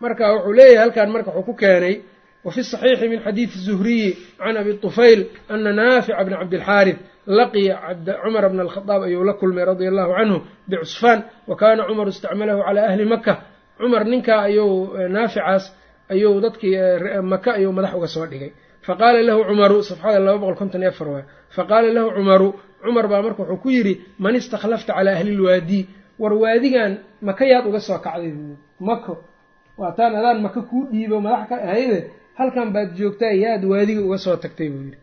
marka 0.00 0.32
wuxuu 0.34 0.52
leeyahay 0.52 0.78
halkan 0.78 1.10
marka 1.10 1.30
wuxuu 1.30 1.46
ku 1.46 1.54
keenay 1.54 2.02
wafi 2.44 2.62
saxiixi 2.64 3.08
min 3.08 3.20
xadiidi 3.20 3.58
zuhriyi 3.66 4.16
can 4.38 4.56
abi 4.56 4.72
طufayl 4.84 5.26
ana 5.48 5.72
naafica 5.72 6.24
bna 6.24 6.36
cabdilxaarif 6.38 6.96
laqiya 7.26 7.74
cumar 8.22 8.48
bna 8.48 8.62
alkhadaab 8.62 9.02
ayuu 9.02 9.24
la 9.24 9.34
kulmay 9.40 9.64
radia 9.64 9.88
allahu 9.90 10.12
canhu 10.18 10.38
bicusfaan 10.68 11.22
wa 11.46 11.56
kaana 11.56 11.86
cumaru 11.88 12.10
istacmalahu 12.10 12.60
calaa 12.66 12.88
ahli 12.90 13.04
maka 13.04 13.32
cumar 13.78 14.04
ninkaa 14.04 14.40
ayuu 14.48 14.96
naaficaas 15.08 15.64
ayuu 16.08 16.40
dadkii 16.40 16.76
maka 17.22 17.50
ayuu 17.58 17.72
madax 17.72 17.94
uga 17.94 18.08
soo 18.08 18.26
dhigay. 18.26 18.52
Faqaala 18.86 19.22
lahu 19.22 19.44
cumaru 19.44 19.82
safxada 19.82 20.18
laba 20.18 20.38
boqol 20.38 20.56
konton 20.56 20.80
iyo 20.80 20.90
afar 20.90 21.08
faqaala 21.56 21.92
lahu 21.92 22.08
cumaru 22.16 22.48
cumar 22.82 23.08
baa 23.08 23.22
marka 23.22 23.42
wuxuu 23.42 23.60
ku 23.62 23.68
yidhi 23.70 24.00
man 24.18 24.34
istakhlafta 24.36 24.94
calaa 24.96 25.18
ahli 25.18 25.36
lwaadi 25.36 25.80
war 26.18 26.32
waadigan 26.32 26.98
maka 27.20 27.44
yaad 27.44 27.66
uga 27.66 27.80
soo 27.80 27.98
kacday 27.98 28.32
mako 28.80 29.20
waataan 29.80 30.12
adaan 30.20 30.38
maka 30.46 30.60
kuu 30.70 30.84
dhiibo 30.92 31.16
madax 31.26 31.42
ka 31.50 31.56
ahayde 31.66 31.98
halkan 32.38 32.68
baad 32.74 32.88
joogtaa 32.98 33.32
yaad 33.44 33.62
waadiga 33.70 34.00
uga 34.06 34.18
soo 34.24 34.36
tagtay 34.42 34.68
buu 34.72 34.82
yidhi. 34.86 34.98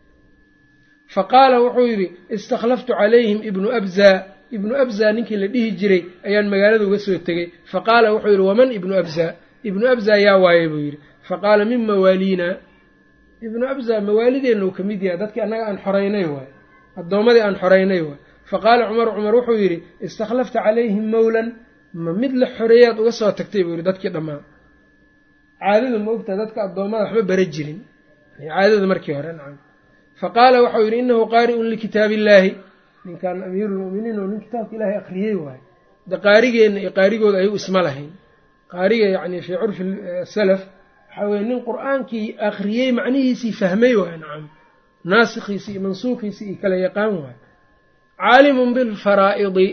Fa 1.14 1.22
qaala 1.32 1.56
wuxuu 1.64 1.86
yidhi 1.92 2.06
istakhlaftu 2.36 2.92
calayhim 3.00 3.38
ibnu 3.50 3.68
abza. 3.78 4.10
Ibnu 4.56 4.72
abza 4.82 5.06
ninkii 5.16 5.36
la 5.42 5.46
dhihi 5.54 5.70
jiray 5.80 6.02
ayaan 6.28 6.46
magaalada 6.52 6.84
uga 6.88 6.98
soo 7.06 7.18
tegey 7.26 7.46
fa 7.72 7.78
qaala 7.86 8.06
wuxuu 8.14 8.30
yidhi 8.34 8.44
waman 8.50 8.70
ibnu 8.78 8.92
abza? 9.02 9.26
Ibnu 9.68 9.84
abza 9.92 10.12
yaa 10.26 10.38
waaye 10.44 10.68
buu 10.72 10.82
yidhi. 10.86 10.98
Fa 11.28 11.34
qaala 11.42 11.62
min 11.70 11.80
mawaaliina. 11.88 12.48
Ibnu 13.46 13.64
abza 13.72 13.94
mawaalideenna 14.08 14.64
uu 14.66 14.74
ka 14.76 14.82
mid 14.88 15.00
yahay 15.06 15.18
dadkii 15.22 15.40
annaga 15.44 15.64
aan 15.68 15.78
xoraynay 15.84 16.24
waay 16.34 16.48
addoommadii 17.00 17.42
aan 17.46 17.56
xoraynay 17.62 18.00
waay 18.08 18.18
fa 18.50 18.56
qaala 18.64 18.82
cumar 18.88 19.08
cumar 19.16 19.34
wuxuu 19.38 19.58
yidhi 19.62 19.78
istakhlafta 20.06 20.58
calayhim 20.66 21.04
mowlan 21.14 21.48
ma 22.04 22.10
mid 22.20 22.32
la 22.40 22.46
xoreeyaad 22.56 22.96
uga 23.02 23.12
soo 23.20 23.30
tagtay 23.38 23.62
buu 23.64 23.72
yidhi 23.74 23.84
dadkii 23.88 24.10
dhammaan 24.14 24.40
caadadu 25.60 25.98
ma 26.04 26.10
ogtaha 26.16 26.36
dadka 26.42 26.58
addoommada 26.66 27.04
waxba 27.04 27.22
bara 27.30 27.44
jirin. 27.54 27.78
Caadada 28.38 28.86
markii 28.92 29.14
hore 29.18 29.32
nacam. 29.38 29.56
Fa 30.20 30.26
qaala 30.36 30.56
waxau 30.64 30.82
yidhi 30.86 30.98
innahu 31.02 31.22
qaari'un 31.34 31.66
likitaabi 31.72 32.14
illaahi 32.18 32.50
ninkan 33.06 33.36
amiiruulmu'miniin 33.46 34.16
oo 34.22 34.26
nin 34.32 34.40
kitaabka 34.44 34.72
ilaahay 34.76 34.96
akhriyey 35.02 35.34
waaye. 35.44 35.60
De 36.10 36.16
qaarigeenna 36.26 36.78
iyo 36.82 36.90
qaarigooda 36.98 37.38
ayuu 37.42 37.56
isma 37.60 37.80
lahayn. 37.86 38.10
Qaariga 38.72 39.06
yacni 39.16 39.38
fii 39.46 39.56
curfi 39.62 39.82
salaf 40.34 40.62
waxaa 41.08 41.26
weye 41.30 41.44
nin 41.50 41.58
qur'aankii 41.68 42.26
akhriyey 42.48 42.88
macnihiisii 42.98 43.52
fahmay 43.60 43.94
waay 44.00 44.16
nacam. 44.22 44.44
Naasikhiisii 45.10 45.72
iyo 45.74 45.80
mansuukiisii 45.86 46.46
iyo 46.50 46.58
kala 46.62 46.76
yaqaan 46.86 47.12
waay 47.24 47.36
caalimun 48.22 48.70
bilfaraa'idi 48.76 49.66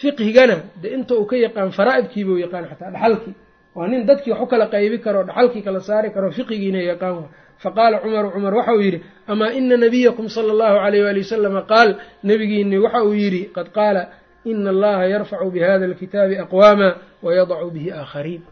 fiqhigana 0.00 0.56
de 0.82 0.88
inta 0.96 1.12
uu 1.20 1.26
ka 1.30 1.36
yaqaan 1.46 1.70
faraa'idkiibuu 1.78 2.38
yaqaan 2.44 2.64
xataa 2.70 2.90
dhaxalkii 2.94 3.34
waa 3.76 3.88
nin 3.90 4.06
dadkii 4.08 4.30
wax 4.32 4.40
u 4.42 4.46
kala 4.46 4.66
qaybi 4.74 4.98
karo 5.04 5.20
dhaxalkii 5.28 5.62
kala 5.66 5.80
saari 5.88 6.08
karo 6.14 6.28
fiqigiina 6.36 6.80
yaqaan 6.90 7.24
faqaala 7.62 7.96
cumaru 8.02 8.28
cumar 8.34 8.54
waxa 8.58 8.72
uu 8.76 8.80
yidhi 8.86 8.98
amaa 9.32 9.50
ina 9.58 9.76
nabiyakum 9.84 10.26
sala 10.34 10.50
allahu 10.54 10.76
alayh 10.86 11.02
waali 11.06 11.20
wasalama 11.24 11.62
qaal 11.72 11.88
nebigiini 12.28 12.76
waxa 12.84 13.00
uu 13.08 13.14
yidhi 13.22 13.42
qad 13.56 13.68
qaala 13.76 14.02
ina 14.50 14.70
allaha 14.74 15.04
yarfacu 15.12 15.50
bihada 15.54 15.84
alkitaabi 15.90 16.34
aqwaama 16.44 16.88
wayadacu 17.24 17.70
bihi 17.74 17.90
aakhariin. 17.92 18.42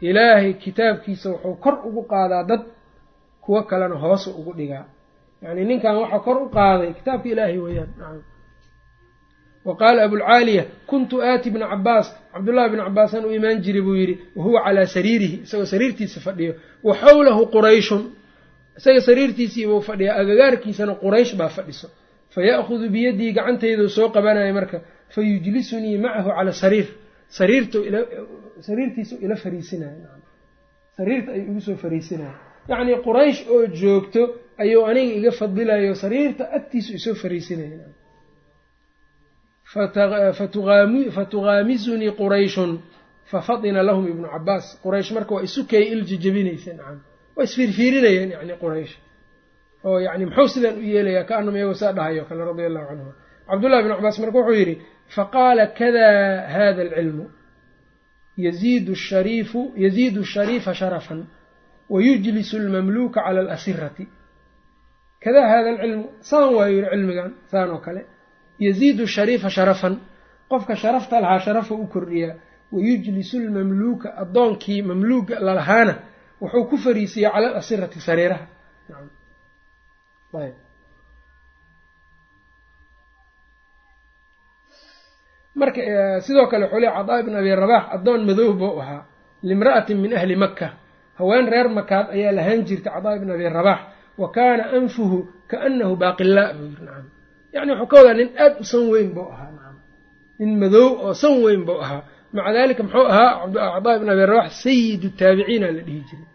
Ilaahay 0.00 0.52
kitaabkiisa 0.62 1.28
wuxuu 1.30 1.54
kor 1.64 1.74
ugu 1.88 2.02
qaadaa 2.12 2.44
dad 2.50 2.60
kuwo 3.44 3.62
kalena 3.62 3.94
hoosu 4.02 4.30
ugu 4.40 4.52
dhigaa. 4.58 4.84
Yacni 5.42 5.64
ninkan 5.64 5.96
waxaa 6.00 6.18
kor 6.26 6.36
u 6.42 6.48
qaaday 6.56 6.90
kitaabka 6.98 7.28
ilaahay 7.32 7.58
weeyaan 7.64 7.90
wa 9.68 9.74
qaala 9.80 10.00
abulcaaliya 10.06 10.64
kuntu 10.90 11.14
aati 11.30 11.48
bna 11.54 11.66
cabaas 11.72 12.06
cabdullahi 12.34 12.68
bna 12.72 12.82
cabaasaan 12.88 13.24
u 13.24 13.30
imaan 13.38 13.58
jiray 13.64 13.82
buu 13.86 13.96
yidhi 14.00 14.14
wahuwa 14.36 14.60
calaa 14.66 14.86
sariirihi 14.96 15.36
isagoo 15.46 15.66
sariirtiisa 15.74 16.18
fadhiyo 16.26 16.52
wa 16.86 16.92
xawlahu 17.02 17.42
qurayshun 17.54 18.02
isaga 18.78 19.00
sariirtiisiibuu 19.08 19.80
fadhiyaa 19.88 20.16
agagaarkiisana 20.22 20.92
quraysh 21.04 21.32
baa 21.40 21.48
fadhiso 21.56 21.88
fa 22.34 22.40
ya'khudu 22.50 22.86
biyadii 22.94 23.30
gacantayduu 23.38 23.88
soo 23.96 24.08
qabanaya 24.16 24.52
marka 24.58 24.78
fa 25.14 25.20
yujlisunii 25.30 25.96
macahu 26.04 26.30
cala 26.36 26.52
sariir 26.62 26.86
sariirtu 27.38 27.78
sariirtiisu 28.68 29.14
ila 29.24 29.36
fariisinaya 29.44 30.08
sariirta 30.98 31.30
ayuu 31.36 31.50
igu 31.52 31.60
soo 31.66 31.76
fariisinaya 31.84 32.34
yacnii 32.70 32.96
quraysh 33.06 33.40
oo 33.54 33.62
joogto 33.80 34.22
ayuu 34.62 34.82
aniga 34.90 35.12
iga 35.20 35.32
fadilayo 35.40 35.92
sariirta 36.02 36.44
agtiisu 36.58 36.90
isoo 36.98 37.14
fariisinaya 37.22 37.86
fatuqaamisunii 41.16 42.10
qurayshun 42.20 42.70
fafatina 43.30 43.80
lahum 43.88 44.04
ibnu 44.12 44.26
cabaas 44.34 44.66
quraysh 44.84 45.10
marka 45.16 45.32
waa 45.36 45.42
isu 45.48 45.60
kay 45.70 45.82
iljejebinaysa 45.94 46.70
nacam 46.78 46.98
waa 47.36 47.44
isfiirfiirinayeen 47.48 48.30
yani 48.36 48.54
quraysh 48.62 48.94
oo 49.88 49.98
yani 50.06 50.24
muxuu 50.28 50.48
sidan 50.54 50.74
u 50.78 50.82
yeelayaa 50.92 51.24
kaanum 51.30 51.54
iyagoo 51.56 51.74
saa 51.82 51.92
dhahayo 51.96 52.22
kale 52.28 52.40
radia 52.50 52.66
allahu 52.70 52.86
canhuma 52.90 53.12
cabdullahi 53.50 53.82
bn 53.84 53.92
cabaas 53.98 54.16
marka 54.22 54.38
wuxuu 54.38 54.56
yidhi 54.60 54.74
faqaala 55.16 55.64
kada 55.80 56.06
hada 56.56 56.82
alcilmu 56.86 57.24
yaziidu 58.46 58.92
shariifu 59.08 59.60
yaziidu 59.84 60.20
shariifa 60.34 60.72
sharafan 60.80 61.20
wayujlisu 61.94 62.54
almamluuka 62.62 63.20
cala 63.26 63.40
alasirati 63.44 64.04
kada 65.24 65.40
hada 65.52 65.68
alcilmu 65.74 66.04
saan 66.30 66.48
waayo 66.56 66.74
yihi 66.78 66.88
cilmigan 66.92 67.30
saan 67.52 67.68
oo 67.74 67.80
kale 67.86 68.02
yaziidu 68.66 69.04
shariifa 69.14 69.48
sharafan 69.56 69.94
qofka 70.50 70.74
sharafta 70.82 71.20
lahaa 71.22 71.40
sharafa 71.46 71.74
u 71.74 71.86
kordhiyaa 71.94 72.34
wayujlisu 72.72 73.36
lmamluuka 73.46 74.08
addoonkii 74.22 74.80
mamluuga 74.88 75.34
lalahaana 75.46 75.94
wuxuu 76.40 76.64
ku 76.70 76.76
fariisiyaa 76.84 77.32
cala 77.34 77.46
alasirati 77.52 78.00
sariiraha 78.08 78.46
marka 85.54 85.80
sidoo 86.26 86.46
kale 86.50 86.64
wuxuu 86.64 86.80
le 86.80 86.88
cadaa 86.96 87.20
ibn 87.22 87.34
abi 87.40 87.50
rabax 87.62 87.84
addoon 87.94 88.20
madow 88.26 88.52
buu 88.60 88.80
ahaa 88.80 89.02
limra'atin 89.42 89.98
min 90.02 90.12
ahli 90.18 90.36
makka 90.36 90.68
haween 91.18 91.46
reer 91.52 91.68
makaad 91.78 92.06
ayaa 92.16 92.32
lahaan 92.38 92.64
jirtay 92.68 92.92
cadaa 92.94 93.16
ibn 93.18 93.30
abi 93.30 93.48
rabax 93.48 93.80
wa 94.18 94.28
kaana 94.36 94.64
anfuhu 94.78 95.18
kaanahu 95.50 95.96
baaqilaa 96.02 96.52
buu 96.56 96.66
yiri 96.70 96.84
nacam 96.86 97.06
yani 97.54 97.70
wuxuu 97.72 97.88
ka 97.90 97.96
wadaa 98.00 98.16
nin 98.20 98.28
aad 98.44 98.54
u 98.62 98.64
san 98.72 98.84
weyn 98.92 99.08
buu 99.16 99.28
ahaa. 99.34 99.74
Nin 100.38 100.50
madow 100.62 100.88
oo 101.04 101.12
san 101.22 101.34
weyn 101.44 101.62
buu 101.68 101.78
ahaa. 101.84 102.02
Maca 102.34 102.50
dalika 102.56 102.82
muxuu 102.86 103.06
ahaa 103.12 103.30
cadaa 103.74 103.94
ibn 103.98 104.08
abi 104.14 104.24
rabax 104.32 104.50
sayidu 104.64 105.08
taabiciina 105.20 105.66
la 105.76 105.82
dhihi 105.86 106.00
jiray. 106.08 106.26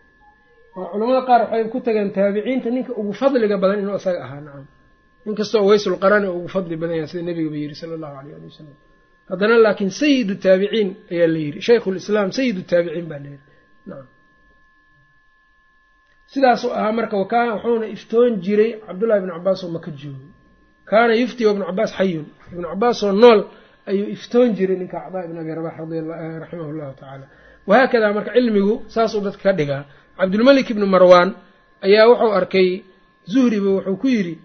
Oo 0.78 0.86
culamada 0.92 1.22
qaar 1.30 1.42
waxay 1.44 1.64
ku 1.74 1.78
tageen 1.86 2.10
taabiciinta 2.18 2.68
ninka 2.76 2.92
ugu 3.00 3.12
fadliga 3.22 3.56
badan 3.64 3.78
inuu 3.84 3.96
isaga 4.02 4.20
ahaa 4.28 4.42
nacam 4.46 4.66
inkastoo 5.30 5.64
waysulqarani 5.70 6.28
ugu 6.38 6.48
fadli 6.56 6.76
badan 6.82 6.96
yaha 7.00 7.08
sida 7.12 7.24
nebigaba 7.30 7.58
yidhi 7.64 7.76
sala 7.82 7.94
allahu 7.98 8.16
aleyh 8.22 8.34
ali 8.38 8.46
wasalam 8.52 8.76
haddana 9.30 9.56
laakiin 9.66 9.92
sayidu 10.02 10.34
taabiciin 10.46 10.90
ayaa 11.14 11.28
la 11.36 11.40
yidhi 11.46 11.60
shaykhulislaam 11.68 12.30
sayidu 12.38 12.62
taabiciin 12.72 13.06
baa 13.12 13.20
la 13.24 13.30
yidhi 13.34 13.46
nacam 13.90 14.08
sidaasuu 16.34 16.72
ahaa 16.80 16.92
marka 17.00 17.16
wakaa 17.24 17.44
wuxuuna 17.56 17.86
iftoon 17.96 18.32
jiray 18.46 18.72
cabdullahi 18.88 19.20
ibnu 19.22 19.32
cabaas 19.38 19.60
oo 19.66 19.70
maka 19.78 19.90
joogay 20.02 20.30
kaana 20.86 21.14
yufti 21.16 21.44
ibnu 21.44 21.66
cabaas 21.66 21.92
xayun. 21.98 22.26
Ibnu 22.52 22.68
cabaas 22.72 23.04
oo 23.04 23.12
nool 23.12 23.40
ayuu 23.86 24.08
iftoon 24.16 24.56
jiray 24.56 24.78
ninka 24.78 25.00
cadaa 25.00 25.26
ibn 25.26 25.38
abi 25.38 25.52
rabax 25.56 25.76
raximah 26.40 26.72
llahu 26.72 26.94
tacaala 26.96 27.26
wahaakadaa 27.68 28.14
marka 28.14 28.32
cilmigu 28.34 28.84
saasuu 28.88 29.22
dadka 29.22 29.44
ka 29.44 29.54
dhigaa 29.54 29.86
cabdulmalik 30.18 30.70
ibnu 30.70 30.86
marwaan 30.86 31.36
ayaa 31.82 32.08
wuxuu 32.08 32.32
arkay 32.32 32.84
zuhriba 33.28 33.70
wuxuu 33.70 33.98
ku 33.98 34.08
yidhi 34.08 34.40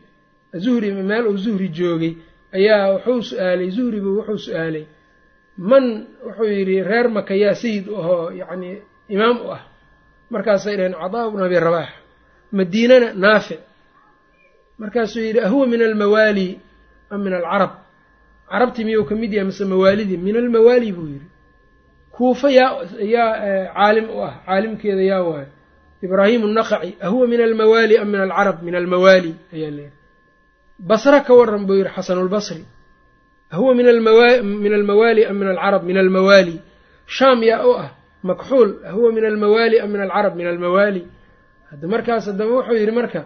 zuhri 0.56 0.90
meel 0.92 1.26
uu 1.26 1.36
zuhri 1.36 1.68
joogay 1.68 2.16
ayaa 2.52 2.92
wuxuu 2.94 3.22
su'aalay 3.22 3.70
zuhriba 3.70 4.08
wuxuu 4.08 4.38
su'aalay 4.38 4.86
man 5.58 6.06
wuxuu 6.26 6.50
yidhi 6.50 6.82
reer 6.82 7.08
maka 7.08 7.34
yaa 7.34 7.54
sayid 7.54 7.88
ahoo 7.88 8.30
yacnii 8.30 8.82
imaam 9.08 9.38
u 9.46 9.50
ah. 9.52 9.62
Markaasay 10.30 10.76
dhaheen 10.76 10.94
cadaa 10.98 11.28
ibnu 11.28 11.44
abi 11.44 11.58
rabax 11.60 11.88
madiinana 12.52 13.14
naafic 13.14 13.60
markaasuu 14.78 15.20
yidhi 15.26 15.40
ahuwa 15.40 15.66
min 15.66 15.82
almawaali 15.82 16.60
am 17.10 17.20
min 17.24 17.32
alcarab. 17.32 17.70
Carabtii 18.50 18.84
miyuu 18.84 19.04
ka 19.04 19.14
mid 19.14 19.32
yahay 19.32 19.46
mase 19.50 19.64
mawaalidii? 19.64 20.16
Min 20.16 20.36
almawaali 20.36 20.92
buu 20.92 21.06
yidhi. 21.12 21.28
Kuufa 22.14 22.50
yaa 22.50 22.82
yaa 23.14 23.74
caalim 23.74 24.06
u 24.10 24.22
ah 24.24 24.34
caalimkeeda 24.46 25.02
yaa 25.02 25.22
waayo 25.22 25.46
ibraahimu 26.02 26.46
naqaci 26.48 26.96
ahuwa 27.06 27.26
min 27.26 27.40
almawaali 27.40 27.94
am 27.98 28.08
min 28.12 28.20
alcarab? 28.20 28.62
Min 28.62 28.74
almawaali 28.74 29.34
ayaa 29.54 29.70
layidhi 29.70 29.92
basre 30.78 31.20
ka 31.26 31.32
waran 31.34 31.66
buu 31.66 31.74
yidhi 31.78 31.90
xasanulbasri 31.96 32.64
ahuwa 33.50 33.74
min 33.74 33.86
almawaali 33.88 35.24
am 35.26 35.36
min 35.38 35.48
alcarab? 35.48 35.82
Min 35.84 35.96
almawaali. 35.96 36.56
Shaam 37.06 37.42
yaa 37.42 37.66
u 37.66 37.72
ah 37.82 37.90
makxuul 38.22 38.70
ahuwa 38.90 39.12
min 39.12 39.24
almawaali 39.24 39.76
am 39.80 39.90
min 39.92 40.00
alcarab? 40.00 40.36
Min 40.36 40.46
almawaali. 40.46 41.02
Markaas 41.92 42.26
haddaba 42.26 42.50
wuxuu 42.56 42.76
yidhi 42.80 42.92
marka 42.98 43.20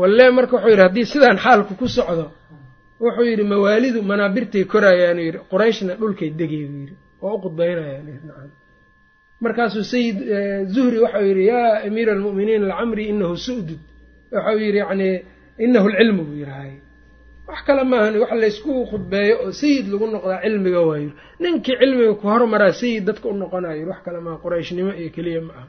walle 0.00 0.24
marka 0.36 0.52
wuxuu 0.56 0.70
yidhi 0.72 0.82
haddii 0.86 1.06
sidaan 1.12 1.38
xaalku 1.44 1.72
ku 1.80 1.86
socdo 1.96 2.26
wuxuu 3.04 3.26
yidhi 3.30 3.44
mawaalidu 3.52 4.00
manaabirtay 4.10 4.64
korayaanu 4.72 5.20
yidhi. 5.26 5.38
Qurayshna 5.50 5.92
dhulkay 6.00 6.30
degay 6.38 6.64
buu 6.70 6.80
yidhi. 6.84 6.94
Oo 7.22 7.34
u 7.36 7.40
qudbaynayaan 7.44 8.50
markaasuu 9.44 9.84
sayid 9.92 10.16
zuhri 10.74 10.98
waxau 11.04 11.22
yidhi 11.30 11.44
yaa 11.52 11.72
amiira 11.86 12.12
almu'miniin 12.16 12.62
lacamri 12.70 13.04
inahu 13.12 13.36
su'dud. 13.46 13.80
Waxau 14.34 14.58
yidhi 14.64 14.78
yacni 14.82 15.08
inahu 15.64 15.86
lcilmu 15.92 16.22
buu 16.28 16.38
yidhahay 16.42 16.72
wax 17.48 17.60
kale 17.66 17.82
maahan 17.90 18.14
wax 18.22 18.32
laysku 18.42 18.72
khudbeeyo 18.90 19.34
oo 19.44 19.52
sayid 19.60 19.84
lagu 19.92 20.06
noqdaa 20.14 20.40
cilmiga 20.44 20.80
waayo 20.88 21.10
ninkii 21.42 21.76
cilmiga 21.80 22.12
ku 22.20 22.24
hormaraa 22.32 22.72
sayid 22.80 23.02
dadka 23.08 23.26
u 23.28 23.34
noqonayo 23.42 23.84
wax 23.90 24.00
kale 24.06 24.18
maaha 24.26 24.38
qurayshnimo 24.44 24.92
iyo 25.00 25.10
keliya 25.16 25.40
ma 25.46 25.52
aha 25.58 25.66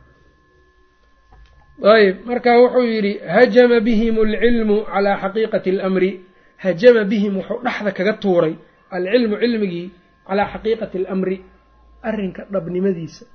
ayb 1.84 2.16
marka 2.30 2.52
wuxuu 2.62 2.86
yidhi 2.94 3.14
hajama 3.36 3.78
bihim 3.88 4.16
alcilmu 4.26 4.78
calaa 4.92 5.18
xaqiiqati 5.24 5.70
alamri. 5.76 6.12
Hajama 6.64 7.02
bihim 7.12 7.34
wuxuu 7.40 7.60
dhexda 7.66 7.92
kaga 7.98 8.14
tuuray 8.24 8.54
alcilmu 8.96 9.36
cilmigii 9.44 9.88
calaa 10.28 10.48
xaqiiqati 10.54 10.98
alamri. 11.04 11.38
Arrinka 12.10 12.42
dhabnimadiisa 12.54 13.26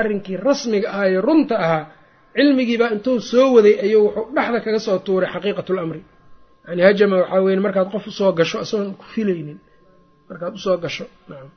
arrinkii 0.00 0.36
rasmiga 0.48 0.88
ahaa 0.94 1.08
ee 1.14 1.20
runta 1.26 1.54
ahaa 1.64 1.84
cilmigiibaa 2.36 2.90
intuu 2.94 3.16
soo 3.30 3.48
waday 3.56 3.74
ayuu 3.84 4.02
wuxuu 4.06 4.26
dhexda 4.36 4.58
kaga 4.64 4.80
soo 4.86 4.98
tuuray 5.06 5.28
xaqiiqatu 5.34 5.72
lamri 5.78 6.00
yani 6.68 6.82
hajama 6.86 7.16
waxaa 7.22 7.40
weye 7.44 7.60
markaad 7.66 7.88
qof 7.94 8.04
u 8.06 8.10
soo 8.18 8.32
gasho 8.38 8.58
isagoon 8.64 8.92
ku 9.00 9.04
filaynin 9.14 9.58
markaad 10.28 10.52
u 10.54 10.58
soo 10.64 10.76
gasho 10.84 11.04
nacam. 11.28 11.50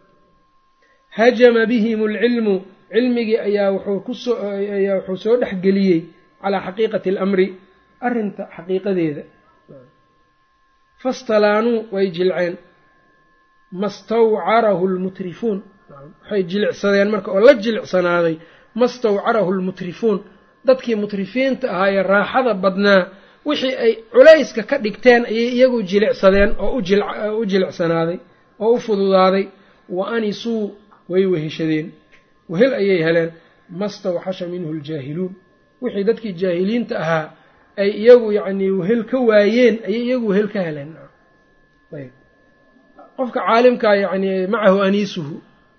Hajama 1.17 1.61
bihim 1.71 1.99
alcilmu 2.09 2.55
cilmigii 2.93 3.37
ayaa 3.47 3.67
wuxuu 3.75 3.99
ku 4.05 4.13
soo 4.23 4.35
ayaa 4.77 4.95
wuxuu 4.99 5.17
soo 5.23 5.35
dhexgeliyey 5.41 5.99
calaa 6.43 6.61
xaqiiqati 6.67 7.09
alamri 7.13 7.45
arrinta 8.07 8.43
xaqiiqadeeda. 8.55 9.23
Fastalaanuu 11.03 11.77
way 11.93 12.07
jilceen. 12.15 12.55
Mastawcarahu 13.81 14.83
lmutrifuun 14.93 15.59
waxay 16.21 16.43
jilicsadeen 16.51 17.09
marka 17.13 17.29
oo 17.35 17.39
la 17.47 17.53
jilicsanaaday 17.63 18.35
mastawcarahu 18.81 19.51
lmutrifuun 19.57 20.17
dadkii 20.67 20.95
mutrifiinta 21.03 21.65
ahaayee 21.75 22.03
raaxada 22.13 22.53
badnaa 22.63 23.01
wixii 23.47 23.75
ay 23.85 23.93
culayska 24.13 24.61
ka 24.69 24.75
dhigteen 24.83 25.21
ayay 25.31 25.49
iyagu 25.57 25.79
jilicsadeen 25.91 26.51
oo 26.63 26.71
u 27.39 27.45
jilicsanaaday 27.51 28.17
oo 28.63 28.71
u 28.75 28.79
fududaaday. 28.85 29.45
Wa 29.97 30.03
anisuu 30.15 30.63
way 31.11 31.25
weheshadeen. 31.33 31.87
Wehel 32.51 32.73
ayay 32.81 32.99
heleen. 33.07 33.29
Mastawxasha 33.81 34.45
minhu 34.53 34.69
ljaahiluun 34.73 35.33
wixii 35.81 36.03
dadkii 36.09 36.33
jaahiliinta 36.41 36.95
ahaa 37.03 37.25
ay 37.81 37.89
iyagu 38.01 38.27
yacnii 38.37 38.71
wehel 38.79 39.01
ka 39.09 39.17
waayeen 39.29 39.75
ayay 39.87 40.03
iyagu 40.07 40.27
wehel 40.31 40.47
ka 40.53 40.59
heleen. 40.67 40.91
Ayb. 41.97 42.11
Qofka 43.17 43.39
caalimkaa 43.47 43.95
yacnii 44.03 44.47
macahu 44.53 44.77
aniisuhu 44.87 45.35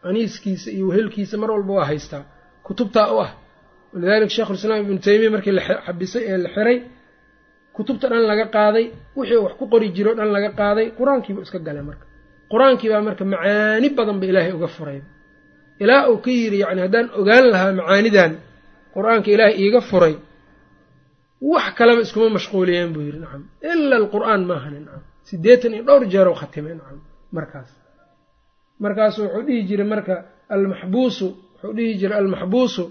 aniiskiisa 0.08 0.68
iyo 0.76 0.86
wehelkiisa 0.90 1.34
mar 1.42 1.50
walba 1.54 1.72
waa 1.78 1.84
haystaa 1.90 2.24
kutubtaa 2.66 3.08
u 3.14 3.20
ah. 3.26 3.30
Walidalika 3.92 4.30
sheikhulislaam 4.34 4.80
ibnu 4.84 4.98
taymiya 5.06 5.30
markii 5.34 5.50
la 5.58 5.62
xabisay 5.86 6.22
ee 6.30 6.36
la 6.44 6.48
xiray 6.54 6.78
kutubta 7.76 8.06
dhan 8.08 8.22
laga 8.30 8.46
qaaday 8.56 8.86
wixii 9.16 9.36
wax 9.44 9.52
ku 9.60 9.64
qori 9.72 9.88
jiro 9.96 10.14
dhan 10.18 10.28
laga 10.36 10.50
qaaday 10.60 10.86
qur'aankiibuu 10.98 11.42
iska 11.46 11.58
galay 11.66 11.82
marka. 11.88 12.04
Qur'aankii 12.52 12.88
baa 12.92 13.02
marka 13.08 13.24
macaani 13.32 13.88
badan 13.98 14.16
ba 14.20 14.26
ilaahay 14.30 14.52
uga 14.58 14.68
furay. 14.76 15.00
Ilaa 15.82 16.08
uu 16.10 16.18
ka 16.24 16.30
yidhi 16.30 16.58
yacni 16.64 16.80
haddaan 16.84 17.06
ogaan 17.20 17.44
lahaa 17.52 17.72
macaanidan 17.80 18.32
qur'aanka 18.94 19.28
ilaahay 19.34 19.54
iiga 19.62 19.80
furay 19.90 20.14
wax 21.52 21.66
kaleba 21.78 22.00
iskuma 22.06 22.28
mashquuliyeen 22.38 22.90
buu 22.94 23.02
yidhi 23.08 23.18
nacam 23.24 23.42
ila 23.70 23.94
alqur'aan 24.02 24.42
maahani 24.50 24.80
nacam. 24.86 25.02
Siddeetan 25.28 25.72
iyo 25.74 25.82
dhowr 25.88 26.02
jeeroo 26.12 26.36
khatimay 26.40 26.74
nacam 26.80 26.98
markaas. 27.36 27.70
Markaasu 28.84 29.18
wuxuu 29.24 29.42
dhihi 29.46 29.60
jiray 29.68 29.86
marka 29.94 30.14
almaxbuusu 30.54 31.26
wuxuu 31.52 31.72
dhihi 31.76 31.92
jiray 32.00 32.18
almaxbuusu 32.22 32.84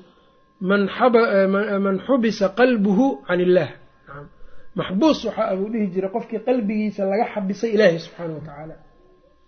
man 0.70 1.98
xubisa 2.08 2.46
qalbuhu 2.60 3.06
can 3.28 3.40
illaah 3.46 3.72
nacam 4.08 4.26
maxbuus 4.80 5.18
waxa 5.28 5.44
abuu 5.54 5.68
dhihi 5.74 5.88
jiray 5.94 6.12
qofkii 6.16 6.40
qalbigiisa 6.48 7.02
laga 7.12 7.26
xabisay 7.34 7.70
ilaahay 7.76 8.00
subxaana 8.06 8.34
wa 8.38 8.44
tacaala. 8.48 8.76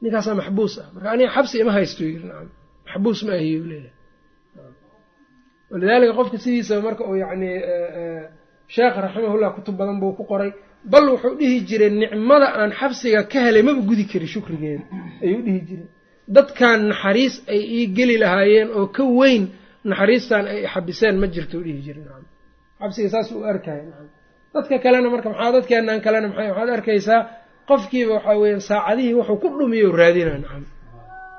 Ninkaasaa 0.01 0.35
maxbuus 0.41 0.73
ah. 0.81 0.87
Marka 0.93 1.07
aniga 1.13 1.29
xabsi 1.35 1.55
ima 1.63 1.71
haysto 1.77 2.01
yiri 2.09 2.25
nacam 2.29 2.49
maxbuus 2.87 3.19
ma 3.27 3.31
ahiy 3.39 3.57
leeyahay 3.71 4.02
walidaalika 5.73 6.13
qofka 6.19 6.37
sidiisaba 6.43 6.81
marka 6.87 7.03
uu 7.09 7.15
yacni 7.23 7.49
sheekh 8.75 8.95
raximahullah 9.05 9.49
kutub 9.57 9.75
badan 9.79 9.97
buu 10.01 10.13
ku 10.17 10.23
qoray 10.31 10.51
bal 10.93 11.05
wuxuu 11.13 11.33
dhihi 11.39 11.57
jiray 11.69 11.91
nicmada 12.01 12.47
aan 12.59 12.71
xabsiga 12.79 13.19
ka 13.31 13.39
helay 13.45 13.63
maba 13.67 13.81
gudi 13.89 14.05
kari 14.11 14.27
shukrigeeda 14.33 14.83
ayuu 15.25 15.41
dhihi 15.47 15.59
jiray. 15.69 15.87
Dadkan 16.35 16.79
naxariis 16.91 17.35
ay 17.53 17.61
ii 17.77 17.85
geli 17.97 18.15
lahaayeen 18.23 18.69
oo 18.79 18.85
ka 18.95 19.03
weyn 19.19 19.43
naxariistan 19.91 20.43
ay 20.53 20.59
xabiseen 20.73 21.15
ma 21.21 21.27
jirto 21.35 21.57
dhihi 21.65 21.79
jiray 21.85 22.03
nacam 22.07 22.25
xabsiga 22.81 23.09
saas 23.13 23.27
u 23.35 23.43
arkaya 23.51 23.83
nacam 23.89 24.07
dadka 24.55 24.75
kalena 24.85 25.07
marka 25.13 25.27
maxaa 25.33 25.51
dadkeenan 25.57 25.99
kalena 26.05 26.27
maxay 26.31 26.47
waxaad 26.51 26.69
arkaysaa 26.77 27.19
qofkiiba 27.69 28.11
waxaa 28.17 28.35
weeyaan 28.41 28.63
saacadihii 28.69 29.15
waxuu 29.19 29.37
ku 29.43 29.47
dhumiyo 29.59 29.87
raadinaa 30.01 30.37
nacam 30.43 30.63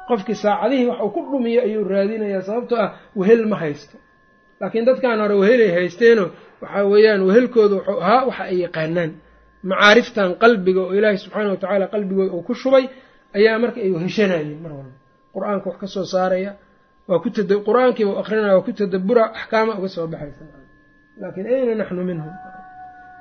qofkii 0.09 0.37
saacadihii 0.45 0.87
waxuu 0.93 1.11
ku 1.16 1.20
dhumiyo 1.30 1.61
ayuu 1.66 1.85
raadinayaa 1.95 2.43
sababtoo 2.49 2.78
ah 2.85 2.91
wehel 3.20 3.43
ma 3.53 3.57
haysto 3.62 3.97
laakiin 4.64 4.84
dadkan 4.88 5.20
hore 5.20 5.34
wehelay 5.42 5.70
haysteenoo 5.76 6.28
waxaa 6.62 6.84
weeyaan 6.92 7.22
wehelkooda 7.28 7.74
wuxuu 7.76 8.00
ahaa 8.00 8.24
waxa 8.28 8.44
ay 8.50 8.58
yaqaanaan. 8.64 9.10
Macaariftan 9.70 10.30
qalbiga 10.42 10.80
oo 10.80 10.92
ilaahay 10.96 11.18
subxaana 11.24 11.50
wa 11.50 11.56
tacaala 11.56 11.86
qalbigooda 11.94 12.32
uu 12.36 12.42
ku 12.48 12.54
shubay 12.54 12.84
ayaa 13.36 13.58
marka 13.58 13.80
ay 13.80 13.90
weheshanayeen 13.96 14.60
mar 14.64 14.72
walba. 14.72 14.96
Qur'aanka 15.34 15.66
wax 15.70 15.78
ka 15.80 15.86
soo 15.86 16.04
saaraya 16.04 16.52
waa 17.08 17.18
ku 17.22 17.28
qur'aankiiba 17.68 18.10
u 18.12 18.18
akrinaya 18.22 18.54
waa 18.56 18.64
ku 18.66 18.72
tadabura 18.72 19.24
axkaama 19.38 19.72
uga 19.78 19.88
soo 19.88 20.06
baxaysa. 20.06 20.44
Laakiin 21.20 21.46
ayna 21.46 21.74
naxnu 21.80 22.02
minhum 22.04 22.32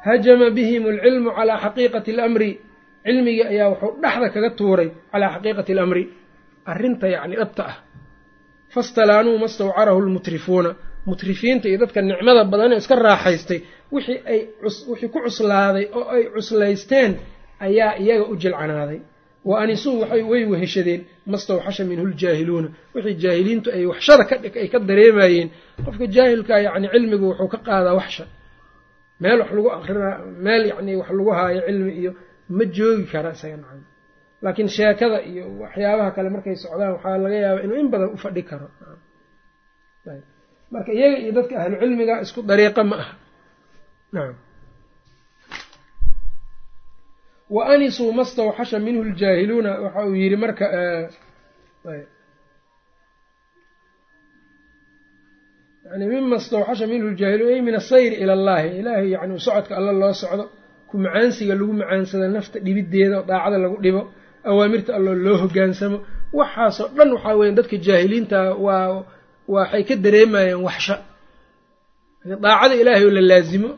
hajama 0.07 0.47
bihim 0.57 0.83
alcilmu 0.93 1.29
calaa 1.37 1.57
xaqiiqati 1.63 2.11
alamri. 2.15 2.51
Cilmigii 3.05 3.45
ayaa 3.51 3.67
wuxuu 3.71 3.99
dhexda 4.03 4.27
kaga 4.35 4.49
tuuray 4.59 4.89
calaa 5.11 5.29
xaqiiqati 5.35 5.71
alamri. 5.75 6.03
Arrinta 6.71 7.07
yacni 7.15 7.35
dhabta 7.35 7.63
ah. 7.71 7.75
Fastalaanuu 8.73 9.37
mastawcarahu 9.43 9.99
lmutrifuuna 10.07 10.71
mutrifiinta 11.09 11.65
iyo 11.69 11.77
dadka 11.83 11.99
nicmada 12.07 12.41
badanee 12.51 12.77
iska 12.81 12.95
raaxaystay 13.07 13.59
wixii 13.93 14.17
ay 14.31 14.39
wixii 14.91 15.09
ku 15.13 15.19
cuslaaday 15.25 15.85
oo 15.97 16.05
ay 16.15 16.23
cuslaysteen 16.35 17.11
ayaa 17.65 17.91
iyaga 18.03 18.25
u 18.31 18.35
jilcanaaday. 18.41 18.99
Wa 19.49 19.55
anisuu 19.63 19.95
way 20.31 20.43
weheshadeen 20.51 21.01
mastawxasha 21.31 21.83
minhu 21.89 22.05
ljaahiluuna 22.19 22.69
wixii 22.95 23.15
jaahiliintu 23.23 23.67
ay 23.77 23.83
waxshada 23.91 24.23
ay 24.63 24.67
ka 24.73 24.79
dareemayeen. 24.89 25.47
Qofka 25.85 26.05
jaahilkaa 26.15 26.59
yacni 26.65 26.87
cilmigu 26.93 27.25
wuxuu 27.29 27.47
ka 27.53 27.57
qaadaa 27.67 27.93
waxsha. 27.99 28.25
Meel 29.21 29.39
wax 29.41 29.49
lagu 29.57 29.69
akrinaa 29.77 30.15
meel 30.45 30.63
yacni 30.71 30.91
wax 30.99 31.09
lagu 31.17 31.31
haayo 31.37 31.61
cilmi 31.67 31.91
iyo 32.01 32.11
ma 32.57 32.63
joogi 32.75 33.05
kara 33.11 33.29
isaga 33.35 33.57
nacam. 33.61 33.81
Laakiin 34.43 34.69
sheekada 34.75 35.17
iyo 35.31 35.43
waxyaabaha 35.63 36.11
kale 36.15 36.29
markay 36.35 36.55
socdaan 36.63 36.91
waxaa 36.95 37.17
laga 37.23 37.35
yaabaa 37.45 37.63
inuu 37.65 37.77
in 37.83 37.87
badan 37.93 38.09
u 38.15 38.17
fadhi 38.23 38.43
karo 38.49 38.67
marka 40.74 40.91
iyaga 40.97 41.17
iyo 41.24 41.32
dadka 41.38 41.53
ahlu 41.61 41.76
cilmiga 41.82 42.13
isku 42.26 42.39
dariiqa 42.49 42.82
ma 42.89 42.95
aha. 43.01 43.13
Nacam 44.13 44.36
wa 47.55 47.61
anisuu 47.74 48.11
mastawxasha 48.19 48.78
minhu 48.86 49.01
ljaahiluuna 49.17 49.71
waxa 49.84 50.01
uu 50.09 50.15
yidhi 50.21 50.38
marka 50.43 50.65
yani 55.91 56.05
mima 56.11 56.38
stawxasha 56.45 56.86
minhu 56.91 57.07
ljaahiluun 57.17 57.53
ay 57.55 57.61
min 57.67 57.76
asayri 57.82 58.15
ila 58.24 58.34
allahi 58.38 58.67
ilaahay 58.80 59.07
yani 59.15 59.39
socodka 59.45 59.74
alla 59.80 59.91
loo 60.01 60.13
socdo 60.21 60.45
ku 60.89 60.95
macaansiga 61.03 61.53
lagu 61.59 61.74
macaansado 61.82 62.26
nafta 62.36 62.57
dhibideeda 62.65 63.15
oo 63.19 63.26
daacada 63.30 63.57
lagu 63.63 63.78
dhibo 63.84 64.01
awaamirta 64.49 64.91
alloo 64.97 65.15
loo 65.26 65.38
hogaansamo. 65.43 65.97
Waxaasoo 66.39 66.88
dhan 66.97 67.09
waxaa 67.15 67.36
weya 67.39 67.51
dadka 67.59 67.76
jaahiliinta 67.88 68.39
waa 68.65 69.05
waxay 69.55 69.83
ka 69.87 69.95
dareemayeen 70.05 70.61
waxsha. 70.67 70.95
Daacada 72.43 72.75
ilaahay 72.81 73.05
oo 73.07 73.13
la 73.17 73.21
laazimo 73.31 73.69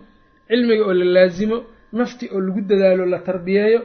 cilmiga 0.50 0.84
oo 0.90 0.94
la 1.02 1.06
laazimo 1.18 1.58
nafti 2.00 2.26
oo 2.34 2.40
lagu 2.46 2.62
dadaalo 2.70 3.04
la 3.14 3.20
tarbiyeeyo 3.28 3.80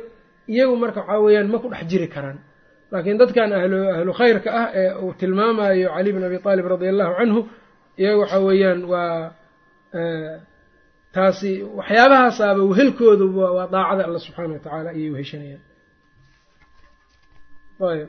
iyagu 0.52 0.74
marka 0.82 1.00
waxaa 1.00 1.20
weeyaan 1.24 1.48
ma 1.52 1.58
ku 1.62 1.68
dhex 1.72 1.82
jiri 1.90 2.08
karaan. 2.14 2.38
Laakiin 2.92 3.18
dadkan 3.22 3.50
ahlu 3.98 4.12
khayrka 4.20 4.48
ah 4.60 4.68
ee 4.80 4.90
uu 5.04 5.12
tilmaamayo 5.20 5.88
cali 5.94 6.10
bin 6.14 6.22
abi 6.28 6.36
aalib 6.48 6.66
radia 6.72 6.90
allahu 6.94 7.12
canhu 7.18 7.40
iyaga 8.00 8.16
waxaa 8.22 8.42
weeyaan 8.48 8.80
waa 8.92 9.32
taasi 11.14 11.52
waxyaabahaasaaba 11.78 12.62
wehelkoodu 12.70 13.24
waa 13.38 13.66
daacada 13.74 14.02
alla 14.08 14.18
subxaana 14.24 14.52
wa 14.56 14.62
tacaala 14.64 14.88
ayay 14.94 15.10
weheshanayaan 15.14 15.62
ayb 17.92 18.08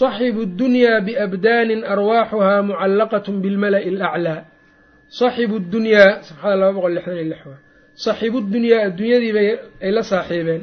صaxibu 0.00 0.40
اdunyaa 0.48 1.00
biabdaanin 1.06 1.80
arwaaxuhaa 1.94 2.60
mucallaqaة 2.70 3.26
bilmala'i 3.44 3.88
اlأclىa 3.94 4.36
صaxibu 5.20 5.54
اdunyaa 5.62 6.08
safxada 6.28 6.56
laba 6.60 6.72
boqol 6.76 6.92
lixdan 6.96 7.16
iyo 7.18 7.26
lix 7.32 7.42
waa 7.50 7.58
صaxibu 8.04 8.38
dunyaa 8.54 8.80
addunyadii 8.88 9.32
bay 9.36 9.48
ay 9.84 9.90
la 9.96 10.02
saaxiibeen 10.12 10.62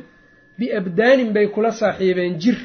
biabdaanin 0.59 1.29
bay 1.35 1.45
kula 1.55 1.71
saaxiibeen 1.81 2.33
jir 2.43 2.57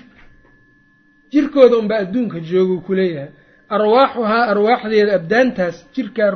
jirkooda 1.32 1.74
unbaa 1.82 2.00
adduunka 2.04 2.38
jooguu 2.50 2.80
kuleeyahay 2.86 3.30
arwaaxuhaa 3.76 4.44
arwaaxdeeda 4.52 5.12
abdaantaas 5.18 5.76
jirkaa 5.94 6.30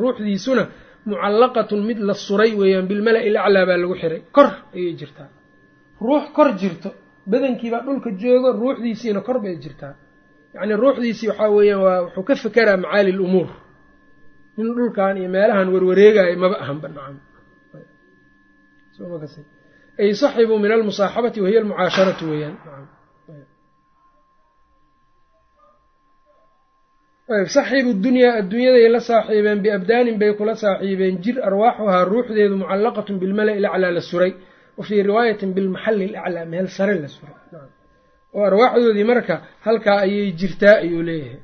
ruuxdiisuna 0.00 0.64
mucallaqatun 1.10 1.80
mid 1.88 1.98
la 2.08 2.14
suray 2.26 2.52
weeyaan 2.60 2.86
bilmala-i 2.90 3.30
laclaa 3.36 3.64
baa 3.68 3.78
lagu 3.82 3.94
xiray 4.02 4.20
kor 4.36 4.48
ayay 4.76 4.92
jirtaa 5.00 5.28
ruux 6.06 6.24
kor 6.36 6.48
jirto 6.60 6.90
badankiibaa 7.31 7.81
dhulka 7.85 8.09
joogo 8.21 8.49
ruuxdiisiina 8.61 9.21
kor 9.27 9.37
bay 9.43 9.55
jirtaa. 9.63 9.93
Yacnii 10.55 10.77
ruuxdiisii 10.83 11.27
waxaa 11.31 11.49
weeyaan 11.55 11.81
waa 11.85 11.99
wuxuu 12.05 12.23
ka 12.27 12.33
fekeraa 12.43 12.77
macaali 12.83 13.11
l 13.17 13.21
umuur. 13.27 13.49
Nin 14.57 14.67
dhulkan 14.77 15.17
iyo 15.17 15.29
meelahan 15.35 15.67
warwareegaayo 15.73 16.35
maba 16.43 16.57
ahanba 16.63 16.87
nacam. 16.95 17.17
Ay 20.01 20.09
saxibu 20.21 20.53
min 20.63 20.71
almusaaxabati 20.75 21.39
wahiya 21.43 21.59
almucaasharatu 21.61 22.23
weeyaan 22.31 22.55
saxibu 27.55 27.93
dunyaa 28.05 28.33
adduunyaday 28.39 28.87
la 28.95 28.99
saaxiibeen 28.99 29.59
biabdaanin 29.65 30.19
bay 30.21 30.31
kula 30.39 30.55
saaxiibeen 30.63 31.15
jir 31.23 31.37
arwaaxuhaa 31.47 32.03
ruuxdeedu 32.11 32.55
mucallaqatun 32.61 33.19
bilmala-i 33.21 33.59
la 33.63 34.01
suray 34.01 34.31
wa 34.77 34.83
fii 34.87 35.01
riwaayatin 35.09 35.49
bilmaxalli 35.57 36.07
laclaa 36.15 36.45
meel 36.53 36.67
sare 36.77 36.95
la 37.03 37.07
suray 37.15 37.35
oo 38.35 38.43
arwaaxdoodii 38.49 39.07
marka 39.11 39.35
halkaa 39.65 39.97
ayay 40.05 40.27
jirtaa 40.39 40.75
ayuu 40.83 41.01
leeyahay 41.09 41.39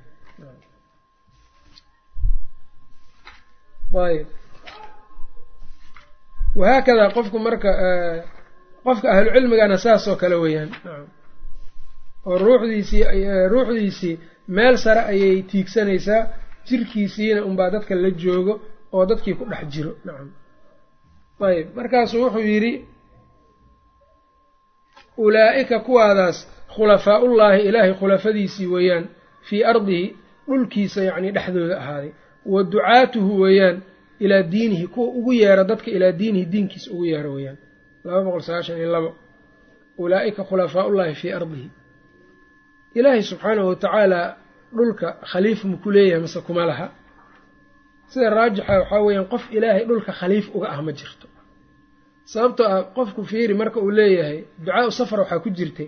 ayb 4.06 4.28
wahaakadaa 6.60 7.10
qofku 7.16 7.38
marka 7.48 7.70
qofka 8.86 9.08
ahlucilmigana 9.14 9.78
saas 9.86 10.04
oo 10.12 10.16
kale 10.22 10.36
weeyaan 10.44 10.70
oo 12.30 12.38
ruuxdiisii 12.46 13.04
ruuxdiisii 13.54 14.16
meel 14.56 14.76
sare 14.84 15.02
ayay 15.14 15.36
tiigsanaysaa 15.52 16.22
jirkiisiina 16.68 17.42
unbaa 17.50 17.70
dadka 17.76 17.94
la 18.04 18.10
joogo 18.24 18.54
oo 18.96 19.04
dadkii 19.10 19.34
ku 19.40 19.44
dhex 19.52 19.64
jiro 19.74 19.92
nacam 20.06 20.30
ayb 21.48 21.68
markaasuu 21.78 22.22
wuxuu 22.24 22.46
yidhi 22.52 22.72
ulaa'ika 25.18 25.80
kuwaadaas 25.80 26.38
khulafaaullaahi 26.76 27.62
ilaahay 27.68 27.94
khulafadiisii 27.94 28.68
weeyaan 28.68 29.06
fii 29.48 29.64
ardihi 29.64 30.18
dhulkiisa 30.48 31.04
yacnii 31.04 31.32
dhexdooda 31.32 31.78
ahaaday. 31.80 32.12
Wa 32.46 32.64
ducaatuhu 32.64 33.40
weeyaan 33.42 33.82
ilaa 34.20 34.42
diinihi 34.44 34.88
kuwa 34.88 35.08
ugu 35.08 35.34
yeera 35.34 35.64
dadka 35.64 35.92
ilaa 35.92 36.12
diinihi 36.12 36.46
diinkiisa 36.46 36.92
ugu 36.92 37.06
yeera 37.06 37.30
weeyaan. 37.30 37.58
Laba 38.04 38.24
boqol 38.24 38.42
sagaashan 38.42 38.78
iyo 38.78 38.92
labo. 38.92 39.16
Ulaa'ika 39.98 40.44
khulafaaullaahi 40.44 41.16
fii 41.16 41.32
ardihi. 41.32 41.70
Ilaahay 42.96 43.22
subxaanahu 43.24 43.68
watacaalaa 43.68 44.36
dhulka 44.76 45.08
khaliif 45.32 45.64
maku 45.64 45.92
leeyahay 45.92 46.22
mase 46.22 46.42
kuma 46.42 46.66
laha. 46.66 46.88
Sida 48.08 48.30
raajixa 48.30 48.74
waxaa 48.80 49.00
weeyaan 49.06 49.26
qof 49.34 49.44
ilaahay 49.54 49.86
dhulka 49.86 50.12
khaliif 50.20 50.56
uga 50.56 50.68
ah 50.70 50.82
ma 50.82 50.92
jirto 50.92 51.28
sababtoo 52.34 52.66
ah 52.76 52.82
qofku 52.98 53.22
fiiri 53.32 53.54
marka 53.62 53.78
uu 53.86 53.92
leeyahay 54.00 54.38
ducaau 54.66 54.90
safar 55.00 55.18
waxaa 55.24 55.40
ku 55.46 55.50
jirtay 55.58 55.88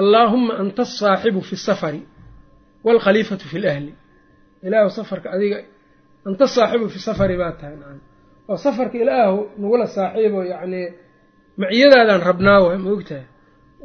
allaahumma 0.00 0.52
anta 0.62 0.82
asaaxibu 0.88 1.40
fi 1.48 1.54
safari 1.68 2.00
waalkhaliifatu 2.86 3.44
fi 3.52 3.58
lahli 3.66 3.92
ilaahu 4.66 4.90
safarka 4.98 5.28
adiga 5.36 5.58
anta 6.28 6.44
saaxibu 6.56 6.86
fi 6.94 6.98
safari 7.08 7.34
baa 7.40 7.52
tahay 7.60 7.76
nacam. 7.80 8.00
Oo 8.50 8.56
safarka 8.64 8.96
ilaahu 9.04 9.38
nagula 9.62 9.86
saaxiibo 9.96 10.40
yacnii 10.52 10.86
maciyadaadaan 11.60 12.22
rabnaa 12.30 12.58
waay 12.64 12.78
ma 12.84 12.90
ogtahay? 12.96 13.24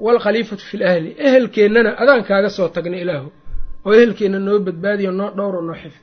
Waalkhaliifatu 0.05 0.63
fi 0.69 0.75
lahli 0.83 1.09
ehelkeennana 1.27 1.91
adaan 2.01 2.21
kaaga 2.29 2.49
soo 2.57 2.67
tagnay 2.75 3.01
ilaahu 3.05 3.27
oo 3.85 3.91
ehelkeenna 3.97 4.39
noo 4.47 4.57
badbaadiyo 4.67 5.11
noo 5.19 5.29
dhowro 5.37 5.59
noo 5.67 5.75
xif 5.81 5.95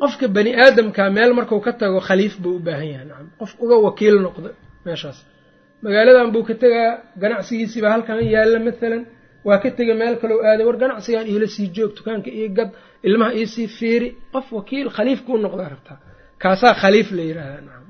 qofka 0.00 0.26
bani 0.36 0.50
aadamkaa 0.64 1.08
meel 1.16 1.32
marku 1.38 1.56
ka 1.66 1.72
tago 1.80 1.98
khaliif 2.08 2.34
buu 2.42 2.54
u 2.58 2.60
baahan 2.66 2.88
yahay. 2.92 3.06
Nacam 3.10 3.28
qof 3.40 3.50
uga 3.64 3.76
wakiil 3.86 4.16
noqdo 4.26 4.48
meeshaas. 4.86 5.18
Magaaladan 5.84 6.28
buu 6.34 6.44
ka 6.48 6.54
tegaa 6.62 6.90
ganacsigiisiibaa 7.22 7.92
halkan 7.94 8.18
yaalla 8.34 8.58
maalan 8.66 9.02
waa 9.48 9.58
ka 9.62 9.68
tega 9.78 9.94
meel 10.00 10.14
kaloo 10.22 10.40
aaday. 10.48 10.64
War 10.68 10.76
ganacsigan 10.82 11.24
iila 11.32 11.46
sii 11.54 11.68
joog 11.76 11.92
dukaanka 11.96 12.30
io 12.40 12.48
gad 12.58 12.70
ilmaha 13.08 13.32
iisii 13.40 13.68
fiiri. 13.78 14.08
Qof 14.32 14.46
wakiil 14.58 14.88
khaliif 14.96 15.20
kuu 15.26 15.36
noqdaa 15.44 15.68
rabtaa 15.74 15.98
kaasaa 16.42 16.74
khaliif 16.82 17.08
la 17.16 17.22
yidhaahdaa 17.28 17.62
nacam 17.68 17.86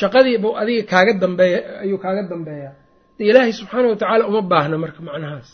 shaqadii 0.00 0.38
buu 0.42 0.52
adiga 0.62 0.82
kaaga 0.92 1.12
dambeeya 1.22 1.58
ayuu 1.84 1.98
kaaga 2.04 2.22
dambeeyaa. 2.32 2.74
De 3.16 3.22
ilaahay 3.30 3.52
subxaana 3.60 3.86
wa 3.92 3.96
tacaala 4.00 4.24
uma 4.30 4.40
baahna 4.52 4.76
marka 4.84 5.00
macnahaas. 5.08 5.48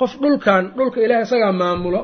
Qof 0.00 0.12
dhulkan 0.22 0.62
dhulka 0.76 0.98
ilaahay 1.04 1.24
isagaa 1.28 1.52
maamulo 1.62 2.00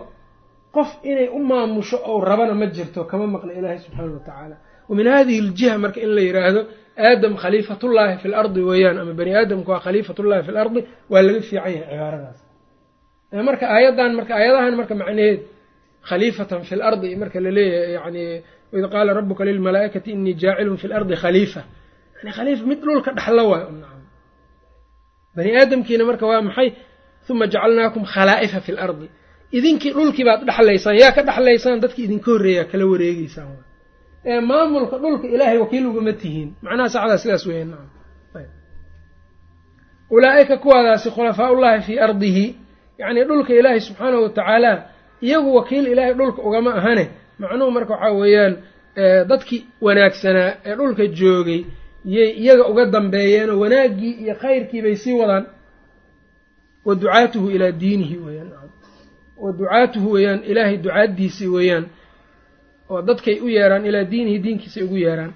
qof 0.76 0.90
inay 1.10 1.28
u 1.28 1.38
maamusho 1.50 1.96
ou 2.10 2.16
rabana 2.30 2.54
ma 2.60 2.66
jirto 2.76 3.00
kama 3.10 3.26
maqna 3.34 3.52
ilaahay 3.58 3.78
subxaana 3.84 4.12
wa 4.16 4.20
tacaala. 4.28 4.56
Wa 4.88 4.94
min 4.98 5.06
hadihi 5.14 5.38
aljiha 5.44 5.74
marka 5.84 5.98
in 6.04 6.10
la 6.16 6.22
yidhaahdo 6.28 6.60
aadam 7.08 7.34
khaliifatullaahi 7.42 8.14
fi 8.22 8.28
lardi 8.34 8.60
weeyaan 8.68 8.96
ama 9.02 9.12
bani 9.20 9.32
aadamku 9.40 9.68
waa 9.72 9.80
khaliifatullahi 9.86 10.42
fi 10.46 10.52
lardi 10.58 10.80
waa 11.12 11.22
laga 11.26 11.40
fiican 11.48 11.72
yahay 11.76 11.86
cibaaradaas. 11.90 12.38
Marka 13.48 13.64
aayaddan 13.74 14.12
marka 14.18 14.32
aayadahan 14.38 14.74
marka 14.80 14.94
macnaheed 15.00 15.40
khaliifatan 16.08 16.60
fi 16.68 16.74
lardi 16.82 17.08
marka 17.22 17.38
la 17.44 17.50
leeyahay 17.58 17.92
yani 17.96 18.22
waid 18.72 18.84
qaala 18.94 19.10
rabuka 19.18 19.42
lilmalaa'ikati 19.48 20.10
inii 20.16 20.34
jaacilun 20.42 20.76
fi 20.82 20.86
lardi 20.92 21.14
khaliifa. 21.22 21.62
Yani 22.18 22.30
khaliifa 22.38 22.62
mid 22.70 22.78
dhulka 22.84 23.10
dhexla 23.16 23.42
waay 23.50 23.64
nacam 23.82 24.02
bani 25.36 25.50
aadamkiina 25.60 26.04
marka 26.10 26.24
waa 26.30 26.42
maxay? 26.48 26.68
Uma 27.32 27.46
jacalnaakum 27.52 28.02
khalaa'ifa 28.14 28.58
fi 28.66 28.72
lardi 28.78 29.06
idinkii 29.56 29.92
dhulkii 29.96 30.24
baad 30.28 30.40
dhexlaysaan 30.48 30.96
yaa 31.02 31.12
ka 31.16 31.22
dhexlaysaan 31.28 31.80
dadkii 31.82 32.04
idinka 32.08 32.30
horreeyaa 32.32 32.64
kala 32.70 32.84
wareegeysaan 32.92 33.48
ee 34.30 34.40
maamulka 34.50 34.96
dhulka 35.02 35.26
ilaahay 35.34 35.58
wakiil 35.62 35.86
ugama 35.90 36.12
tihiin. 36.20 36.48
Macnaha 36.62 36.88
saxdaa 36.94 37.18
sidaas 37.22 37.44
weya 37.48 37.64
nacam 37.64 37.88
ulaa'ika 40.10 40.56
kuwaadaasi 40.56 41.10
khulafaaullaahi 41.10 41.82
fii 41.86 41.98
ardihi 41.98 42.46
yacnii 42.98 43.24
dhulka 43.24 43.52
ilaahay 43.54 43.80
subxaanahu 43.80 44.22
watacaala 44.22 44.72
iyagu 45.26 45.54
wakiil 45.56 45.86
ilaahay 45.86 46.14
dhulka 46.14 46.42
ugama 46.42 46.74
ahane. 46.74 47.04
Macnuhu 47.38 47.70
marka 47.70 47.92
waxaa 47.94 48.12
weeyaan 48.20 48.54
dadkii 49.30 49.60
wanaagsanaa 49.80 50.50
ee 50.66 50.74
dhulka 50.76 51.06
joogay 51.06 51.60
yay 52.04 52.30
iyaga 52.42 52.64
uga 52.70 52.84
dambeeyeenoo 52.94 53.58
wanaaggii 53.62 54.12
iyo 54.22 54.34
khayrkii 54.34 54.82
bay 54.82 54.96
sii 54.96 55.12
wadaan. 55.20 55.44
Wa 56.84 56.94
ducaatuhu 56.94 57.50
ilaa 57.50 57.70
diinihi 57.80 58.16
weeyaan 58.16 58.50
wa 59.43 59.51
ducaatuhu 59.59 60.07
weeyaan 60.15 60.39
ilaahay 60.51 60.77
ducaaddiisii 60.85 61.47
weeyaan 61.55 61.85
oo 62.91 63.01
dadkay 63.07 63.35
u 63.41 63.47
yeeraan 63.55 63.85
ilaa 63.89 64.03
diinihi 64.11 64.39
diinkiisay 64.45 64.83
ugu 64.87 64.97
yeeraan 65.05 65.31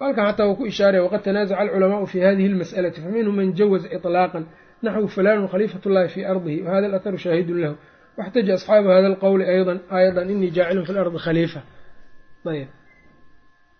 halkan 0.00 0.24
xataa 0.28 0.46
wuu 0.48 0.56
ku 0.60 0.64
ishaaraya 0.72 1.02
waqad 1.06 1.22
tanaazaca 1.26 1.60
alculamaau 1.62 2.06
fi 2.12 2.18
hadihi 2.26 2.48
اlmas'alati 2.52 3.00
faminhum 3.04 3.34
man 3.38 3.48
jawaza 3.58 3.88
iطlaaqan 3.96 4.44
naxwu 4.84 5.08
fulanun 5.14 5.48
khaliifat 5.52 5.82
اllahi 5.88 6.08
fi 6.14 6.20
ardihi 6.32 6.58
wahada 6.66 6.86
alatharu 6.90 7.18
shaahidun 7.24 7.58
lahu 7.64 7.74
waxtaja 8.18 8.52
asxaabu 8.58 8.88
hada 8.94 9.06
alqowli 9.12 9.44
ayضa 9.54 9.72
ayضa 9.98 10.20
inii 10.32 10.50
jaacilun 10.56 10.84
fi 10.88 10.92
lardi 10.96 11.18
khaliifa 11.26 11.60
ayb 12.52 12.68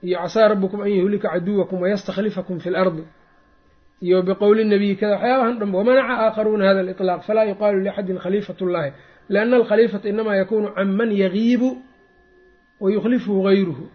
iyo 0.06 0.16
casaa 0.22 0.48
rabukum 0.52 0.80
an 0.84 0.90
yuhlika 0.98 1.28
caduwakum 1.34 1.78
wayastakhlifakum 1.84 2.56
fi 2.64 2.68
lardi 2.76 3.02
iyo 4.05 4.17
biqowli 4.27 4.63
nabiyi 4.71 4.95
kada 5.01 5.13
waxyaabahan 5.15 5.55
dhan 5.59 5.69
wamanaca 5.77 6.13
aakharuuna 6.25 6.63
hada 6.67 6.79
aliطlaaq 6.85 7.21
falaa 7.27 7.45
yuqaalu 7.51 7.79
liaxadin 7.85 8.17
khaliifat 8.23 8.59
اllahi 8.65 8.89
lianna 9.33 9.55
alkhaliifata 9.59 10.05
inamaa 10.13 10.35
yakunu 10.41 10.67
can 10.75 10.89
man 10.99 11.09
yagiibu 11.23 11.69
wayukhlifuhu 12.83 13.39
gayruhu 13.47 13.85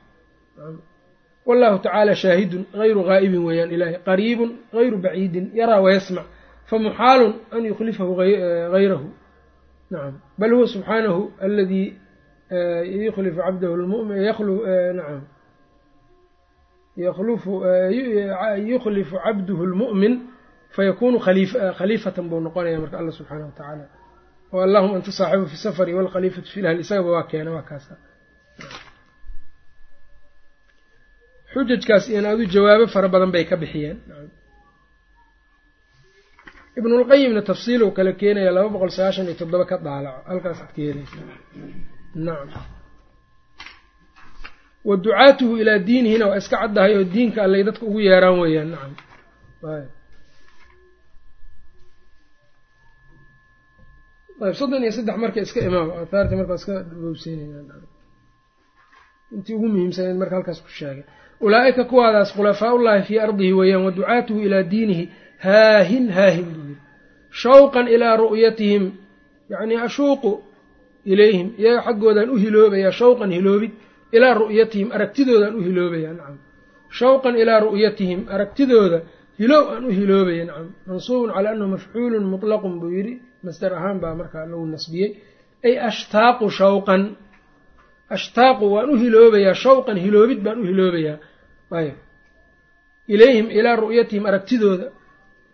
wallahu 1.47 1.79
tacaala 1.85 2.15
shaahidun 2.15 2.63
gayru 2.79 3.03
gaa'ibin 3.09 3.43
weeyaan 3.49 3.71
ilahay 3.77 3.97
qariibun 4.09 4.51
gayru 4.75 4.97
baciidin 5.05 5.47
yaraa 5.59 5.81
wayasmac 5.85 6.25
famuxaalun 6.71 7.33
an 7.55 7.63
yukhlifahu 7.71 8.13
gayrahu 8.75 9.09
nacam 9.91 10.15
bal 10.41 10.51
huwa 10.55 10.67
subxaanahu 10.73 11.21
aladii 11.45 11.89
yukhlifu 13.07 13.39
cabdahu 13.47 13.75
nacam 14.99 15.21
yukhlifu 16.97 19.17
cabduhu 19.25 19.63
lmu'min 19.73 20.15
fayakunu 20.77 21.17
khaliifatan 21.79 22.25
buu 22.31 22.41
noqonaya 22.47 22.79
marka 22.83 22.97
alla 23.01 23.13
subxaanahu 23.19 23.49
watacaala 23.51 23.85
o 24.53 24.57
allahuma 24.67 24.95
anta 24.99 25.13
saaxibu 25.21 25.47
fi 25.53 25.57
safari 25.67 25.93
walkhaliifatu 25.99 26.49
fi 26.55 26.61
lahli 26.65 26.81
isagaba 26.85 27.11
waa 27.17 27.27
keena 27.31 27.51
waa 27.57 27.63
kaasa 27.71 27.95
xujajkaas 31.53 32.05
iyana 32.13 32.29
adu 32.35 32.45
jawaabo 32.55 32.87
fara 32.95 33.09
badan 33.15 33.31
bay 33.35 33.45
ka 33.51 33.57
bixiyeen 33.63 33.99
ibnulqayimna 36.79 37.43
tafsiilow 37.51 37.91
kale 37.97 38.13
keenaya 38.21 38.51
laba 38.57 38.69
boqol 38.75 38.91
sagaashan 38.97 39.25
iyo 39.29 39.37
toddoba 39.41 39.65
ka 39.71 39.77
daalaco 39.87 40.21
halkaas 40.31 40.59
ad 40.65 40.71
ka 40.77 40.81
helaysa 40.89 41.19
nacam 42.27 42.65
wa 44.89 44.95
ducaatuhu 45.05 45.53
ilaa 45.61 45.79
diinihina 45.89 46.25
waa 46.31 46.39
iska 46.43 46.57
caddahay 46.63 46.93
oo 46.99 47.05
diinka 47.15 47.39
allay 47.47 47.63
dadka 47.69 47.83
ugu 47.89 48.01
yeeraan 48.09 48.39
weeyaan. 48.43 48.69
Nacam 48.75 48.93
ayb 54.45 54.55
soddon 54.61 54.83
iyo 54.85 54.93
saddex 54.97 55.17
marka 55.23 55.41
iska 55.47 55.61
imaam 55.69 55.89
aathaartii 56.01 56.37
markaa 56.41 56.55
iska 56.61 56.75
bowseynaintii 57.03 59.55
ugu 59.57 59.67
muhiimsanayd 59.73 60.17
marka 60.21 60.35
halkaas 60.39 60.61
ku 60.65 60.69
sheegay. 60.79 61.05
Ulaa-ika 61.45 61.83
kuwaadaas 61.91 62.31
khulafaaullaahi 62.37 63.03
fii 63.09 63.19
ardihi 63.27 63.53
weeyaan 63.59 63.85
wa 63.87 63.91
ducaatuhu 63.97 64.41
ilaa 64.47 64.63
diinihi 64.73 65.05
haahin 65.47 66.07
haahin 66.17 66.45
buu 66.55 66.65
yihi 66.69 66.77
shawqan 67.43 67.87
ilaa 67.95 68.17
ru'yatihim 68.23 68.85
yacnii 69.53 69.77
ashuuqu 69.87 70.33
ilayhim 71.13 71.49
iyaga 71.61 71.81
xaggoodaan 71.87 72.31
u 72.31 72.37
hiloobayaa 72.43 72.93
shawqan 73.01 73.31
hiloobid 73.37 73.71
ilaa 74.17 74.35
ru'yatihim 74.43 74.89
aragtidoodaan 74.97 75.55
u 75.59 75.61
hiloobayaa 75.67 76.13
nacam. 76.19 76.37
Shawqan 76.99 77.35
ilaa 77.43 77.61
ru'yatihim 77.67 78.21
aragtidooda 78.35 78.99
hilow 79.41 79.65
aan 79.75 79.85
u 79.85 79.91
hiloobaya 79.99 80.45
nacam. 80.49 80.69
Mansuubun 80.89 81.31
calaa 81.37 81.53
annahu 81.55 81.71
mafcuulun 81.77 82.25
mutlaqun 82.33 82.73
buu 82.81 82.91
yidhi 82.99 83.15
masdar 83.47 83.73
ahaan 83.79 83.99
baa 84.03 84.15
markaa 84.21 84.45
lagu 84.51 84.65
nasbiyey. 84.75 85.11
Ay 85.67 85.75
ashtaaqu 85.89 86.45
shawqan 86.61 87.03
ashtaaqu 88.17 88.65
waan 88.75 88.89
u 88.91 88.97
hiloobayaa 89.03 89.55
shawqan 89.65 89.97
hiloobid 90.05 90.41
baan 90.47 90.59
u 90.63 90.65
hiloobayaa. 90.71 91.19
Ayb 91.81 91.97
ilayhim 93.15 93.47
ilaa 93.59 93.77
ru'yatihim 93.83 94.25
aragtidooda. 94.31 94.87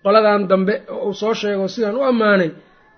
Qoladan 0.05 0.42
dambe 0.50 0.74
oo 0.94 1.09
uu 1.09 1.14
soo 1.20 1.34
sheego 1.40 1.66
sidaan 1.74 1.96
u 1.96 2.03
ammaanay 2.11 2.50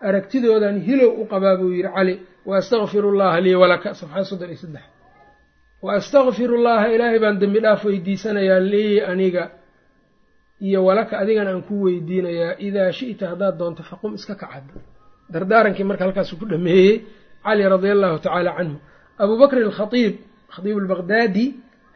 aragtidoodan 0.08 0.76
hilow 0.86 1.10
u 1.20 1.24
qabaa 1.32 1.56
buu 1.60 1.70
yidhi 1.76 1.90
cali 1.96 2.14
wa 2.48 2.54
astakfiru 2.60 3.08
llaha 3.20 3.38
lii 3.44 3.54
walaka 3.62 3.88
safxada 4.00 4.24
soddon 4.30 4.50
iyo 4.52 4.58
saddex 4.64 4.84
wa 5.84 5.90
astakfiru 5.98 6.56
llaha 6.66 6.86
ilaahay 6.94 7.18
baan 7.24 7.36
dembi 7.42 7.60
dhaaf 7.64 7.82
weydiisanayaa 7.88 8.60
lii 8.72 9.00
aniga 9.12 9.44
iyo 10.66 10.78
walaka 10.88 11.14
adigana 11.22 11.50
aan 11.52 11.62
ku 11.68 11.74
weydiinayaa. 11.86 12.52
Idaa 12.66 12.90
shi'ta 12.98 13.24
haddaad 13.32 13.54
doonto 13.60 13.82
faqum 13.90 14.12
iska 14.18 14.34
kacad 14.42 14.64
dardaarankii 15.32 15.84
marka 15.88 16.02
halkaasu 16.06 16.34
ku 16.40 16.44
dhameeyey 16.52 16.94
cali 17.44 17.62
radia 17.72 17.92
allahu 17.96 18.16
tacaala 18.24 18.50
canhu. 18.58 18.76
Abuu 19.22 19.36
bakr 19.42 19.56
alkhaiib 19.66 20.14
khaiib 20.54 20.76
albaqdaadi 20.82 21.46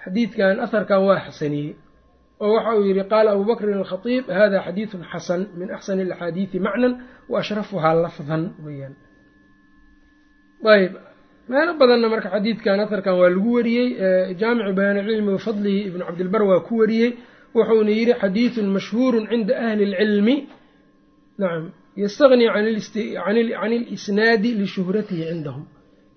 xadiidkan 0.04 0.54
aharkan 0.64 1.00
waa 1.08 1.20
xasaniyey 1.26 1.70
oo 2.44 2.50
waxa 2.56 2.70
uu 2.78 2.84
yidhi 2.88 3.04
qaala 3.12 3.28
abuu 3.34 3.46
bakrin 3.50 3.76
alkhaiib 3.82 4.24
hada 4.38 4.58
xadiidun 4.66 5.02
xasan 5.12 5.40
min 5.58 5.68
axsani 5.76 6.02
alaxaadiidi 6.06 6.58
macnan 6.66 6.92
wa 7.30 7.36
ashrafuhaa 7.42 7.94
lafdan 8.04 8.42
weyaan 8.64 8.94
ayb 10.74 10.92
meelo 11.50 11.72
badanna 11.80 12.08
marka 12.12 12.28
xadiidkan 12.34 12.78
aharkan 12.84 13.14
waa 13.20 13.30
lagu 13.34 13.50
wariyey 13.56 13.88
jaamicu 14.40 14.72
bayaani 14.78 15.00
cilmi 15.08 15.30
wa 15.36 15.38
fadlihi 15.46 15.80
ibnu 15.88 16.02
cabdilbar 16.08 16.42
waa 16.50 16.60
ku 16.68 16.74
wariyey 16.82 17.10
wuxuuna 17.56 17.90
yidhi 17.98 18.14
xadiidun 18.22 18.66
mashhuurun 18.76 19.24
cinda 19.30 19.54
ahli 19.66 19.84
اlcilmi 20.02 20.36
nacam 21.40 21.64
yastagni 22.02 22.46
can 22.54 23.72
ilisnaadi 23.78 24.50
lishuhratihi 24.60 25.24
cindahum. 25.30 25.64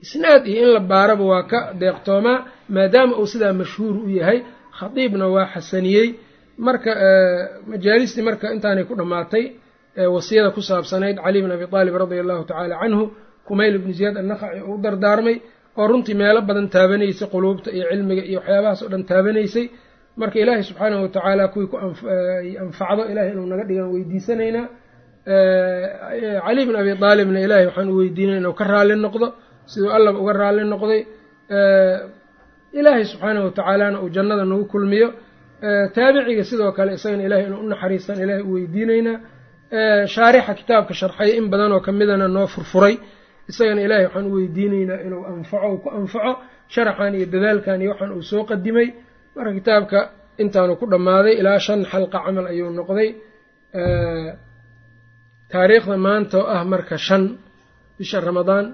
Isnaad 0.06 0.44
iyo 0.52 0.62
in 0.66 0.70
la 0.76 0.80
baaraba 0.92 1.24
waa 1.32 1.44
ka 1.52 1.60
deeqtoomaa 1.82 2.38
maadaama 2.76 3.14
uu 3.22 3.28
sidaa 3.34 3.54
mashhuur 3.62 3.96
u 4.06 4.10
yahay 4.20 4.40
khadiibna 4.80 5.26
waa 5.36 5.48
xasaniyey. 5.54 6.08
Marka 6.68 6.92
majaalistii 7.72 8.22
marka 8.30 8.46
intaanay 8.56 8.84
ku 8.90 8.94
dhammaatay 9.00 9.44
wasiyada 10.16 10.50
ku 10.56 10.62
saabsanayd 10.70 11.18
cali 11.24 11.40
bn 11.44 11.52
abi 11.56 11.66
aalib 11.78 11.96
radia 12.02 12.22
allahu 12.24 12.44
tacaala 12.50 12.76
canhu 12.82 13.04
kumayl 13.48 13.74
ibnu 13.80 13.92
ziyaad 13.98 14.18
annaqaci 14.22 14.60
uu 14.70 14.78
dardaarmay 14.86 15.36
oo 15.80 15.86
runtii 15.92 16.16
meelo 16.22 16.40
badan 16.50 16.68
taabanaysay 16.76 17.28
quluubta 17.34 17.70
iyo 17.76 17.86
cilmiga 17.92 18.24
iyo 18.30 18.40
waxyaabahaas 18.40 18.80
oo 18.86 18.90
dhan 18.94 19.04
taabanaysay 19.12 19.66
marka 20.20 20.38
ilaahay 20.44 20.64
subxaanahu 20.70 21.02
watacaala 21.06 21.44
kuwii 21.54 21.68
ku 21.72 21.78
anfacdo 22.66 23.04
ilahay 23.12 23.30
inuu 23.34 23.46
naga 23.52 23.64
dhigan 23.70 23.88
weydiisanaynaa 23.94 24.66
cali 26.46 26.62
bn 26.68 26.76
abi 26.82 26.92
aalibna 27.08 27.40
ilahay 27.46 27.66
waxaan 27.70 27.90
u 27.90 27.96
weydiinay 28.00 28.38
inuu 28.42 28.54
ka 28.60 28.64
raalli 28.72 28.96
noqdo 29.06 29.28
siduu 29.72 29.92
allaba 29.98 30.18
uga 30.24 30.34
raalli 30.42 30.64
noqday. 30.74 31.02
Ilaahay 32.80 33.06
subxaanahu 33.12 33.46
watacaalana 33.48 33.98
uu 34.04 34.10
jannada 34.16 34.46
nagu 34.52 34.66
kulmiyo. 34.74 35.08
Taabiciga 35.96 36.44
sidoo 36.50 36.72
kale 36.78 36.92
isagana 36.98 37.24
ilahay 37.28 37.46
inuu 37.48 37.60
u 37.66 37.70
naxariistaan 37.72 38.20
ilahay 38.26 38.42
u 38.42 38.52
weydiinaynaa 38.56 39.18
shaarixa 40.14 40.54
kitaabka 40.60 40.94
sharxay 41.00 41.30
in 41.40 41.46
badanoo 41.52 41.80
ka 41.86 41.92
midana 42.00 42.28
noo 42.36 42.48
furfuray 42.54 42.96
isagana 43.52 43.82
ilaahay 43.86 44.06
waxaan 44.08 44.26
u 44.30 44.34
weydiinaynaa 44.38 45.00
inuu 45.08 45.24
anfaco 45.32 45.70
ku 45.84 45.88
anfaco 46.00 46.32
sharaxan 46.74 47.14
iyo 47.18 47.26
dadaalkan 47.34 47.78
iyo 47.84 47.90
waxaan 47.94 48.12
uu 48.18 48.24
soo 48.32 48.44
qadimay. 48.50 48.88
Marka 49.36 49.52
kitaabka 49.60 50.00
intaanu 50.44 50.74
ku 50.80 50.86
dhammaaday 50.94 51.34
ilaa 51.42 51.60
shan 51.66 51.80
xalqa 51.92 52.18
camal 52.26 52.46
ayuu 52.52 52.70
noqday. 52.80 53.10
Taariikhda 55.52 55.96
maanta 56.08 56.36
oo 56.42 56.48
ah 56.56 56.64
marka 56.74 56.96
shan 57.08 57.24
bisha 57.98 58.18
ramadaan 58.28 58.66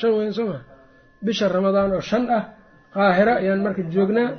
shan 0.00 0.10
weyn 0.18 0.32
soo 0.38 0.46
maa 0.52 0.62
bisha 1.26 1.46
ramadaan 1.56 1.90
oo 1.96 2.02
shan 2.10 2.24
ah 2.38 2.44
qaahira 2.94 3.32
ayaan 3.42 3.60
marka 3.66 3.82
joognaa 3.94 4.30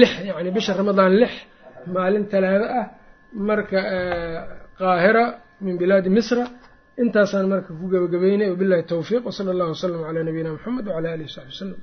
lix 0.00 0.10
yacni 0.28 0.50
bisha 0.56 0.72
ramadaan 0.80 1.12
lix 1.22 1.32
maalin 1.94 2.24
talaado 2.32 2.66
ah. 2.80 2.86
Marka 3.48 3.78
qaahira 4.80 5.24
min 5.64 5.74
bilaadi 5.80 6.08
misra 6.16 6.44
intaasaan 7.02 7.46
marka 7.52 7.70
ku 7.80 7.84
gebagabeynay 7.92 8.48
wabillahi 8.52 8.82
towfiiq 8.92 9.22
wsala 9.30 9.50
allahu 9.54 9.70
wasalam 9.74 10.00
calaa 10.06 10.24
nabiyina 10.28 10.50
moxamed 10.56 10.84
wcala 10.90 11.08
alihi 11.14 11.28
w 11.30 11.34
saxbi 11.36 11.52
wasalam 11.54 11.78